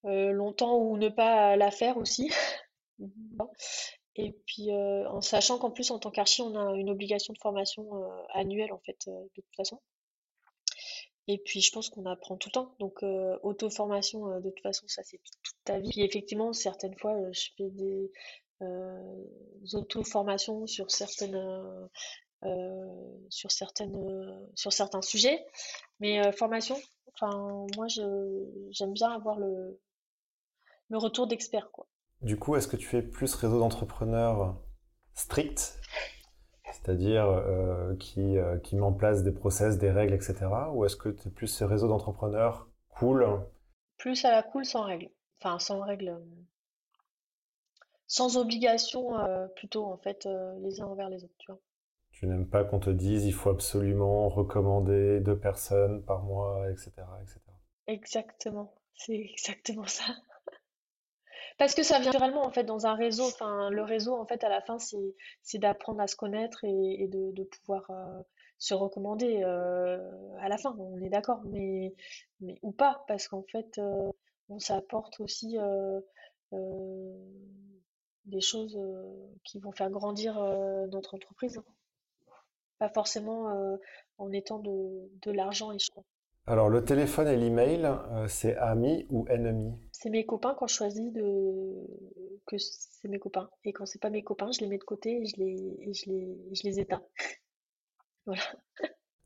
euh, 0.06 0.32
longtemps 0.32 0.78
ou 0.78 0.98
ne 0.98 1.10
pas 1.10 1.56
la 1.56 1.72
faire 1.72 1.98
aussi. 1.98 2.32
Et 4.16 4.34
puis 4.46 4.72
euh, 4.72 5.08
en 5.10 5.22
sachant 5.22 5.58
qu'en 5.58 5.72
plus 5.72 5.92
en 5.92 6.00
tant 6.00 6.12
qu'archi, 6.12 6.42
on 6.42 6.56
a 6.56 6.76
une 6.76 6.90
obligation 6.90 7.34
de 7.34 7.40
formation 7.40 8.04
euh, 8.04 8.24
annuelle 8.34 8.74
en 8.74 8.80
fait 8.80 8.98
euh, 9.08 9.24
de 9.38 9.42
toute 9.42 9.56
façon. 9.56 9.80
Et 11.28 11.38
puis 11.38 11.62
je 11.62 11.72
pense 11.72 11.90
qu'on 11.90 12.06
apprend 12.06 12.36
tout 12.36 12.50
le 12.50 12.54
temps. 12.54 12.76
Donc 12.80 13.04
auto-formation 13.44 14.40
de 14.40 14.50
toute 14.50 14.62
façon 14.64 14.88
ça 14.88 15.04
c'est 15.04 15.20
toute, 15.20 15.54
ta 15.64 15.80
vie. 15.80 15.90
Puis 15.90 16.02
effectivement 16.02 16.52
certaines 16.52 16.98
fois 16.98 17.16
je 17.32 17.50
fais 17.56 17.70
des 17.70 18.12
auto-formations 19.74 20.68
sur 20.68 20.92
certaines 20.92 21.90
sur 23.30 23.52
certaines 23.52 23.96
euh, 23.96 24.46
sur 24.56 24.74
certains 24.74 25.02
sujets. 25.02 25.46
Mais 26.00 26.26
euh, 26.26 26.32
formation, 26.32 26.78
enfin 27.14 27.66
moi 27.76 27.88
je 27.88 28.02
j'aime 28.72 28.94
bien 28.94 29.12
avoir 29.12 29.40
le, 29.40 29.80
le 30.90 30.98
retour 30.98 31.28
d'expert 31.28 31.72
quoi. 31.72 31.88
Du 32.22 32.38
coup, 32.38 32.56
est-ce 32.56 32.68
que 32.68 32.78
tu 32.78 32.88
fais 32.88 33.02
plus 33.04 33.34
réseau 33.36 33.60
d'entrepreneurs 33.60 34.56
strict, 35.14 35.80
c'est-à-dire 36.72 37.26
euh, 37.30 37.96
qui, 37.98 38.38
euh, 38.38 38.58
qui 38.60 38.76
met 38.76 38.82
en 38.82 38.94
place 38.94 39.24
des 39.24 39.32
process, 39.32 39.78
des 39.78 39.92
règles, 39.92 40.14
etc. 40.16 40.48
Ou 40.74 40.86
est-ce 40.86 40.96
que 40.96 41.10
tu 41.10 41.28
es 41.28 41.32
plus 41.32 41.48
ce 41.48 41.64
réseau 41.64 41.88
d'entrepreneurs 41.88 42.70
cool? 42.90 43.26
Plus 43.98 44.26
à 44.26 44.32
la 44.32 44.44
cool 44.44 44.66
sans 44.66 44.84
règle. 44.84 45.10
Enfin 45.40 45.58
sans 45.60 45.80
règle. 45.82 46.10
euh, 46.10 46.20
sans 48.06 48.38
obligation 48.38 49.18
euh, 49.18 49.48
plutôt 49.48 49.86
en 49.86 49.98
fait 49.98 50.28
euh, 50.28 50.54
les 50.60 50.82
uns 50.82 50.86
envers 50.86 51.10
les 51.10 51.24
autres, 51.24 51.34
tu 51.40 51.52
vois. 51.52 51.60
Tu 52.22 52.28
n'aimes 52.28 52.48
pas 52.48 52.64
qu'on 52.64 52.78
te 52.78 52.92
dise 52.92 53.26
il 53.26 53.34
faut 53.34 53.50
absolument 53.50 54.30
recommander 54.30 55.22
deux 55.22 55.40
personnes 55.40 56.06
par 56.06 56.22
mois, 56.22 56.70
etc., 56.70 56.92
etc. 57.20 57.40
Exactement, 57.88 58.76
c'est 58.94 59.16
exactement 59.16 59.88
ça. 59.88 60.04
Parce 61.58 61.74
que 61.74 61.82
ça 61.82 61.98
vient 61.98 62.12
naturellement 62.12 62.46
en 62.46 62.52
fait 62.52 62.64
dans 62.64 62.86
un 62.86 62.94
réseau. 62.94 63.24
Enfin, 63.24 63.72
le 63.72 63.82
réseau 63.82 64.14
en 64.14 64.28
fait 64.28 64.44
à 64.44 64.50
la 64.50 64.62
fin 64.62 64.78
c'est 64.78 65.58
d'apprendre 65.58 66.00
à 66.00 66.06
se 66.06 66.16
connaître 66.16 66.64
et, 66.64 67.08
de, 67.08 67.44
pouvoir 67.44 67.90
euh, 67.90 68.22
se 68.60 68.76
recommander 68.76 69.42
euh, 69.44 69.98
à 70.42 70.48
la 70.48 70.60
fin. 70.60 70.76
On 70.78 71.02
est 71.02 71.10
d'accord, 71.10 71.42
mais 71.46 71.96
mais 72.40 72.60
ou 72.62 72.72
pas 72.72 73.04
parce 73.08 73.28
qu'en 73.28 73.42
fait 73.42 73.80
euh, 73.80 74.12
bon, 74.48 74.60
ça 74.60 74.76
apporte 74.76 75.20
aussi 75.22 75.58
euh, 75.58 76.00
des 78.26 78.42
choses 78.42 78.80
qui 79.44 79.60
vont 79.60 79.72
faire 79.72 79.90
grandir 79.90 80.40
notre 80.92 81.16
entreprise. 81.16 81.58
hein. 81.58 81.66
Pas 82.82 82.90
forcément 82.90 83.48
euh, 83.50 83.78
en 84.18 84.32
étant 84.32 84.58
de 84.58 85.08
de 85.22 85.32
l'argent 85.32 85.72
et 85.72 85.78
je 85.78 85.92
crois. 85.92 86.04
Alors, 86.48 86.68
le 86.68 86.84
téléphone 86.84 87.28
et 87.28 87.38
l'email, 87.38 87.86
euh, 87.86 88.28
c'est 88.28 88.56
ami 88.58 89.06
ou 89.12 89.28
ennemi? 89.28 89.78
C'est 89.92 90.10
mes 90.10 90.26
copains 90.26 90.56
quand 90.58 90.66
je 90.66 90.74
choisis 90.74 91.14
de 91.14 91.22
que 92.48 92.58
c'est 92.58 93.08
mes 93.08 93.20
copains. 93.20 93.52
Et 93.66 93.72
quand 93.72 93.86
c'est 93.86 94.02
pas 94.02 94.10
mes 94.10 94.24
copains, 94.24 94.50
je 94.52 94.62
les 94.62 94.68
mets 94.68 94.80
de 94.80 94.84
côté 94.84 95.22
et 95.22 95.26
je 95.28 95.36
les 95.38 95.78
et 95.80 95.94
je 95.94 96.10
les 96.10 96.38
je 96.54 96.64
les 96.64 96.80
éteins. 96.80 97.04
Voilà. 98.26 98.42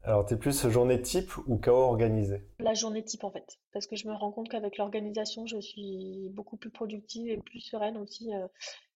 Alors, 0.03 0.25
t'es 0.25 0.37
plus 0.37 0.67
journée 0.69 1.01
type 1.01 1.35
ou 1.47 1.57
chaos 1.57 1.83
organisé? 1.83 2.43
La 2.59 2.73
journée 2.73 3.03
type 3.03 3.23
en 3.23 3.31
fait. 3.31 3.57
Parce 3.71 3.87
que 3.87 3.95
je 3.95 4.07
me 4.07 4.13
rends 4.13 4.31
compte 4.31 4.49
qu'avec 4.49 4.77
l'organisation, 4.77 5.45
je 5.47 5.59
suis 5.61 6.29
beaucoup 6.33 6.57
plus 6.57 6.69
productive 6.69 7.29
et 7.29 7.37
plus 7.37 7.61
sereine 7.61 7.97
aussi 7.97 8.33
euh, 8.33 8.47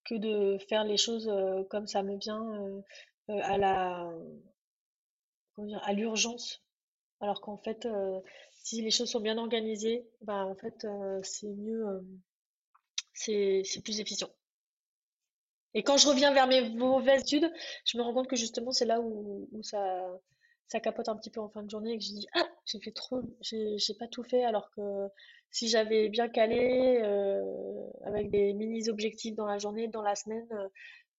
que 0.05 0.15
de 0.15 0.57
faire 0.69 0.83
les 0.83 0.97
choses 0.97 1.29
euh, 1.29 1.63
comme 1.69 1.87
ça 1.87 2.03
me 2.03 2.17
vient 2.17 2.43
euh, 3.29 3.39
à 3.43 3.57
la 3.57 4.09
à 5.83 5.93
l'urgence. 5.93 6.63
Alors 7.21 7.41
qu'en 7.41 7.57
fait, 7.57 7.85
euh, 7.85 8.19
si 8.63 8.81
les 8.81 8.91
choses 8.91 9.09
sont 9.11 9.19
bien 9.21 9.37
organisées, 9.37 10.05
bah 10.21 10.45
en 10.45 10.55
fait 10.55 10.85
euh, 10.85 11.19
c'est 11.23 11.47
mieux. 11.49 11.85
euh, 11.87 12.01
c'est 13.13 13.83
plus 13.83 13.99
efficient. 13.99 14.29
Et 15.73 15.83
quand 15.83 15.97
je 15.97 16.07
reviens 16.07 16.33
vers 16.33 16.47
mes 16.47 16.69
mauvaises 16.69 17.21
études, 17.21 17.51
je 17.85 17.97
me 17.97 18.03
rends 18.03 18.13
compte 18.13 18.27
que 18.27 18.35
justement, 18.35 18.71
c'est 18.71 18.85
là 18.85 18.99
où, 19.01 19.47
où 19.51 19.61
ça, 19.63 20.07
ça 20.67 20.79
capote 20.79 21.09
un 21.09 21.15
petit 21.17 21.29
peu 21.29 21.39
en 21.41 21.49
fin 21.49 21.63
de 21.63 21.69
journée 21.69 21.93
et 21.93 21.97
que 21.97 22.03
je 22.03 22.09
dis 22.13 22.27
ah 22.35 22.47
j'ai 22.65 22.79
fait 22.79 22.91
trop 22.91 23.21
j'ai 23.41 23.93
pas 23.99 24.07
tout 24.07 24.23
fait 24.23 24.43
alors 24.45 24.69
que 24.71 24.81
si 25.51 25.67
j'avais 25.67 26.09
bien 26.09 26.29
calé 26.29 26.99
avec 28.05 28.29
des 28.31 28.53
mini 28.53 28.89
objectifs 28.89 29.35
dans 29.35 29.47
la 29.47 29.57
journée 29.57 29.87
dans 29.87 30.01
la 30.03 30.15
semaine 30.15 30.47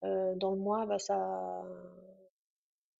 dans 0.02 0.52
le 0.52 0.56
mois 0.58 0.86
bah 0.86 0.98
ça 0.98 1.62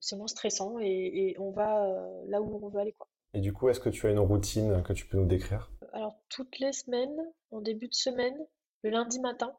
c'est 0.01 0.17
moins 0.17 0.27
stressant 0.27 0.79
et, 0.81 1.37
on 1.39 1.51
va 1.51 1.85
euh, 1.85 2.23
là 2.27 2.41
où 2.41 2.59
on 2.63 2.69
veut 2.69 2.81
aller 2.81 2.93
quoi 2.93 3.09
et 3.35 3.41
du 3.41 3.53
coup 3.53 3.69
est-ce 3.69 3.81
que 3.81 3.89
tu 3.89 4.07
as 4.07 4.11
une 4.11 4.19
routine 4.19 4.83
que 4.83 4.93
tu 4.93 5.07
peux 5.07 5.19
nous 5.19 5.27
décrire? 5.27 5.71
Alors 5.93 6.19
toutes 6.29 6.59
les 6.59 6.73
semaines 6.73 7.21
en 7.51 7.61
début 7.61 7.89
de 7.89 7.95
semaine 7.95 8.37
le 8.83 8.91
lundi 8.91 9.21
matin 9.21 9.55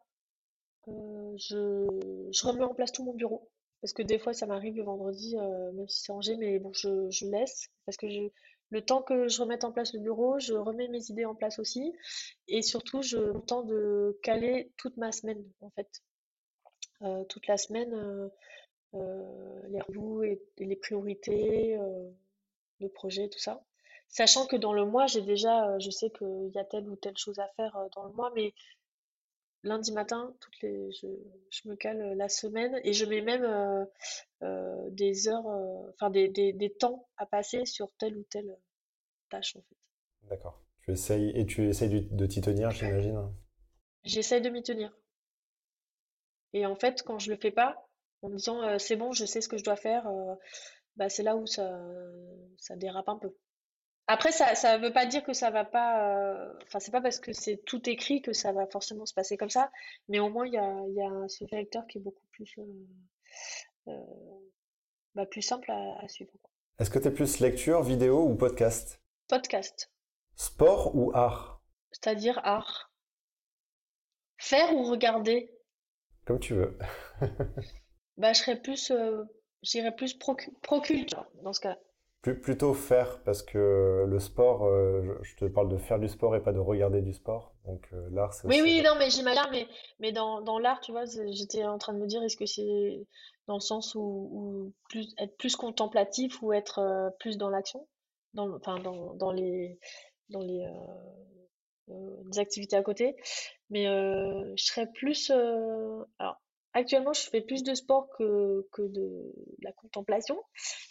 je, 0.88 2.30
je 2.32 2.48
remets 2.48 2.64
en 2.64 2.74
place 2.74 2.92
tout 2.92 3.04
mon 3.04 3.14
bureau 3.14 3.50
parce 3.82 3.94
que 3.94 4.04
des 4.04 4.20
fois, 4.20 4.34
ça 4.34 4.46
m'arrive 4.46 4.76
le 4.76 4.84
vendredi, 4.84 5.36
euh, 5.38 5.72
même 5.72 5.90
si 5.90 6.02
c'est 6.04 6.12
rangé, 6.12 6.38
mais 6.38 6.60
bon, 6.60 6.72
je, 6.74 7.10
je 7.10 7.26
laisse. 7.26 7.70
Parce 7.86 7.98
que 7.98 8.08
je, 8.08 8.22
le 8.70 8.82
temps 8.86 9.02
que 9.02 9.28
je 9.28 9.42
remette 9.42 9.64
en 9.64 9.72
place 9.72 9.94
le 9.94 10.00
bureau, 10.00 10.40
je 10.40 10.54
remets 10.54 10.88
mes 10.88 11.10
idées 11.10 11.26
en 11.26 11.34
place 11.34 11.58
aussi. 11.58 11.92
Et 12.48 12.62
surtout, 12.62 13.02
je 13.02 13.18
le 13.18 13.42
temps 13.42 13.64
de 13.64 14.20
caler 14.22 14.72
toute 14.78 14.98
ma 14.98 15.12
semaine, 15.12 15.44
en 15.62 15.72
fait. 15.72 16.04
Euh, 17.02 17.24
toute 17.26 17.48
la 17.48 17.58
semaine, 17.58 17.92
euh, 17.96 18.30
les 18.94 19.82
rendez 19.82 20.42
et, 20.58 20.64
et, 20.64 20.66
les 20.66 20.76
priorités, 20.76 21.78
le 22.80 22.90
projet, 22.90 23.30
tout 23.30 23.40
ça. 23.40 23.64
Sachant 24.10 24.46
que 24.46 24.58
dans 24.58 24.74
le 24.74 24.86
mois, 24.86 25.08
j'ai 25.08 25.22
déjà, 25.22 25.80
je 25.80 25.90
sais 25.90 26.10
qu'il 26.10 26.52
y 26.54 26.60
a 26.60 26.66
telle 26.66 26.90
ou 26.90 26.96
telle 26.96 27.18
chose 27.18 27.40
à 27.40 27.48
faire 27.56 27.78
dans 27.96 28.06
le 28.06 28.12
mois, 28.12 28.32
mais 28.36 28.54
lundi 29.64 29.92
matin, 29.92 30.34
toutes 30.40 30.60
les, 30.62 30.92
je, 30.92 31.08
je, 31.50 31.70
me 31.70 31.76
cale 31.76 32.02
euh, 32.02 32.16
la 32.16 32.30
semaine 32.30 32.80
et 32.84 32.94
je 32.94 33.06
mets 33.06 33.22
même 33.22 33.44
euh, 33.44 33.86
euh, 34.44 34.90
des 34.90 35.28
heures, 35.28 35.46
enfin 35.94 36.10
des, 36.10 36.28
des, 36.28 36.54
des, 36.54 36.72
temps 36.72 37.08
à 37.18 37.26
passer 37.26 37.66
sur 37.66 37.92
telle 37.98 38.18
ou 38.18 38.24
telle 38.24 38.58
tâche 39.30 39.56
en 39.56 39.62
fait. 39.62 39.78
D'accord. 40.30 40.62
Tu 40.84 40.92
essayes 40.92 41.32
et 41.36 41.46
tu 41.46 41.68
essayes 41.68 42.08
de 42.10 42.26
t'y 42.26 42.42
tenir, 42.42 42.72
j'imagine. 42.72 43.32
J'essaye 44.04 44.42
de 44.42 44.50
m'y 44.50 44.64
tenir. 44.64 44.92
Et 46.54 46.66
en 46.66 46.76
fait, 46.76 47.04
quand 47.04 47.20
je 47.20 47.32
le 47.32 47.38
fais 47.38 47.52
pas, 47.52 47.88
en 48.22 48.30
me 48.30 48.38
disant 48.38 48.78
c'est 48.80 48.96
bon, 48.96 49.12
je 49.14 49.26
sais 49.26 49.42
ce 49.42 49.48
que 49.48 49.58
je 49.58 49.64
dois 49.64 49.76
faire, 49.76 50.10
bah, 50.96 51.10
c'est 51.10 51.24
là 51.24 51.36
où 51.36 51.46
ça, 51.48 51.80
ça 52.58 52.76
dérape 52.76 53.10
un 53.10 53.18
peu. 53.18 53.36
Après, 54.08 54.34
ça 54.34 54.78
ne 54.78 54.84
veut 54.84 54.92
pas 54.92 55.06
dire 55.06 55.24
que 55.24 55.32
ça 55.32 55.52
va 55.52 55.64
pas. 55.64 56.18
Euh, 56.18 56.54
enfin, 56.64 56.80
c'est 56.80 56.92
pas 56.92 57.00
parce 57.00 57.20
que 57.20 57.32
c'est 57.32 57.64
tout 57.66 57.90
écrit 57.90 58.22
que 58.22 58.34
ça 58.34 58.52
va 58.52 58.68
forcément 58.68 59.06
se 59.06 59.14
passer 59.14 59.38
comme 59.38 59.50
ça. 59.50 59.72
Mais 60.10 60.20
au 60.20 60.30
moins, 60.30 60.46
il 60.46 60.54
y 60.54 60.58
a, 60.58 60.86
y 60.90 61.02
a 61.02 61.28
ce 61.30 61.46
qui 61.46 61.98
est 61.98 62.02
beaucoup 62.02 62.26
plus, 62.32 62.54
euh, 62.58 62.88
euh, 63.88 64.50
bah, 65.16 65.26
plus 65.26 65.42
simple 65.42 65.72
à, 65.72 66.06
suivre. 66.10 66.34
Est-ce 66.78 66.90
que 66.90 67.00
tu 67.00 67.08
es 67.08 67.12
plus 67.12 67.40
lecture, 67.40 67.84
vidéo 67.84 68.26
ou 68.28 68.36
podcast? 68.36 69.02
Podcast. 69.30 69.90
Sport 70.36 70.94
ou 70.94 71.12
art? 71.14 71.64
C'est-à-dire 71.92 72.42
art. 72.44 72.92
Faire 74.40 74.76
ou 74.76 74.84
regarder? 74.84 75.58
Comme 76.26 76.40
tu 76.40 76.56
veux. 76.56 76.78
bah, 78.18 78.34
je 78.34 78.40
serais 78.40 78.62
plus. 78.62 78.92
J'irais 79.64 79.96
plus 79.96 80.14
pro, 80.16 80.36
dans 81.44 81.54
ce 81.54 81.60
cas. 81.60 81.78
Plutôt 82.22 82.76
faire, 82.76 83.24
parce 83.24 83.42
que 83.42 84.06
le 84.08 84.20
sport, 84.20 84.68
euh, 84.68 85.18
je 85.24 85.36
te 85.36 85.46
parle 85.46 85.70
de 85.70 85.78
faire 85.78 85.98
du 85.98 86.08
sport 86.08 86.36
et 86.36 86.44
pas 86.44 86.54
de 86.54 86.60
regarder 86.60 87.02
du 87.02 87.14
sport. 87.14 87.56
Donc 87.66 87.88
euh, 87.94 88.10
l'art, 88.12 88.32
c'est 88.32 88.48
Oui, 88.48 88.62
oui, 88.62 88.84
non, 88.84 88.94
mais 89.00 89.10
j'imagine, 89.10 89.42
mais, 89.50 89.68
mais 90.00 90.12
dans, 90.12 90.40
dans 90.42 90.60
l'art, 90.60 90.82
tu 90.82 90.92
vois, 90.92 91.06
j'étais 91.32 91.64
en 91.64 91.80
train 91.80 91.94
de 91.94 91.98
me 91.98 92.06
dire, 92.06 92.22
est-ce 92.22 92.38
que 92.38 92.46
c'est 92.46 93.08
dans 93.48 93.56
le 93.56 93.60
sens 93.60 93.96
où, 93.96 94.72
plus, 94.90 95.16
être 95.18 95.36
plus 95.38 95.56
contemplatif 95.56 96.40
ou 96.44 96.54
être 96.54 96.78
euh, 96.78 97.10
plus 97.20 97.40
dans 97.40 97.50
l'action, 97.50 97.88
dans, 98.36 98.56
enfin, 98.56 98.78
dans, 98.80 99.16
dans 99.16 99.32
les, 99.32 99.80
dans 100.30 100.42
les, 100.42 100.64
activités 102.38 102.76
à 102.76 102.84
côté. 102.84 103.16
Mais 103.72 103.86
je 103.86 104.64
serais 104.64 104.88
plus, 104.94 105.32
alors, 105.32 106.40
Actuellement, 106.74 107.12
je 107.12 107.30
fais 107.30 107.42
plus 107.42 107.64
de 107.64 107.74
sport 107.74 108.08
que, 108.18 108.66
que 108.72 108.82
de 108.82 109.34
la 109.62 109.74
contemplation, 109.74 110.42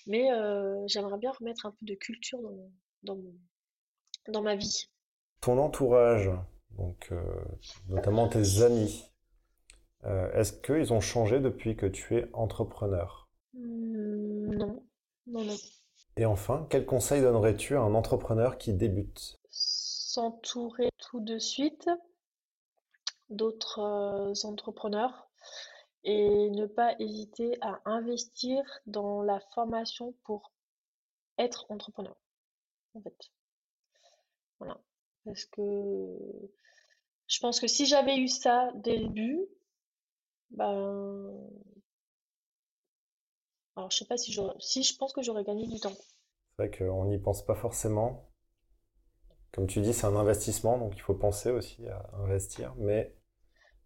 mais 0.07 0.31
euh, 0.31 0.77
j'aimerais 0.87 1.17
bien 1.17 1.33
remettre 1.33 1.65
un 1.65 1.71
peu 1.71 1.87
de 1.87 1.95
culture 1.95 2.39
dans, 3.03 3.19
dans, 4.29 4.43
ma 4.43 4.57
vie. 4.57 4.91
Ton 5.41 5.57
entourage, 5.59 6.31
donc 6.77 7.09
euh, 7.13 7.23
notamment 7.89 8.29
tes 8.29 8.61
amis, 8.61 9.07
euh, 10.05 10.31
est-ce 10.33 10.53
qu'ils 10.53 10.93
ont 10.93 11.01
changé 11.01 11.41
depuis 11.41 11.77
que 11.77 11.87
tu 11.87 12.19
es 12.19 12.29
entrepreneur? 12.35 13.31
Mmh, 13.55 14.57
Non, 14.57 14.85
non, 15.27 15.45
non. 15.45 15.57
Et 16.17 16.27
enfin, 16.27 16.67
quel 16.69 16.85
conseil 16.85 17.23
donnerais-tu 17.23 17.75
à 17.77 17.81
un 17.81 17.95
entrepreneur 17.95 18.59
qui 18.59 18.75
débute? 18.75 19.41
S'entourer 19.49 20.91
tout 20.99 21.21
de 21.21 21.39
suite 21.39 21.89
d'autres 23.31 24.35
entrepreneurs 24.45 25.30
et 26.05 26.51
ne 26.51 26.67
pas 26.67 26.95
hésiter 26.99 27.59
à 27.61 27.81
investir 27.85 28.63
dans 28.87 29.23
la 29.23 29.41
formation 29.55 30.15
pour 30.25 30.53
être 31.39 31.67
entrepreneur, 31.71 32.17
en 32.95 33.03
fait. 33.03 33.31
Voilà. 34.59 34.81
Parce 35.25 35.45
que 35.47 35.61
je 37.27 37.39
pense 37.41 37.61
que 37.61 37.67
si 37.67 37.87
j'avais 37.87 38.17
eu 38.17 38.29
ça 38.29 38.73
dès 38.75 38.97
le 38.97 39.09
début, 39.09 39.47
ben, 40.51 41.49
alors 43.77 43.91
je 43.91 43.99
sais 43.99 44.07
pas 44.07 44.17
si 44.17 44.33
j'aurais, 44.33 44.57
si 44.59 44.83
je 44.83 44.97
pense 44.97 45.13
que 45.13 45.23
j'aurais 45.23 45.45
gagné 45.45 45.67
du 45.67 45.79
temps. 45.79 45.95
C'est 46.57 46.67
vrai 46.67 46.71
qu'on 46.71 47.07
n'y 47.07 47.19
pense 47.19 47.45
pas 47.45 47.55
forcément. 47.55 48.31
Comme 49.53 49.67
tu 49.67 49.81
dis, 49.81 49.93
c'est 49.93 50.07
un 50.07 50.17
investissement, 50.17 50.79
donc 50.79 50.95
il 50.97 51.01
faut 51.01 51.15
penser 51.15 51.51
aussi 51.51 51.87
à 51.89 52.11
investir, 52.15 52.75
mais 52.77 53.17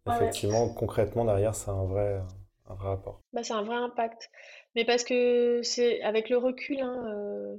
Effectivement, 0.07 0.69
concrètement, 0.69 1.25
derrière, 1.25 1.55
c'est 1.55 1.71
un 1.71 1.85
vrai, 1.85 2.21
un 2.67 2.75
vrai 2.75 2.89
rapport. 2.89 3.21
Bah, 3.33 3.43
c'est 3.43 3.55
un 3.55 3.63
vrai 3.63 3.77
impact. 3.77 4.31
Mais 4.75 4.85
parce 4.85 5.05
que 5.05 5.61
c'est 5.63 6.03
avec 6.03 6.29
le 6.29 6.37
recul, 6.37 6.81
hein, 6.81 7.07
euh, 7.09 7.57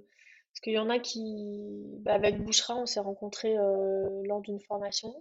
parce 0.51 0.59
qu'il 0.61 0.73
y 0.73 0.79
en 0.79 0.89
a 0.89 0.99
qui, 0.99 1.59
bah, 2.01 2.13
avec 2.13 2.43
Bouchera, 2.43 2.75
on 2.75 2.85
s'est 2.85 2.99
rencontrés 2.99 3.57
euh, 3.57 4.21
lors 4.25 4.41
d'une 4.41 4.59
formation 4.59 5.15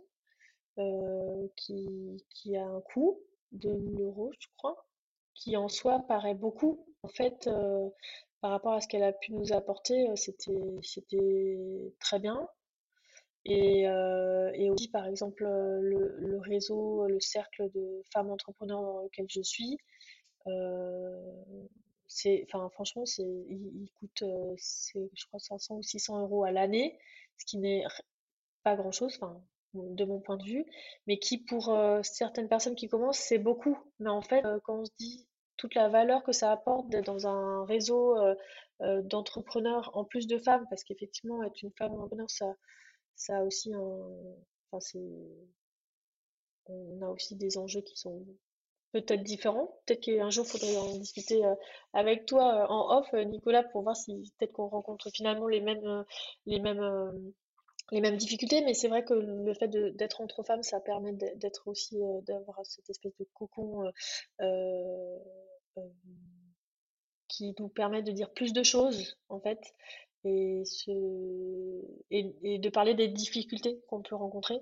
euh, 0.78 1.46
qui, 1.56 2.24
qui 2.30 2.56
a 2.56 2.64
un 2.64 2.80
coût 2.80 3.18
de 3.52 3.70
1000 3.70 4.02
euros, 4.02 4.32
je 4.38 4.48
crois, 4.56 4.86
qui 5.34 5.56
en 5.56 5.68
soi 5.68 6.00
paraît 6.06 6.34
beaucoup. 6.34 6.86
En 7.02 7.08
fait, 7.08 7.48
par 8.40 8.50
rapport 8.50 8.72
à 8.72 8.80
ce 8.80 8.88
qu'elle 8.88 9.02
a 9.02 9.12
pu 9.12 9.32
nous 9.32 9.52
apporter, 9.52 10.06
c'était, 10.16 10.78
c'était 10.82 11.58
très 12.00 12.18
bien. 12.18 12.48
Et, 13.46 13.86
euh, 13.88 14.50
et 14.54 14.70
aussi, 14.70 14.88
par 14.88 15.06
exemple, 15.06 15.44
euh, 15.44 15.80
le, 15.82 16.38
réseau, 16.40 17.06
le 17.06 17.20
cercle 17.20 17.70
de 17.74 18.02
femmes 18.12 18.30
entrepreneurs 18.30 18.80
dans 18.80 19.02
lequel 19.02 19.26
je 19.28 19.42
suis, 19.42 19.78
euh, 20.46 21.66
franchement, 22.72 23.04
c'est, 23.06 23.22
il, 23.22 23.88
coûte, 23.98 24.22
euh, 24.22 24.54
je 24.56 25.26
crois, 25.26 25.40
500 25.40 25.76
ou 25.76 25.82
600 25.82 26.20
euros 26.20 26.44
à 26.44 26.52
l'année, 26.52 26.98
ce 27.38 27.44
qui 27.46 27.58
n'est 27.58 27.84
pas 28.62 28.76
grand-chose, 28.76 29.18
de 29.74 30.04
mon 30.04 30.20
point 30.20 30.36
de 30.36 30.44
vue, 30.44 30.64
mais 31.06 31.18
qui, 31.18 31.38
pour 31.38 31.70
euh, 31.70 32.00
certaines 32.02 32.48
personnes 32.48 32.76
qui 32.76 32.88
commencent, 32.88 33.18
c'est 33.18 33.38
beaucoup. 33.38 33.78
Mais 33.98 34.10
en 34.10 34.22
fait, 34.22 34.44
quand 34.64 34.80
on 34.80 34.84
se 34.84 34.92
dit 34.98 35.26
toute 35.56 35.74
la 35.74 35.88
valeur 35.88 36.22
que 36.22 36.32
ça 36.32 36.52
apporte 36.52 36.88
d'être 36.88 37.06
dans 37.06 37.26
un 37.26 37.64
réseau 37.64 38.16
d'entrepreneurs 38.80 39.90
en 39.94 40.04
plus 40.04 40.26
de 40.26 40.38
femmes, 40.38 40.66
parce 40.70 40.84
qu'effectivement, 40.84 41.42
être 41.42 41.62
une 41.62 41.72
femme 41.72 41.92
entrepreneur, 41.92 42.30
ça 42.30 42.54
ça 43.16 43.38
a 43.38 43.42
aussi 43.42 43.72
un. 43.74 44.36
Enfin, 44.70 44.80
c'est. 44.80 44.98
On 46.66 47.02
a 47.02 47.08
aussi 47.08 47.36
des 47.36 47.58
enjeux 47.58 47.82
qui 47.82 47.96
sont 47.96 48.24
peut-être 48.94 49.24
différents. 49.24 49.76
Peut-être 49.86 50.00
qu'un 50.00 50.30
jour, 50.30 50.46
il 50.46 50.50
faudrait 50.50 50.76
en 50.76 50.96
discuter 50.96 51.44
euh, 51.44 51.54
avec 51.92 52.26
toi 52.26 52.62
euh, 52.62 52.66
en 52.68 52.98
off, 52.98 53.08
euh, 53.14 53.24
Nicolas, 53.24 53.64
pour 53.64 53.82
voir 53.82 53.96
si 53.96 54.32
peut-être 54.38 54.52
qu'on 54.52 54.68
rencontre 54.68 55.10
finalement 55.10 55.48
les 55.48 55.60
mêmes, 55.60 56.04
les 56.46 56.60
mêmes, 56.60 57.32
les 57.90 58.00
mêmes 58.00 58.16
difficultés. 58.16 58.62
Mais 58.62 58.72
c'est 58.72 58.88
vrai 58.88 59.04
que 59.04 59.14
le 59.14 59.54
fait 59.54 59.68
d'être 59.68 60.20
entre 60.20 60.44
femmes, 60.44 60.62
ça 60.62 60.80
permet 60.80 61.12
d'être 61.12 61.68
aussi, 61.68 61.98
d'avoir 62.22 62.64
cette 62.64 62.88
espèce 62.88 63.16
de 63.18 63.26
cocon 63.34 63.90
qui 67.28 67.54
nous 67.58 67.68
permet 67.68 68.02
de 68.02 68.12
dire 68.12 68.30
plus 68.30 68.52
de 68.52 68.62
choses, 68.62 69.18
en 69.28 69.40
fait, 69.40 69.74
et, 70.24 70.62
de 72.10 72.68
parler 72.70 72.94
des 72.94 73.08
difficultés 73.08 73.80
qu'on 73.88 74.02
peut 74.02 74.16
rencontrer. 74.16 74.58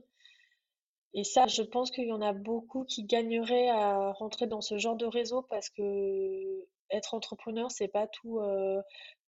Et 1.14 1.24
ça, 1.24 1.46
je 1.46 1.62
pense 1.62 1.90
qu'il 1.90 2.08
y 2.08 2.12
en 2.12 2.22
a 2.22 2.32
beaucoup 2.32 2.84
qui 2.84 3.04
gagneraient 3.04 3.68
à 3.68 4.12
rentrer 4.12 4.46
dans 4.46 4.62
ce 4.62 4.78
genre 4.78 4.96
de 4.96 5.06
réseau 5.06 5.42
parce 5.42 5.68
que 5.68 6.66
être 6.93 7.14
entrepreneur, 7.14 7.70
c'est 7.70 7.88
pas 7.88 8.07
tout, 8.07 8.40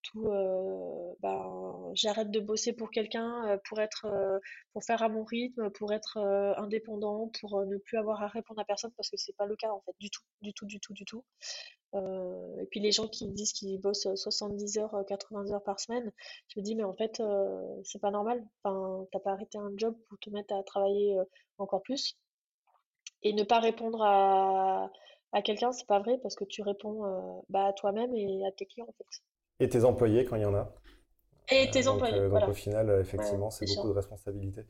tout 0.02 0.28
ben, 1.20 1.90
j'arrête 1.94 2.30
de 2.30 2.40
bosser 2.40 2.72
pour 2.72 2.90
quelqu'un 2.90 3.58
pour 3.68 3.80
être 3.80 4.06
pour 4.72 4.84
faire 4.84 5.02
à 5.02 5.08
mon 5.08 5.24
rythme, 5.24 5.70
pour 5.70 5.92
être 5.92 6.18
indépendant, 6.58 7.30
pour 7.40 7.64
ne 7.66 7.76
plus 7.78 7.98
avoir 7.98 8.22
à 8.22 8.28
répondre 8.28 8.60
à 8.60 8.64
personne 8.64 8.92
parce 8.96 9.10
que 9.10 9.16
c'est 9.16 9.36
pas 9.36 9.46
le 9.46 9.56
cas 9.56 9.70
en 9.70 9.80
fait 9.80 9.94
du 9.98 10.10
tout, 10.10 10.22
du 10.42 10.52
tout, 10.52 10.66
du 10.66 10.80
tout, 10.80 10.92
du 10.92 11.04
tout. 11.04 11.24
et 11.94 12.66
puis 12.70 12.80
les 12.80 12.92
gens 12.92 13.08
qui 13.08 13.26
disent 13.28 13.52
qu'ils 13.52 13.80
bossent 13.80 14.08
70 14.14 14.78
heures, 14.78 15.04
80 15.08 15.52
heures 15.52 15.64
par 15.64 15.80
semaine, 15.80 16.12
je 16.48 16.60
me 16.60 16.64
dis 16.64 16.74
mais 16.76 16.84
en 16.84 16.94
fait 16.94 17.22
c'est 17.84 18.00
pas 18.00 18.10
normal. 18.10 18.44
Enfin, 18.62 19.06
t'as 19.12 19.20
pas 19.20 19.32
arrêté 19.32 19.58
un 19.58 19.72
job 19.76 19.96
pour 20.08 20.18
te 20.18 20.30
mettre 20.30 20.54
à 20.54 20.62
travailler 20.62 21.16
encore 21.58 21.82
plus 21.82 22.16
et 23.24 23.32
ne 23.32 23.42
pas 23.42 23.58
répondre 23.58 24.02
à 24.02 24.92
à 25.34 25.42
quelqu'un, 25.42 25.72
c'est 25.72 25.86
pas 25.86 25.98
vrai 25.98 26.18
parce 26.22 26.34
que 26.34 26.44
tu 26.44 26.62
réponds 26.62 27.44
bah, 27.50 27.66
à 27.66 27.72
toi-même 27.72 28.14
et 28.14 28.46
à 28.46 28.52
tes 28.52 28.66
clients 28.66 28.86
en 28.88 28.92
fait. 28.92 29.22
Et 29.60 29.68
tes 29.68 29.84
employés 29.84 30.24
quand 30.24 30.36
il 30.36 30.42
y 30.42 30.46
en 30.46 30.54
a. 30.54 30.72
Et 31.50 31.70
tes 31.70 31.86
employés. 31.88 32.18
donc 32.18 32.30
voilà. 32.30 32.48
au 32.48 32.54
final, 32.54 32.98
effectivement, 33.00 33.50
c'est 33.50 33.66
beaucoup 33.66 33.88
de 33.88 33.94
responsabilités. 33.94 34.64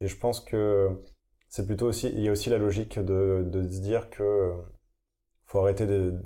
Et 0.00 0.06
je 0.06 0.16
pense 0.16 0.40
que 0.40 0.90
c'est 1.48 1.66
plutôt 1.66 1.86
aussi, 1.86 2.08
il 2.08 2.20
y 2.20 2.28
a 2.28 2.32
aussi 2.32 2.50
la 2.50 2.58
logique 2.58 2.98
de, 2.98 3.42
de 3.46 3.62
se 3.62 3.80
dire 3.80 4.10
que 4.10 4.52
faut 5.46 5.60
arrêter 5.60 5.86
de, 5.86 6.20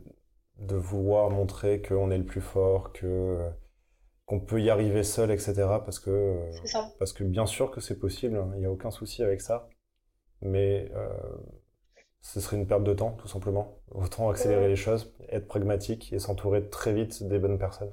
de 0.58 0.76
vouloir 0.76 1.30
montrer 1.30 1.80
qu'on 1.80 2.10
est 2.10 2.18
le 2.18 2.24
plus 2.24 2.40
fort, 2.40 2.92
que 2.92 3.38
qu'on 4.26 4.40
peut 4.40 4.60
y 4.60 4.70
arriver 4.70 5.02
seul, 5.02 5.30
etc. 5.30 5.54
Parce 5.84 5.98
que 5.98 6.38
ça. 6.64 6.92
parce 6.98 7.12
que 7.12 7.24
bien 7.24 7.46
sûr 7.46 7.70
que 7.70 7.80
c'est 7.80 7.98
possible, 7.98 8.36
hein, 8.36 8.50
il 8.54 8.60
n'y 8.60 8.66
a 8.66 8.70
aucun 8.70 8.90
souci 8.90 9.22
avec 9.22 9.40
ça, 9.40 9.68
mais 10.40 10.90
euh, 10.94 11.08
ce 12.22 12.40
serait 12.40 12.56
une 12.56 12.66
perte 12.66 12.84
de 12.84 12.94
temps, 12.94 13.12
tout 13.12 13.28
simplement. 13.28 13.78
Autant 13.90 14.30
accélérer 14.30 14.68
les 14.68 14.76
choses, 14.76 15.12
être 15.28 15.46
pragmatique 15.46 16.12
et 16.12 16.18
s'entourer 16.18 16.70
très 16.70 16.92
vite 16.92 17.22
des 17.24 17.38
bonnes 17.38 17.58
personnes. 17.58 17.92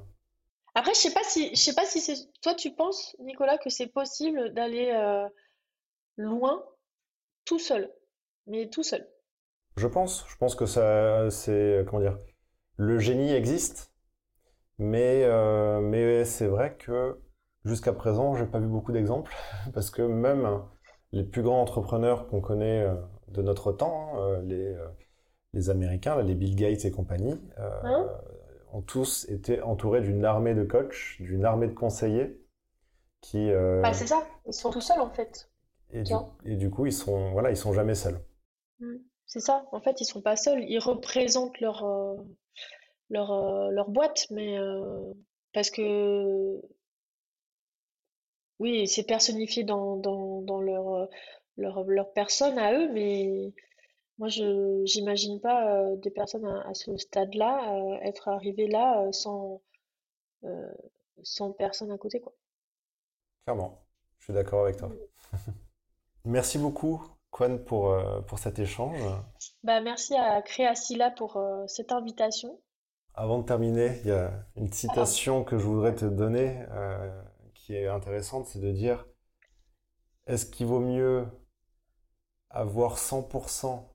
Après, 0.75 0.93
je 0.93 0.99
sais 0.99 1.13
pas 1.13 1.23
si, 1.23 1.49
je 1.49 1.59
sais 1.59 1.73
pas 1.73 1.85
si 1.85 1.99
c'est, 1.99 2.15
toi, 2.41 2.53
tu 2.53 2.71
penses, 2.71 3.15
Nicolas, 3.19 3.57
que 3.57 3.69
c'est 3.69 3.87
possible 3.87 4.53
d'aller 4.53 4.91
euh, 4.91 5.27
loin 6.15 6.63
tout 7.43 7.59
seul, 7.59 7.91
mais 8.45 8.69
tout 8.69 8.83
seul? 8.83 9.07
Je 9.75 9.87
pense, 9.87 10.25
je 10.29 10.37
pense 10.37 10.55
que 10.55 10.67
ça, 10.67 11.29
c'est 11.31 11.83
comment 11.87 12.01
dire, 12.01 12.19
le 12.77 12.99
génie 12.99 13.31
existe, 13.31 13.91
mais 14.77 15.23
euh, 15.23 15.81
mais 15.81 16.23
c'est 16.25 16.47
vrai 16.47 16.75
que 16.77 17.19
jusqu'à 17.65 17.93
présent, 17.93 18.35
j'ai 18.35 18.45
pas 18.45 18.59
vu 18.59 18.67
beaucoup 18.67 18.91
d'exemples 18.91 19.35
parce 19.73 19.89
que 19.89 20.01
même 20.03 20.61
les 21.11 21.23
plus 21.23 21.41
grands 21.41 21.61
entrepreneurs 21.61 22.27
qu'on 22.27 22.41
connaît 22.41 22.83
euh, 22.83 22.95
de 23.31 23.41
notre 23.41 23.71
temps, 23.71 24.13
hein, 24.17 24.41
les 24.43 24.75
les 25.53 25.69
Américains, 25.71 26.15
là, 26.15 26.23
les 26.23 26.35
Bill 26.35 26.55
Gates 26.55 26.85
et 26.85 26.91
compagnie, 26.91 27.39
Hein 27.83 28.09
ont 28.71 28.81
tous 28.81 29.25
été 29.29 29.61
entourés 29.61 30.01
d'une 30.01 30.23
armée 30.25 30.53
de 30.53 30.63
coachs, 30.63 31.17
d'une 31.19 31.45
armée 31.45 31.67
de 31.67 31.73
conseillers 31.73 32.39
qui. 33.21 33.49
euh, 33.51 33.81
Bah, 33.81 33.93
c'est 33.93 34.07
ça, 34.07 34.25
ils 34.47 34.53
sont 34.53 34.71
tout 34.71 34.79
seuls 34.79 35.01
en 35.01 35.09
fait. 35.09 35.49
et, 35.91 36.01
du, 36.03 36.09
tiens. 36.09 36.25
et 36.45 36.55
du 36.55 36.71
coup, 36.71 36.87
ils 36.87 36.93
sont, 36.93 37.29
voilà, 37.31 37.51
ils 37.51 37.57
sont 37.57 37.73
jamais 37.73 37.93
seuls. 37.95 38.19
Mm. 38.79 38.97
C'est 39.25 39.39
ça, 39.39 39.65
en 39.71 39.79
fait, 39.81 40.01
ils 40.01 40.05
sont 40.05 40.21
pas 40.21 40.35
seuls, 40.35 40.63
ils 40.67 40.79
représentent 40.79 41.59
leur, 41.61 41.85
euh, 41.85 42.15
leur, 43.09 43.31
euh, 43.31 43.69
leur 43.71 43.89
boîte, 43.89 44.27
mais 44.31 44.57
euh, 44.59 45.13
parce 45.53 45.69
que 45.71 46.61
oui, 48.59 48.87
c'est 48.87 49.03
personnifié 49.05 49.63
dans, 49.63 49.95
dans, 49.97 50.41
dans 50.41 50.61
leur, 50.61 50.93
euh, 50.93 51.05
leur, 51.59 51.83
leur 51.83 52.11
personne 52.13 52.57
à 52.57 52.73
eux, 52.73 52.91
mais 52.91 53.53
moi, 54.19 54.27
je 54.27 54.81
j'imagine 54.83 55.39
pas 55.39 55.71
euh, 55.71 55.95
des 55.95 56.11
personnes 56.11 56.45
à, 56.45 56.67
à 56.67 56.73
ce 56.73 56.95
stade-là 56.97 57.73
euh, 57.73 57.99
être 58.01 58.27
arrivées 58.27 58.67
là 58.67 59.01
euh, 59.01 59.11
sans, 59.13 59.61
sans 61.23 61.51
personne 61.53 61.89
à 61.91 61.97
côté, 61.97 62.19
quoi. 62.19 62.33
Clairement, 63.45 63.81
je 64.19 64.25
suis 64.25 64.33
d'accord 64.33 64.65
avec 64.65 64.75
toi. 64.75 64.91
Merci 66.25 66.57
beaucoup, 66.57 67.01
Kwan, 67.31 67.63
pour, 67.63 67.97
pour 68.27 68.39
cet 68.39 68.59
échange. 68.59 68.99
Bah, 69.63 69.79
merci 69.79 70.15
à 70.15 70.41
Créacilla 70.41 71.09
pour 71.11 71.41
cette 71.67 71.93
invitation. 71.93 72.59
Avant 73.15 73.39
de 73.39 73.45
terminer, 73.45 73.99
il 74.03 74.09
y 74.09 74.11
a 74.11 74.31
une 74.57 74.71
citation 74.71 75.45
que 75.45 75.57
je 75.57 75.63
voudrais 75.63 75.95
te 75.95 76.05
donner 76.05 76.65
qui 77.53 77.73
est 77.73 77.87
intéressante, 77.87 78.47
c'est 78.47 78.59
de 78.59 78.71
dire, 78.71 79.07
est-ce 80.27 80.45
qu'il 80.45 80.67
vaut 80.67 80.81
mieux 80.81 81.25
avoir 82.51 82.97
100% 82.99 83.89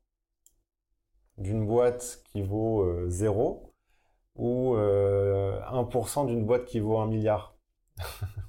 d'une 1.39 1.65
boîte 1.67 2.23
qui 2.25 2.43
vaut 2.43 2.83
euh, 2.83 3.09
0 3.09 3.73
ou 4.37 4.75
euh, 4.77 5.61
1% 5.71 6.25
d'une 6.25 6.45
boîte 6.47 6.65
qui 6.67 6.81
vaut 6.81 6.99
un 6.99 7.07
milliard? 7.07 7.57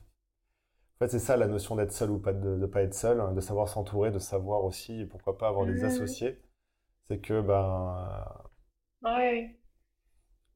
En 0.95 1.05
fait, 1.05 1.09
c'est 1.11 1.19
ça 1.19 1.37
la 1.37 1.47
notion 1.47 1.75
d'être 1.77 1.91
seul 1.93 2.11
ou 2.11 2.19
pas 2.19 2.33
de 2.33 2.55
ne 2.57 2.65
pas 2.65 2.81
être 2.81 2.93
seul, 2.93 3.19
hein, 3.21 3.31
de 3.33 3.39
savoir 3.41 3.67
s'entourer, 3.69 4.11
de 4.11 4.19
savoir 4.19 4.63
aussi, 4.65 5.05
pourquoi 5.05 5.37
pas 5.37 5.47
avoir 5.49 5.65
des 5.65 5.73
Mhm. 5.73 5.85
associés. 5.85 6.41
C'est 7.09 7.19
que 7.19 7.41
ben 7.41 8.25
Ouais. 9.01 9.57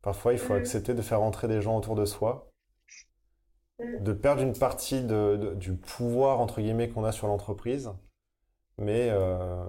parfois 0.01 0.33
il 0.33 0.39
faut 0.39 0.55
Mhm. 0.55 0.59
accepter 0.59 0.93
de 0.93 1.01
faire 1.01 1.21
entrer 1.21 1.47
des 1.47 1.61
gens 1.61 1.77
autour 1.77 1.95
de 1.95 2.03
soi, 2.03 2.51
Mhm. 3.79 3.99
de 3.99 4.13
perdre 4.13 4.41
une 4.41 4.57
partie 4.57 5.03
de, 5.03 5.37
de- 5.37 5.53
du 5.53 5.75
pouvoir 5.75 6.39
entre 6.39 6.59
guillemets 6.59 6.89
qu'on 6.89 7.03
a 7.03 7.11
sur 7.11 7.27
l'entreprise, 7.27 7.91
mais 8.79 9.09
euh, 9.11 9.63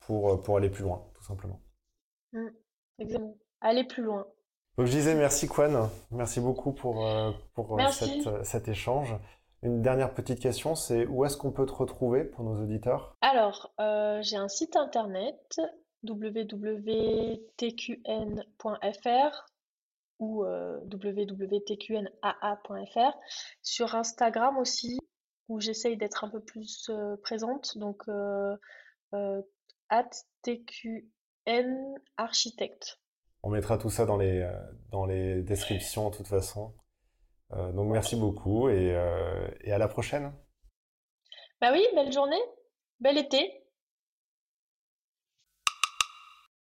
pour, 0.00 0.42
pour 0.42 0.56
aller 0.56 0.70
plus 0.70 0.82
loin, 0.82 1.06
tout 1.14 1.22
simplement. 1.22 1.60
Mm. 2.32 2.48
Exactement. 2.98 3.36
Aller 3.60 3.84
plus 3.84 4.02
loin. 4.02 4.26
Donc 4.76 4.86
je 4.86 4.92
disais 4.92 5.14
merci 5.14 5.46
Kwan, 5.48 5.88
merci 6.10 6.40
beaucoup 6.40 6.72
pour, 6.72 7.06
euh, 7.06 7.30
pour 7.54 7.74
euh, 7.74 7.76
Merci. 7.76 8.22
cette- 8.22 8.44
cet 8.44 8.68
échange. 8.68 9.14
Une 9.62 9.80
dernière 9.82 10.12
petite 10.14 10.40
question, 10.40 10.74
c'est 10.74 11.06
où 11.06 11.24
est-ce 11.24 11.36
qu'on 11.36 11.52
peut 11.52 11.66
te 11.66 11.72
retrouver 11.72 12.24
pour 12.24 12.42
nos 12.44 12.60
auditeurs? 12.62 13.16
Alors, 13.20 13.72
euh, 13.80 14.20
j'ai 14.22 14.36
un 14.36 14.48
site 14.48 14.74
internet 14.76 15.60
www.tqn.fr 18.12 19.46
ou 20.18 20.44
euh, 20.44 20.78
www.tqnaa.fr. 21.92 22.08
Sur 23.62 23.94
Instagram 23.94 24.58
aussi, 24.58 24.98
où 25.48 25.60
j'essaye 25.60 25.96
d'être 25.96 26.24
un 26.24 26.30
peu 26.30 26.42
plus 26.42 26.88
euh, 26.90 27.16
présente, 27.22 27.78
donc 27.78 28.02
euh, 28.08 28.56
euh, 29.14 29.40
@tqnarchitecte. 30.42 33.00
On 33.42 33.50
mettra 33.50 33.78
tout 33.78 33.90
ça 33.90 34.06
dans 34.06 34.16
les, 34.16 34.40
euh, 34.40 34.52
dans 34.90 35.04
les 35.04 35.42
descriptions 35.42 36.10
de 36.10 36.16
toute 36.16 36.28
façon. 36.28 36.74
Euh, 37.52 37.72
donc 37.72 37.90
merci 37.90 38.16
beaucoup 38.16 38.68
et, 38.68 38.96
et 39.60 39.72
à 39.72 39.78
la 39.78 39.88
prochaine. 39.88 40.32
Bah 41.60 41.70
oui, 41.72 41.84
belle 41.94 42.12
journée, 42.12 42.40
bel 43.00 43.18
été. 43.18 43.61